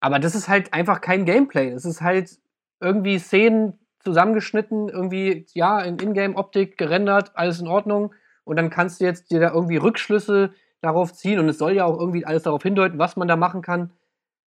aber 0.00 0.18
das 0.18 0.34
ist 0.34 0.48
halt 0.48 0.72
einfach 0.72 1.00
kein 1.00 1.24
Gameplay. 1.24 1.70
Es 1.70 1.84
ist 1.84 2.00
halt 2.00 2.38
irgendwie 2.80 3.18
Szenen 3.18 3.78
zusammengeschnitten, 4.00 4.88
irgendwie, 4.88 5.46
ja, 5.52 5.80
in 5.80 5.98
Ingame-Optik 5.98 6.78
gerendert, 6.78 7.32
alles 7.34 7.60
in 7.60 7.68
Ordnung. 7.68 8.14
Und 8.44 8.56
dann 8.56 8.70
kannst 8.70 9.00
du 9.00 9.04
jetzt 9.04 9.30
dir 9.30 9.40
da 9.40 9.52
irgendwie 9.52 9.76
Rückschlüsse 9.76 10.54
darauf 10.80 11.12
ziehen. 11.12 11.38
Und 11.38 11.48
es 11.48 11.58
soll 11.58 11.72
ja 11.72 11.84
auch 11.84 11.98
irgendwie 11.98 12.24
alles 12.24 12.44
darauf 12.44 12.62
hindeuten, 12.62 12.98
was 12.98 13.16
man 13.16 13.28
da 13.28 13.36
machen 13.36 13.60
kann. 13.60 13.92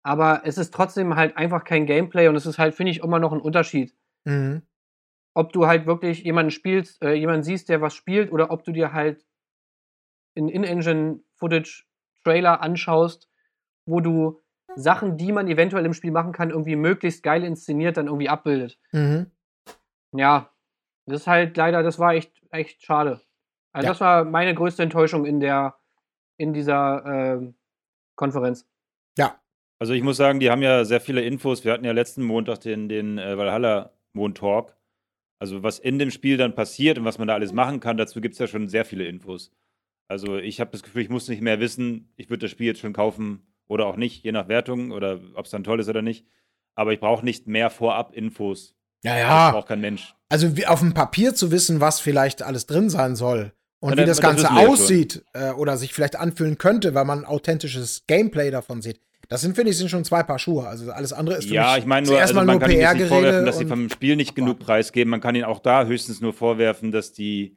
Aber 0.04 0.42
es 0.44 0.58
ist 0.58 0.72
trotzdem 0.72 1.16
halt 1.16 1.36
einfach 1.36 1.64
kein 1.64 1.86
Gameplay 1.86 2.28
und 2.28 2.36
es 2.36 2.46
ist 2.46 2.58
halt, 2.58 2.74
finde 2.74 2.92
ich, 2.92 3.02
immer 3.02 3.18
noch 3.18 3.32
ein 3.32 3.40
Unterschied. 3.40 3.94
Mhm. 4.24 4.62
Ob 5.34 5.52
du 5.52 5.66
halt 5.66 5.86
wirklich 5.86 6.24
jemanden 6.24 6.50
spielst, 6.50 7.02
äh, 7.02 7.14
jemanden 7.14 7.42
siehst, 7.42 7.68
der 7.68 7.80
was 7.80 7.94
spielt, 7.94 8.32
oder 8.32 8.50
ob 8.50 8.64
du 8.64 8.72
dir 8.72 8.92
halt 8.92 9.24
in 10.34 10.48
In-Engine-Footage-Trailer 10.48 12.60
anschaust, 12.60 13.30
wo 13.86 14.00
du 14.00 14.40
Sachen, 14.74 15.16
die 15.16 15.32
man 15.32 15.48
eventuell 15.48 15.84
im 15.84 15.94
Spiel 15.94 16.12
machen 16.12 16.32
kann, 16.32 16.50
irgendwie 16.50 16.76
möglichst 16.76 17.22
geil 17.22 17.44
inszeniert, 17.44 17.96
dann 17.96 18.06
irgendwie 18.06 18.28
abbildet. 18.28 18.78
Mhm. 18.92 19.30
Ja, 20.14 20.50
das 21.06 21.22
ist 21.22 21.26
halt 21.26 21.56
leider, 21.56 21.82
das 21.82 21.98
war 21.98 22.14
echt, 22.14 22.32
echt 22.50 22.82
schade. 22.82 23.20
Also 23.72 23.86
ja. 23.86 23.92
das 23.92 24.00
war 24.00 24.24
meine 24.24 24.54
größte 24.54 24.82
Enttäuschung 24.82 25.24
in 25.24 25.40
der, 25.40 25.78
in 26.38 26.52
dieser 26.52 27.40
äh, 27.40 27.52
Konferenz. 28.16 28.68
Ja. 29.18 29.40
Also 29.78 29.94
ich 29.94 30.02
muss 30.02 30.16
sagen, 30.16 30.38
die 30.38 30.50
haben 30.50 30.62
ja 30.62 30.84
sehr 30.84 31.00
viele 31.00 31.22
Infos. 31.22 31.64
Wir 31.64 31.72
hatten 31.72 31.84
ja 31.84 31.92
letzten 31.92 32.22
Montag 32.22 32.60
den, 32.60 32.88
den 32.88 33.18
äh, 33.18 33.36
Valhalla 33.36 33.92
Mond 34.12 34.38
Talk. 34.38 34.76
Also 35.42 35.62
was 35.64 35.80
in 35.80 35.98
dem 35.98 36.12
Spiel 36.12 36.36
dann 36.36 36.54
passiert 36.54 36.98
und 36.98 37.04
was 37.04 37.18
man 37.18 37.26
da 37.26 37.34
alles 37.34 37.52
machen 37.52 37.80
kann, 37.80 37.96
dazu 37.96 38.20
gibt 38.20 38.34
es 38.34 38.38
ja 38.38 38.46
schon 38.46 38.68
sehr 38.68 38.84
viele 38.84 39.06
Infos. 39.06 39.50
Also 40.06 40.36
ich 40.36 40.60
habe 40.60 40.70
das 40.70 40.84
Gefühl, 40.84 41.02
ich 41.02 41.08
muss 41.08 41.26
nicht 41.26 41.42
mehr 41.42 41.58
wissen. 41.58 42.12
Ich 42.16 42.30
würde 42.30 42.42
das 42.42 42.52
Spiel 42.52 42.68
jetzt 42.68 42.80
schon 42.80 42.92
kaufen, 42.92 43.42
oder 43.72 43.86
auch 43.86 43.96
nicht, 43.96 44.22
je 44.22 44.32
nach 44.32 44.48
Wertung 44.48 44.92
oder 44.92 45.18
ob 45.34 45.46
es 45.46 45.50
dann 45.50 45.64
toll 45.64 45.80
ist 45.80 45.88
oder 45.88 46.02
nicht. 46.02 46.26
Aber 46.74 46.92
ich 46.92 47.00
brauche 47.00 47.24
nicht 47.24 47.46
mehr 47.46 47.70
Vorab-Infos. 47.70 48.74
Ja, 49.02 49.18
ja. 49.18 49.46
Das 49.46 49.54
braucht 49.54 49.68
kein 49.68 49.80
Mensch. 49.80 50.14
Also 50.28 50.56
wie 50.56 50.66
auf 50.66 50.80
dem 50.80 50.94
Papier 50.94 51.34
zu 51.34 51.50
wissen, 51.50 51.80
was 51.80 51.98
vielleicht 51.98 52.42
alles 52.42 52.66
drin 52.66 52.88
sein 52.88 53.16
soll 53.16 53.52
und 53.80 53.96
ja, 53.96 54.02
wie 54.02 54.06
das 54.06 54.20
Ganze 54.20 54.50
aussieht 54.52 55.24
äh, 55.32 55.50
oder 55.50 55.76
sich 55.76 55.92
vielleicht 55.92 56.16
anfühlen 56.16 56.56
könnte, 56.56 56.94
weil 56.94 57.04
man 57.04 57.24
authentisches 57.24 58.04
Gameplay 58.06 58.50
davon 58.50 58.80
sieht. 58.80 59.00
Das 59.32 59.40
sind, 59.40 59.54
finde 59.54 59.70
ich, 59.70 59.78
sind 59.78 59.88
schon 59.88 60.04
zwei 60.04 60.22
Paar 60.22 60.38
Schuhe. 60.38 60.66
Also 60.66 60.92
alles 60.92 61.14
andere 61.14 61.38
ist 61.38 61.48
für 61.48 61.54
Ja, 61.54 61.78
ich 61.78 61.86
meine 61.86 62.06
nur, 62.06 62.20
also 62.20 62.34
man 62.34 62.46
nur 62.46 62.58
kann 62.58 62.70
ihnen 62.70 62.98
nicht 62.98 63.08
vorwerfen, 63.08 63.46
dass 63.46 63.56
sie 63.56 63.64
vom 63.64 63.88
Spiel 63.88 64.14
nicht 64.14 64.34
genug 64.34 64.58
preisgeben. 64.58 65.10
Man 65.10 65.22
kann 65.22 65.34
ihnen 65.34 65.46
auch 65.46 65.58
da 65.58 65.86
höchstens 65.86 66.20
nur 66.20 66.34
vorwerfen, 66.34 66.92
dass 66.92 67.14
die, 67.14 67.56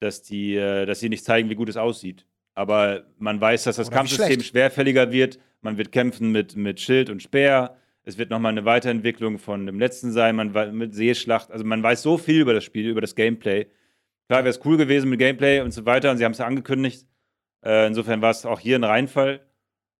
dass 0.00 0.22
die, 0.22 0.56
äh, 0.56 0.86
dass 0.86 0.98
sie 0.98 1.08
nicht 1.08 1.24
zeigen, 1.24 1.48
wie 1.50 1.54
gut 1.54 1.68
es 1.68 1.76
aussieht. 1.76 2.26
Aber 2.54 3.04
man 3.18 3.40
weiß, 3.40 3.62
dass 3.62 3.76
das 3.76 3.86
Oder 3.86 3.98
Kampfsystem 3.98 4.40
schwerfälliger 4.40 5.12
wird. 5.12 5.38
Man 5.60 5.78
wird 5.78 5.92
kämpfen 5.92 6.32
mit, 6.32 6.56
mit 6.56 6.80
Schild 6.80 7.10
und 7.10 7.22
Speer. 7.22 7.76
Es 8.02 8.18
wird 8.18 8.30
nochmal 8.30 8.50
eine 8.50 8.64
Weiterentwicklung 8.64 9.38
von 9.38 9.66
dem 9.66 9.78
letzten 9.78 10.10
sein. 10.10 10.34
Man 10.34 10.76
mit 10.76 10.96
Seeschlacht. 10.96 11.52
Also 11.52 11.64
man 11.64 11.80
weiß 11.80 12.02
so 12.02 12.18
viel 12.18 12.40
über 12.40 12.54
das 12.54 12.64
Spiel, 12.64 12.88
über 12.88 13.00
das 13.00 13.14
Gameplay. 13.14 13.66
Klar 14.26 14.40
wäre 14.40 14.50
es 14.50 14.58
cool 14.64 14.76
gewesen 14.76 15.10
mit 15.10 15.20
Gameplay 15.20 15.60
und 15.60 15.70
so 15.70 15.86
weiter. 15.86 16.10
Und 16.10 16.18
sie 16.18 16.24
haben 16.24 16.32
es 16.32 16.38
ja 16.38 16.46
angekündigt. 16.46 17.06
Äh, 17.64 17.86
insofern 17.86 18.20
war 18.20 18.32
es 18.32 18.44
auch 18.44 18.58
hier 18.58 18.74
ein 18.74 18.84
Reinfall. 18.84 19.46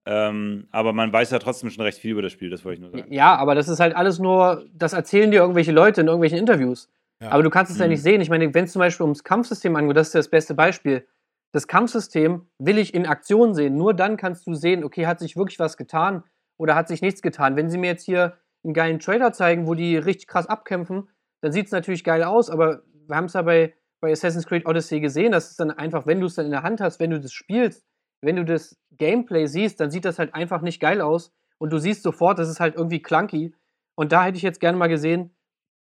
Ähm, 0.07 0.69
aber 0.71 0.93
man 0.93 1.13
weiß 1.13 1.31
ja 1.31 1.39
trotzdem 1.39 1.71
schon 1.71 1.85
recht 1.85 1.99
viel 1.99 2.13
über 2.13 2.23
das 2.23 2.33
Spiel, 2.33 2.51
das 2.51 2.65
wollte 2.65 2.75
ich 2.75 2.81
nur 2.81 2.91
sagen. 2.91 3.13
Ja, 3.13 3.37
aber 3.37 3.55
das 3.55 3.69
ist 3.69 3.81
halt 3.81 3.97
alles 3.97 4.19
nur, 4.19 4.67
das 4.75 4.93
erzählen 4.93 5.31
dir 5.31 5.41
irgendwelche 5.41 5.73
Leute 5.73 6.03
in 6.03 6.09
irgendwelchen 6.09 6.39
Interviews. 6.39 6.91
Ja. 7.23 7.31
Aber 7.31 7.43
du 7.43 7.51
kannst 7.51 7.73
es 7.73 7.79
mhm. 7.79 7.83
ja 7.83 7.89
nicht 7.89 8.03
sehen. 8.03 8.21
Ich 8.21 8.29
meine, 8.29 8.53
wenn 8.53 8.65
es 8.65 8.73
zum 8.73 8.81
Beispiel 8.81 9.05
ums 9.05 9.25
Kampfsystem 9.25 9.75
angeht, 9.77 9.97
das 9.97 10.09
ist 10.09 10.15
das 10.15 10.29
beste 10.29 10.55
Beispiel 10.55 11.07
das 11.55 11.69
Kampfsystem 11.69 12.49
will 12.59 12.79
ich 12.79 12.95
in 12.95 13.07
Aktion 13.07 13.55
sehen. 13.55 13.77
Nur 13.77 13.95
dann 13.95 14.17
kannst 14.17 14.45
du 14.45 14.55
sehen, 14.55 14.83
okay, 14.83 15.07
hat 15.07 15.21
sich 15.21 15.37
wirklich 15.37 15.61
was 15.61 15.77
getan 15.77 16.25
oder 16.59 16.75
hat 16.75 16.89
sich 16.89 17.01
nichts 17.01 17.23
getan. 17.23 17.55
Wenn 17.55 17.71
sie 17.71 17.79
mir 17.79 17.87
jetzt 17.87 18.05
hier 18.05 18.39
einen 18.65 18.75
geilen 18.75 18.99
Trailer 18.99 19.33
zeigen, 19.33 19.69
wo 19.69 19.75
die 19.75 19.97
richtig 19.97 20.27
krass 20.27 20.49
abkämpfen, 20.49 21.09
dann 21.43 21.53
sieht 21.53 21.67
es 21.67 21.73
natürlich 21.73 22.03
geil 22.03 22.25
aus, 22.25 22.51
aber 22.51 22.83
wir 23.07 23.15
haben 23.15 23.27
es 23.27 23.35
ja 23.35 23.43
bei, 23.43 23.73
bei 24.01 24.11
Assassin's 24.11 24.47
Creed 24.47 24.67
Odyssey 24.67 24.99
gesehen, 24.99 25.31
dass 25.31 25.53
es 25.53 25.57
dann 25.57 25.71
einfach, 25.71 26.09
wenn 26.09 26.19
du 26.19 26.27
es 26.27 26.35
dann 26.35 26.47
in 26.47 26.51
der 26.51 26.65
Hand 26.65 26.81
hast, 26.81 26.99
wenn 26.99 27.11
du 27.11 27.21
das 27.21 27.33
spielst, 27.33 27.87
wenn 28.25 28.37
du 28.37 28.45
das 28.45 28.79
Gameplay 28.93 29.47
siehst, 29.47 29.81
dann 29.81 29.91
sieht 29.91 30.05
das 30.05 30.19
halt 30.19 30.35
einfach 30.35 30.63
nicht 30.63 30.81
geil 30.81 31.01
aus 31.01 31.33
und 31.59 31.73
du 31.73 31.79
siehst 31.79 32.03
sofort, 32.03 32.39
das 32.39 32.49
ist 32.49 32.61
halt 32.61 32.75
irgendwie 32.75 33.03
clunky. 33.03 33.55
Und 33.95 34.13
da 34.13 34.25
hätte 34.25 34.37
ich 34.37 34.43
jetzt 34.43 34.61
gerne 34.61 34.77
mal 34.77 34.89
gesehen, 34.89 35.35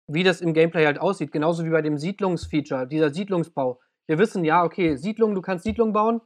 wie 0.07 0.23
das 0.23 0.41
im 0.41 0.53
Gameplay 0.53 0.85
halt 0.85 0.99
aussieht. 0.99 1.31
Genauso 1.31 1.65
wie 1.65 1.69
bei 1.69 1.81
dem 1.81 1.97
Siedlungsfeature, 1.97 2.87
dieser 2.87 3.11
Siedlungsbau 3.11 3.79
wir 4.09 4.17
wissen, 4.17 4.43
ja, 4.43 4.63
okay, 4.63 4.95
Siedlung, 4.95 5.35
du 5.35 5.41
kannst 5.41 5.63
Siedlung 5.63 5.93
bauen, 5.93 6.19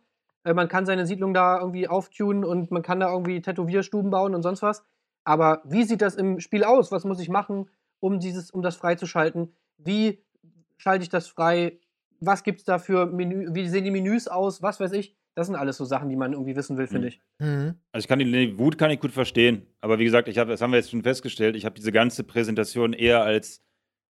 äh, 0.45 0.53
man 0.53 0.70
kann 0.70 0.86
seine 0.86 1.05
Siedlung 1.05 1.34
da 1.34 1.59
irgendwie 1.59 1.89
auftunen 1.89 2.45
und 2.45 2.72
man 2.72 2.82
kann 2.82 3.01
da 3.01 3.11
irgendwie 3.11 3.41
Tätowierstuben 3.41 4.09
bauen 4.09 4.34
und 4.34 4.41
sonst 4.41 4.61
was. 4.61 4.86
Aber 5.26 5.61
wie 5.66 5.84
sieht 5.84 6.01
das 6.01 6.16
im 6.16 6.39
Spiel 6.39 6.64
aus? 6.64 6.93
Was 6.93 7.03
muss 7.03 7.20
ich 7.20 7.28
machen, 7.28 7.70
um 7.99 8.22
dieses, 8.22 8.51
um 8.51 8.61
das 8.61 8.78
freizuschalten? 8.78 9.53
Wie 9.78 10.24
schalte 10.78 11.03
ich 11.03 11.09
das 11.09 11.28
frei? 11.28 11.78
Was 12.22 12.43
gibt 12.43 12.59
es 12.59 12.66
da 12.66 12.80
für 12.80 13.05
Menü? 13.05 13.53
Wie 13.53 13.68
sehen 13.68 13.84
die 13.84 13.91
Menüs 13.91 14.30
aus? 14.30 14.61
Was 14.61 14.80
weiß 14.80 14.93
ich? 14.93 15.18
Das 15.36 15.47
sind 15.47 15.55
alles 15.55 15.77
so 15.77 15.86
Sachen, 15.86 16.09
die 16.09 16.15
man 16.15 16.34
irgendwie 16.34 16.55
wissen 16.55 16.77
will, 16.77 16.88
finde 16.88 17.07
mhm. 17.07 17.07
ich. 17.07 17.21
Mhm. 17.39 17.75
Also 17.91 18.03
ich 18.03 18.07
kann 18.07 18.19
die 18.19 18.57
Wut 18.59 18.77
kann 18.77 18.91
ich 18.91 18.99
gut 18.99 19.11
verstehen, 19.11 19.65
aber 19.81 19.99
wie 19.99 20.03
gesagt, 20.03 20.27
ich 20.27 20.38
habe, 20.38 20.51
das 20.51 20.61
haben 20.61 20.71
wir 20.71 20.77
jetzt 20.77 20.91
schon 20.91 21.03
festgestellt, 21.03 21.55
ich 21.55 21.65
habe 21.65 21.75
diese 21.75 21.91
ganze 21.91 22.23
Präsentation 22.23 22.93
eher 22.93 23.23
als 23.23 23.63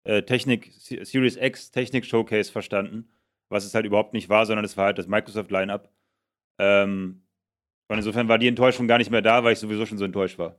äh, 0.03 0.23
Technik 0.23 0.71
Series 0.73 1.37
X 1.37 1.71
Technik 1.71 2.05
Showcase 2.05 2.51
verstanden 2.51 3.07
was 3.53 3.63
es 3.65 3.73
halt 3.73 3.85
überhaupt 3.85 4.13
nicht 4.13 4.27
war, 4.27 4.45
sondern 4.45 4.65
es 4.65 4.75
war 4.75 4.85
halt 4.85 4.97
das 4.97 5.07
Microsoft-Line-Up. 5.07 5.89
Ähm, 6.59 7.21
und 7.87 7.97
insofern 7.97 8.27
war 8.27 8.39
die 8.39 8.47
Enttäuschung 8.47 8.87
gar 8.87 8.97
nicht 8.97 9.11
mehr 9.11 9.21
da, 9.21 9.43
weil 9.43 9.53
ich 9.53 9.59
sowieso 9.59 9.85
schon 9.85 9.97
so 9.97 10.05
enttäuscht 10.05 10.39
war. 10.39 10.57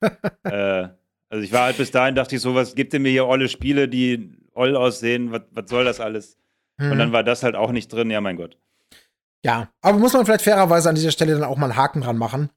äh, 0.42 0.88
also 1.28 1.42
ich 1.42 1.52
war 1.52 1.64
halt 1.64 1.78
bis 1.78 1.90
dahin, 1.90 2.14
dachte 2.14 2.36
ich 2.36 2.42
so, 2.42 2.54
was 2.54 2.74
gibt 2.74 2.92
ihr 2.92 3.00
mir 3.00 3.10
hier 3.10 3.26
olle 3.26 3.48
Spiele, 3.48 3.88
die 3.88 4.36
oll 4.52 4.76
aussehen, 4.76 5.32
was, 5.32 5.42
was 5.50 5.70
soll 5.70 5.84
das 5.84 6.00
alles? 6.00 6.38
Mhm. 6.78 6.92
Und 6.92 6.98
dann 6.98 7.12
war 7.12 7.22
das 7.22 7.42
halt 7.42 7.54
auch 7.54 7.72
nicht 7.72 7.92
drin, 7.92 8.10
ja 8.10 8.20
mein 8.20 8.36
Gott. 8.36 8.58
Ja, 9.46 9.68
aber 9.80 9.98
muss 9.98 10.12
man 10.12 10.26
vielleicht 10.26 10.42
fairerweise 10.42 10.88
an 10.88 10.96
dieser 10.96 11.12
Stelle 11.12 11.34
dann 11.34 11.44
auch 11.44 11.56
mal 11.56 11.66
einen 11.66 11.76
Haken 11.76 12.00
dran 12.00 12.18
machen. 12.18 12.50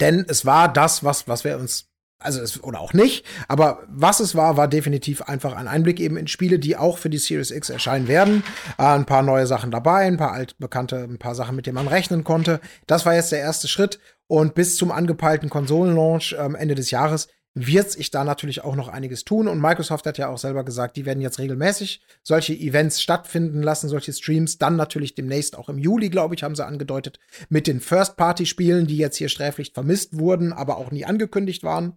Denn 0.00 0.24
es 0.26 0.46
war 0.46 0.72
das, 0.72 1.04
was, 1.04 1.28
was 1.28 1.44
wir 1.44 1.58
uns 1.58 1.90
also 2.18 2.40
es, 2.40 2.62
oder 2.64 2.80
auch 2.80 2.94
nicht, 2.94 3.26
aber 3.48 3.82
was 3.88 4.20
es 4.20 4.34
war, 4.34 4.56
war 4.56 4.66
definitiv 4.66 5.20
einfach 5.20 5.54
ein 5.54 5.68
Einblick 5.68 6.00
eben 6.00 6.16
in 6.16 6.26
Spiele, 6.26 6.58
die 6.58 6.78
auch 6.78 6.96
für 6.96 7.10
die 7.10 7.18
Series 7.18 7.50
X 7.50 7.68
erscheinen 7.68 8.08
werden. 8.08 8.42
Äh, 8.78 8.84
ein 8.84 9.04
paar 9.04 9.22
neue 9.22 9.46
Sachen 9.46 9.70
dabei, 9.70 10.06
ein 10.06 10.16
paar 10.16 10.32
altbekannte, 10.32 10.96
ein 10.96 11.18
paar 11.18 11.34
Sachen, 11.34 11.56
mit 11.56 11.66
denen 11.66 11.74
man 11.74 11.88
rechnen 11.88 12.24
konnte. 12.24 12.60
Das 12.86 13.04
war 13.04 13.14
jetzt 13.14 13.30
der 13.30 13.40
erste 13.40 13.68
Schritt 13.68 13.98
und 14.26 14.54
bis 14.54 14.76
zum 14.76 14.92
angepeilten 14.92 15.50
Konsolenlaunch 15.50 16.34
ähm, 16.38 16.54
Ende 16.54 16.74
des 16.74 16.90
Jahres 16.90 17.28
wird 17.54 17.90
sich 17.90 18.10
da 18.10 18.24
natürlich 18.24 18.64
auch 18.64 18.74
noch 18.74 18.88
einiges 18.88 19.24
tun. 19.24 19.46
Und 19.46 19.60
Microsoft 19.60 20.06
hat 20.06 20.18
ja 20.18 20.28
auch 20.28 20.38
selber 20.38 20.64
gesagt, 20.64 20.96
die 20.96 21.06
werden 21.06 21.20
jetzt 21.20 21.38
regelmäßig 21.38 22.02
solche 22.22 22.52
Events 22.52 23.00
stattfinden 23.00 23.62
lassen, 23.62 23.88
solche 23.88 24.12
Streams. 24.12 24.58
Dann 24.58 24.74
natürlich 24.76 25.14
demnächst 25.14 25.56
auch 25.56 25.68
im 25.68 25.78
Juli, 25.78 26.10
glaube 26.10 26.34
ich, 26.34 26.42
haben 26.42 26.56
sie 26.56 26.66
angedeutet, 26.66 27.20
mit 27.48 27.66
den 27.68 27.80
First-Party-Spielen, 27.80 28.88
die 28.88 28.96
jetzt 28.96 29.16
hier 29.16 29.28
sträflich 29.28 29.72
vermisst 29.72 30.18
wurden, 30.18 30.52
aber 30.52 30.76
auch 30.76 30.90
nie 30.90 31.04
angekündigt 31.04 31.62
waren. 31.62 31.96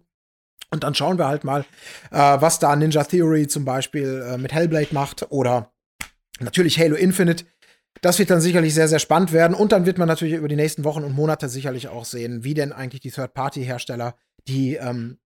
Und 0.70 0.84
dann 0.84 0.94
schauen 0.94 1.18
wir 1.18 1.26
halt 1.26 1.44
mal, 1.44 1.64
äh, 2.10 2.16
was 2.16 2.58
da 2.58 2.76
Ninja 2.76 3.02
Theory 3.02 3.48
zum 3.48 3.64
Beispiel 3.64 4.24
äh, 4.28 4.38
mit 4.38 4.52
Hellblade 4.52 4.92
macht 4.92 5.26
oder 5.30 5.72
natürlich 6.40 6.78
Halo 6.78 6.94
Infinite. 6.94 7.46
Das 8.00 8.20
wird 8.20 8.30
dann 8.30 8.40
sicherlich 8.40 8.74
sehr, 8.74 8.86
sehr 8.86 9.00
spannend 9.00 9.32
werden. 9.32 9.54
Und 9.54 9.72
dann 9.72 9.86
wird 9.86 9.98
man 9.98 10.06
natürlich 10.06 10.34
über 10.34 10.46
die 10.46 10.56
nächsten 10.56 10.84
Wochen 10.84 11.02
und 11.02 11.14
Monate 11.14 11.48
sicherlich 11.48 11.88
auch 11.88 12.04
sehen, 12.04 12.44
wie 12.44 12.54
denn 12.54 12.72
eigentlich 12.72 13.00
die 13.00 13.10
Third-Party-Hersteller 13.10 14.14
die 14.46 14.76
ähm, 14.76 15.18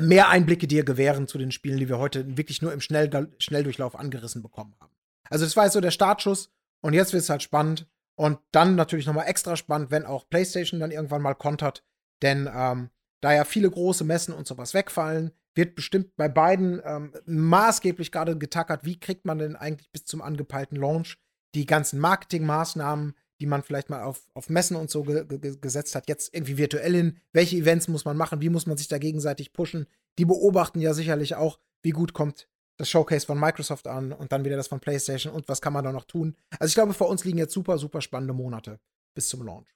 mehr 0.00 0.28
Einblicke 0.28 0.66
dir 0.66 0.84
gewähren 0.84 1.26
zu 1.26 1.38
den 1.38 1.52
Spielen, 1.52 1.78
die 1.78 1.88
wir 1.88 1.98
heute 1.98 2.36
wirklich 2.36 2.62
nur 2.62 2.72
im 2.72 2.80
Schnell 2.80 3.28
Schnelldurchlauf 3.38 3.98
angerissen 3.98 4.42
bekommen 4.42 4.74
haben. 4.80 4.92
Also 5.28 5.44
das 5.44 5.56
war 5.56 5.64
jetzt 5.64 5.74
so 5.74 5.80
der 5.80 5.90
Startschuss 5.90 6.50
und 6.80 6.94
jetzt 6.94 7.12
wird 7.12 7.22
es 7.22 7.30
halt 7.30 7.42
spannend 7.42 7.86
und 8.16 8.38
dann 8.52 8.74
natürlich 8.74 9.06
noch 9.06 9.14
mal 9.14 9.24
extra 9.24 9.56
spannend, 9.56 9.90
wenn 9.90 10.06
auch 10.06 10.28
PlayStation 10.28 10.80
dann 10.80 10.90
irgendwann 10.90 11.22
mal 11.22 11.34
kontert, 11.34 11.84
denn 12.22 12.48
ähm, 12.52 12.90
da 13.20 13.32
ja 13.32 13.44
viele 13.44 13.70
große 13.70 14.04
Messen 14.04 14.34
und 14.34 14.46
sowas 14.46 14.74
wegfallen, 14.74 15.32
wird 15.54 15.74
bestimmt 15.74 16.16
bei 16.16 16.28
beiden 16.28 16.80
ähm, 16.84 17.12
maßgeblich 17.26 18.10
gerade 18.10 18.36
getackert, 18.38 18.84
wie 18.84 18.98
kriegt 18.98 19.26
man 19.26 19.38
denn 19.38 19.56
eigentlich 19.56 19.90
bis 19.92 20.04
zum 20.04 20.22
angepeilten 20.22 20.78
Launch 20.78 21.18
die 21.54 21.66
ganzen 21.66 21.98
Marketingmaßnahmen, 22.00 23.14
die 23.42 23.46
man 23.46 23.64
vielleicht 23.64 23.90
mal 23.90 24.04
auf, 24.04 24.28
auf 24.34 24.48
Messen 24.48 24.76
und 24.76 24.88
so 24.88 25.02
ge 25.02 25.26
ge 25.26 25.56
gesetzt 25.60 25.96
hat, 25.96 26.08
jetzt 26.08 26.32
irgendwie 26.32 26.58
virtuell 26.58 26.94
hin. 26.94 27.18
Welche 27.32 27.56
Events 27.56 27.88
muss 27.88 28.04
man 28.04 28.16
machen? 28.16 28.40
Wie 28.40 28.50
muss 28.50 28.66
man 28.66 28.76
sich 28.76 28.86
da 28.86 28.98
gegenseitig 28.98 29.52
pushen? 29.52 29.88
Die 30.16 30.24
beobachten 30.24 30.80
ja 30.80 30.94
sicherlich 30.94 31.34
auch, 31.34 31.58
wie 31.82 31.90
gut 31.90 32.12
kommt 32.12 32.48
das 32.76 32.88
Showcase 32.88 33.26
von 33.26 33.40
Microsoft 33.40 33.88
an 33.88 34.12
und 34.12 34.30
dann 34.30 34.44
wieder 34.44 34.56
das 34.56 34.68
von 34.68 34.78
PlayStation 34.78 35.32
und 35.32 35.48
was 35.48 35.60
kann 35.60 35.72
man 35.72 35.84
da 35.84 35.92
noch 35.92 36.04
tun. 36.04 36.36
Also 36.60 36.70
ich 36.70 36.74
glaube, 36.74 36.94
vor 36.94 37.08
uns 37.08 37.24
liegen 37.24 37.38
jetzt 37.38 37.52
super, 37.52 37.78
super 37.78 38.00
spannende 38.00 38.32
Monate 38.32 38.78
bis 39.14 39.28
zum 39.28 39.44
Launch. 39.44 39.68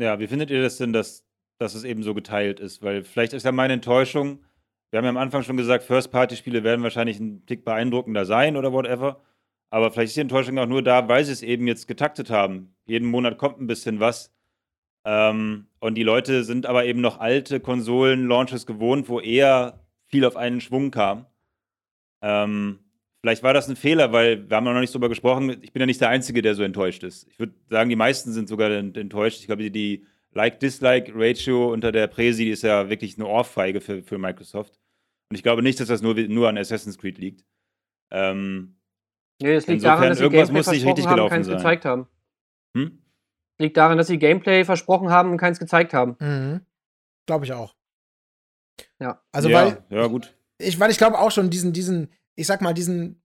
Ja, 0.00 0.18
wie 0.18 0.26
findet 0.26 0.50
ihr 0.50 0.62
das 0.62 0.78
denn, 0.78 0.94
dass, 0.94 1.24
dass 1.58 1.74
es 1.74 1.84
eben 1.84 2.02
so 2.02 2.14
geteilt 2.14 2.60
ist? 2.60 2.82
Weil 2.82 3.04
vielleicht 3.04 3.34
ist 3.34 3.44
ja 3.44 3.52
meine 3.52 3.74
Enttäuschung, 3.74 4.42
wir 4.90 4.98
haben 4.98 5.04
ja 5.04 5.10
am 5.10 5.18
Anfang 5.18 5.42
schon 5.42 5.58
gesagt, 5.58 5.84
First-Party-Spiele 5.84 6.64
werden 6.64 6.82
wahrscheinlich 6.82 7.20
ein 7.20 7.44
Tick 7.44 7.64
beeindruckender 7.64 8.24
sein 8.24 8.56
oder 8.56 8.72
whatever. 8.72 9.20
Aber 9.72 9.90
vielleicht 9.90 10.10
ist 10.10 10.16
die 10.16 10.20
Enttäuschung 10.20 10.58
auch 10.58 10.66
nur 10.66 10.82
da, 10.82 11.08
weil 11.08 11.24
sie 11.24 11.32
es 11.32 11.42
eben 11.42 11.66
jetzt 11.66 11.88
getaktet 11.88 12.28
haben. 12.28 12.74
Jeden 12.84 13.08
Monat 13.08 13.38
kommt 13.38 13.58
ein 13.58 13.66
bisschen 13.66 14.00
was. 14.00 14.30
Ähm, 15.06 15.66
und 15.80 15.94
die 15.94 16.02
Leute 16.02 16.44
sind 16.44 16.66
aber 16.66 16.84
eben 16.84 17.00
noch 17.00 17.20
alte 17.20 17.58
Konsolen-Launches 17.58 18.66
gewohnt, 18.66 19.08
wo 19.08 19.18
eher 19.18 19.80
viel 20.04 20.26
auf 20.26 20.36
einen 20.36 20.60
Schwung 20.60 20.90
kam. 20.90 21.24
Ähm, 22.20 22.80
vielleicht 23.22 23.42
war 23.42 23.54
das 23.54 23.66
ein 23.66 23.76
Fehler, 23.76 24.12
weil 24.12 24.50
wir 24.50 24.58
haben 24.58 24.64
noch 24.64 24.78
nicht 24.78 24.92
drüber 24.92 25.08
gesprochen. 25.08 25.56
Ich 25.62 25.72
bin 25.72 25.80
ja 25.80 25.86
nicht 25.86 26.02
der 26.02 26.10
Einzige, 26.10 26.42
der 26.42 26.54
so 26.54 26.62
enttäuscht 26.62 27.02
ist. 27.02 27.26
Ich 27.28 27.38
würde 27.38 27.54
sagen, 27.70 27.88
die 27.88 27.96
meisten 27.96 28.30
sind 28.30 28.50
sogar 28.50 28.70
enttäuscht. 28.70 29.40
Ich 29.40 29.46
glaube, 29.46 29.70
die 29.70 30.04
Like-Dislike-Ratio 30.34 31.72
unter 31.72 31.92
der 31.92 32.08
Präsi 32.08 32.50
ist 32.50 32.62
ja 32.62 32.90
wirklich 32.90 33.16
eine 33.16 33.26
Ohrfeige 33.26 33.80
für, 33.80 34.02
für 34.02 34.18
Microsoft. 34.18 34.78
Und 35.30 35.36
ich 35.36 35.42
glaube 35.42 35.62
nicht, 35.62 35.80
dass 35.80 35.88
das 35.88 36.02
nur, 36.02 36.14
nur 36.14 36.50
an 36.50 36.58
Assassin's 36.58 36.98
Creed 36.98 37.16
liegt. 37.16 37.46
Ähm, 38.10 38.76
Nee, 39.42 39.54
es 39.54 39.66
liegt 39.66 39.82
Insofern, 39.82 39.96
daran, 39.96 40.08
dass 40.08 40.18
sie 40.18 40.24
irgendwas 40.24 40.48
Gameplay 40.48 40.58
muss 40.58 40.70
nicht 40.72 40.86
richtig 40.86 41.06
gelaufen 41.06 41.30
keins 41.30 41.46
sein. 41.46 41.56
gezeigt 41.56 41.84
haben. 41.84 42.06
Hm? 42.76 43.02
Liegt 43.58 43.76
daran, 43.76 43.98
dass 43.98 44.06
sie 44.06 44.18
Gameplay 44.18 44.64
versprochen 44.64 45.10
haben 45.10 45.30
und 45.30 45.38
keins 45.38 45.58
gezeigt 45.58 45.94
haben. 45.94 46.16
Mhm. 46.20 46.60
Glaube 47.26 47.44
ich 47.44 47.52
auch. 47.52 47.74
Ja. 48.98 49.22
Also, 49.32 49.48
ja, 49.48 49.64
weil. 49.64 49.84
Ja, 49.90 50.06
gut. 50.06 50.34
Ich, 50.58 50.78
weil 50.78 50.90
ich 50.90 50.98
glaube 50.98 51.18
auch 51.18 51.30
schon 51.30 51.50
diesen, 51.50 51.72
diesen, 51.72 52.12
ich 52.34 52.46
sag 52.46 52.60
mal, 52.60 52.72
diesen, 52.72 53.22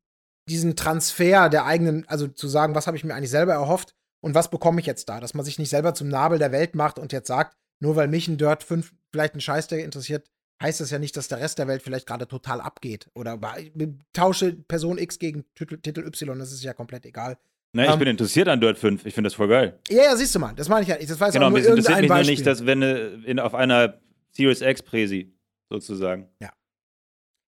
diesen 0.49 0.75
Transfer 0.75 1.49
der 1.49 1.65
eigenen, 1.65 2.07
also 2.07 2.27
zu 2.27 2.47
sagen, 2.47 2.75
was 2.75 2.87
habe 2.87 2.97
ich 2.97 3.03
mir 3.03 3.13
eigentlich 3.13 3.29
selber 3.29 3.53
erhofft 3.53 3.95
und 4.21 4.33
was 4.33 4.49
bekomme 4.49 4.79
ich 4.79 4.85
jetzt 4.85 5.07
da? 5.09 5.19
Dass 5.19 5.33
man 5.33 5.45
sich 5.45 5.59
nicht 5.59 5.69
selber 5.69 5.93
zum 5.93 6.07
Nabel 6.07 6.39
der 6.39 6.51
Welt 6.51 6.75
macht 6.75 6.99
und 6.99 7.13
jetzt 7.13 7.27
sagt, 7.27 7.55
nur 7.79 7.95
weil 7.95 8.07
mich 8.07 8.27
ein 8.27 8.37
Dirt 8.37 8.63
5 8.63 8.93
vielleicht 9.11 9.35
ein 9.35 9.41
Scheiß, 9.41 9.67
der 9.67 9.83
interessiert, 9.83 10.27
heißt 10.61 10.79
das 10.79 10.91
ja 10.91 10.99
nicht, 10.99 11.15
dass 11.17 11.27
der 11.27 11.39
Rest 11.39 11.59
der 11.59 11.67
Welt 11.67 11.81
vielleicht 11.81 12.07
gerade 12.07 12.27
total 12.27 12.61
abgeht. 12.61 13.09
Oder 13.13 13.39
tausche 14.13 14.53
Person 14.53 14.97
X 14.97 15.19
gegen 15.19 15.45
Titel, 15.55 15.77
Titel 15.77 16.05
Y, 16.05 16.39
das 16.39 16.51
ist 16.51 16.63
ja 16.63 16.73
komplett 16.73 17.05
egal. 17.05 17.37
Na, 17.73 17.85
ich 17.85 17.91
um, 17.91 17.99
bin 17.99 18.07
interessiert 18.07 18.47
an 18.47 18.59
Dirt 18.59 18.77
5. 18.77 19.05
Ich 19.05 19.13
finde 19.13 19.27
das 19.27 19.35
voll 19.35 19.49
geil. 19.49 19.79
Ja, 19.89 20.03
ja, 20.03 20.15
siehst 20.15 20.33
du 20.33 20.39
mal. 20.39 20.53
Das 20.55 20.69
meine 20.69 20.83
ich 20.83 20.87
ja. 20.87 20.97
Das 20.97 21.19
weiß 21.19 21.33
genau, 21.33 21.47
auch 21.47 21.49
nur 21.51 21.59
es 21.59 21.67
interessiert 21.67 21.99
mich 21.99 22.09
Beispiel. 22.09 22.25
nur 22.25 22.31
nicht, 22.31 22.47
dass 22.47 22.65
wenn 22.65 22.81
in, 22.81 23.39
auf 23.39 23.53
einer 23.53 23.99
Series 24.31 24.61
X 24.61 24.81
Präsi 24.81 25.33
sozusagen. 25.69 26.29
Ja. 26.39 26.51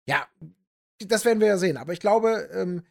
Ja, 0.08 0.28
das 1.00 1.26
werden 1.26 1.40
wir 1.40 1.48
ja 1.48 1.58
sehen. 1.58 1.78
Aber 1.78 1.94
ich 1.94 2.00
glaube, 2.00 2.50
ähm, 2.54 2.84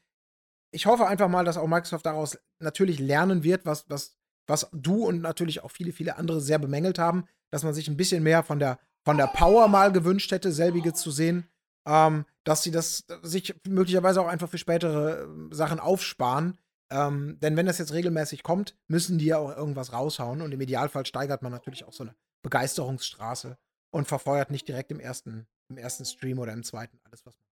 ich 0.70 0.86
hoffe 0.86 1.06
einfach 1.06 1.28
mal, 1.28 1.44
dass 1.44 1.56
auch 1.56 1.66
Microsoft 1.66 2.06
daraus 2.06 2.38
natürlich 2.60 2.98
lernen 2.98 3.44
wird, 3.44 3.66
was, 3.66 3.88
was, 3.88 4.16
was 4.46 4.68
du 4.72 5.04
und 5.04 5.20
natürlich 5.20 5.62
auch 5.62 5.70
viele, 5.70 5.92
viele 5.92 6.16
andere 6.16 6.40
sehr 6.40 6.58
bemängelt 6.58 6.98
haben, 6.98 7.24
dass 7.50 7.64
man 7.64 7.74
sich 7.74 7.88
ein 7.88 7.96
bisschen 7.96 8.22
mehr 8.22 8.42
von 8.42 8.58
der 8.58 8.78
von 9.08 9.16
der 9.16 9.26
Power 9.26 9.68
mal 9.68 9.90
gewünscht 9.90 10.32
hätte, 10.32 10.52
selbige 10.52 10.92
zu 10.92 11.10
sehen, 11.10 11.48
ähm, 11.86 12.26
dass 12.44 12.62
sie 12.62 12.70
das 12.70 13.06
sich 13.22 13.58
möglicherweise 13.66 14.20
auch 14.20 14.26
einfach 14.26 14.50
für 14.50 14.58
spätere 14.58 15.22
äh, 15.22 15.54
Sachen 15.54 15.80
aufsparen. 15.80 16.58
Ähm, 16.92 17.38
denn 17.40 17.56
wenn 17.56 17.64
das 17.64 17.78
jetzt 17.78 17.94
regelmäßig 17.94 18.42
kommt, 18.42 18.76
müssen 18.86 19.16
die 19.16 19.24
ja 19.24 19.38
auch 19.38 19.56
irgendwas 19.56 19.94
raushauen. 19.94 20.42
Und 20.42 20.52
im 20.52 20.60
Idealfall 20.60 21.06
steigert 21.06 21.40
man 21.40 21.52
natürlich 21.52 21.86
auch 21.86 21.94
so 21.94 22.04
eine 22.04 22.14
Begeisterungsstraße 22.42 23.56
und 23.94 24.06
verfeuert 24.06 24.50
nicht 24.50 24.68
direkt 24.68 24.90
im 24.90 25.00
ersten, 25.00 25.46
im 25.70 25.78
ersten 25.78 26.04
Stream 26.04 26.38
oder 26.38 26.52
im 26.52 26.62
zweiten 26.62 27.00
alles, 27.04 27.24
was 27.24 27.34
man 27.34 27.46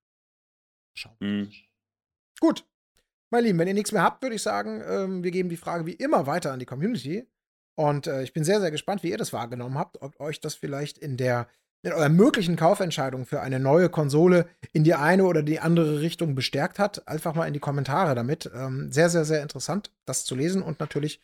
schaut. 0.94 1.20
Mhm. 1.22 1.50
Gut. 2.38 2.66
Meine 3.30 3.46
Lieben, 3.46 3.58
wenn 3.58 3.68
ihr 3.68 3.72
nichts 3.72 3.92
mehr 3.92 4.02
habt, 4.02 4.20
würde 4.20 4.36
ich 4.36 4.42
sagen, 4.42 4.82
ähm, 4.86 5.24
wir 5.24 5.30
geben 5.30 5.48
die 5.48 5.56
Frage 5.56 5.86
wie 5.86 5.94
immer 5.94 6.26
weiter 6.26 6.52
an 6.52 6.58
die 6.58 6.66
Community. 6.66 7.26
Und 7.76 8.06
äh, 8.06 8.22
ich 8.22 8.32
bin 8.32 8.42
sehr, 8.42 8.60
sehr 8.60 8.70
gespannt, 8.70 9.02
wie 9.02 9.10
ihr 9.10 9.18
das 9.18 9.32
wahrgenommen 9.32 9.78
habt, 9.78 10.00
ob 10.02 10.18
euch 10.20 10.40
das 10.40 10.54
vielleicht 10.54 10.98
in 10.98 11.16
der 11.16 11.48
in 11.82 11.92
eurer 11.92 12.08
möglichen 12.08 12.56
Kaufentscheidung 12.56 13.26
für 13.26 13.40
eine 13.42 13.60
neue 13.60 13.88
Konsole 13.88 14.48
in 14.72 14.82
die 14.82 14.94
eine 14.94 15.24
oder 15.24 15.42
die 15.42 15.60
andere 15.60 16.00
Richtung 16.00 16.34
bestärkt 16.34 16.80
hat. 16.80 17.06
Einfach 17.06 17.34
mal 17.34 17.46
in 17.46 17.52
die 17.52 17.60
Kommentare 17.60 18.16
damit. 18.16 18.50
Ähm, 18.52 18.90
sehr, 18.90 19.08
sehr, 19.08 19.24
sehr 19.24 19.40
interessant, 19.42 19.92
das 20.04 20.24
zu 20.24 20.34
lesen 20.34 20.62
und 20.62 20.80
natürlich 20.80 21.20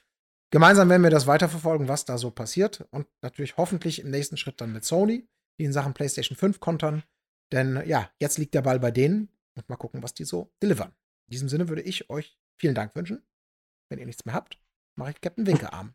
gemeinsam 0.50 0.88
werden 0.88 1.03
wir 1.03 1.11
das 1.11 1.26
weiterverfolgen, 1.26 1.88
was 1.88 2.05
da 2.05 2.16
so 2.16 2.30
passiert 2.30 2.86
und 2.90 3.09
natürlich 3.22 3.57
hoffentlich 3.57 4.00
im 4.00 4.11
nächsten 4.11 4.36
Schritt 4.36 4.61
dann 4.61 4.72
mit 4.72 4.84
Sony, 4.84 5.26
die 5.59 5.64
in 5.64 5.72
Sachen 5.72 5.94
PlayStation 5.94 6.36
5 6.36 6.61
kontern. 6.61 7.03
Denn 7.50 7.82
ja, 7.86 8.09
jetzt 8.20 8.38
liegt 8.38 8.55
der 8.55 8.62
Ball 8.62 8.78
bei 8.78 8.92
denen 8.92 9.30
und 9.57 9.68
mal 9.68 9.76
gucken, 9.76 10.03
was 10.03 10.14
die 10.14 10.24
so 10.24 10.53
delivern. 10.62 10.92
In 11.26 11.32
diesem 11.32 11.48
Sinne 11.48 11.68
würde 11.68 11.82
ich 11.82 12.09
euch 12.09 12.38
vielen 12.57 12.74
Dank 12.74 12.94
wünschen. 12.94 13.22
Wenn 13.88 13.98
ihr 13.98 14.07
nichts 14.07 14.24
mehr 14.24 14.34
habt, 14.34 14.59
mache 14.96 15.11
ich 15.11 15.20
Captain 15.20 15.46
Winkearm. 15.46 15.94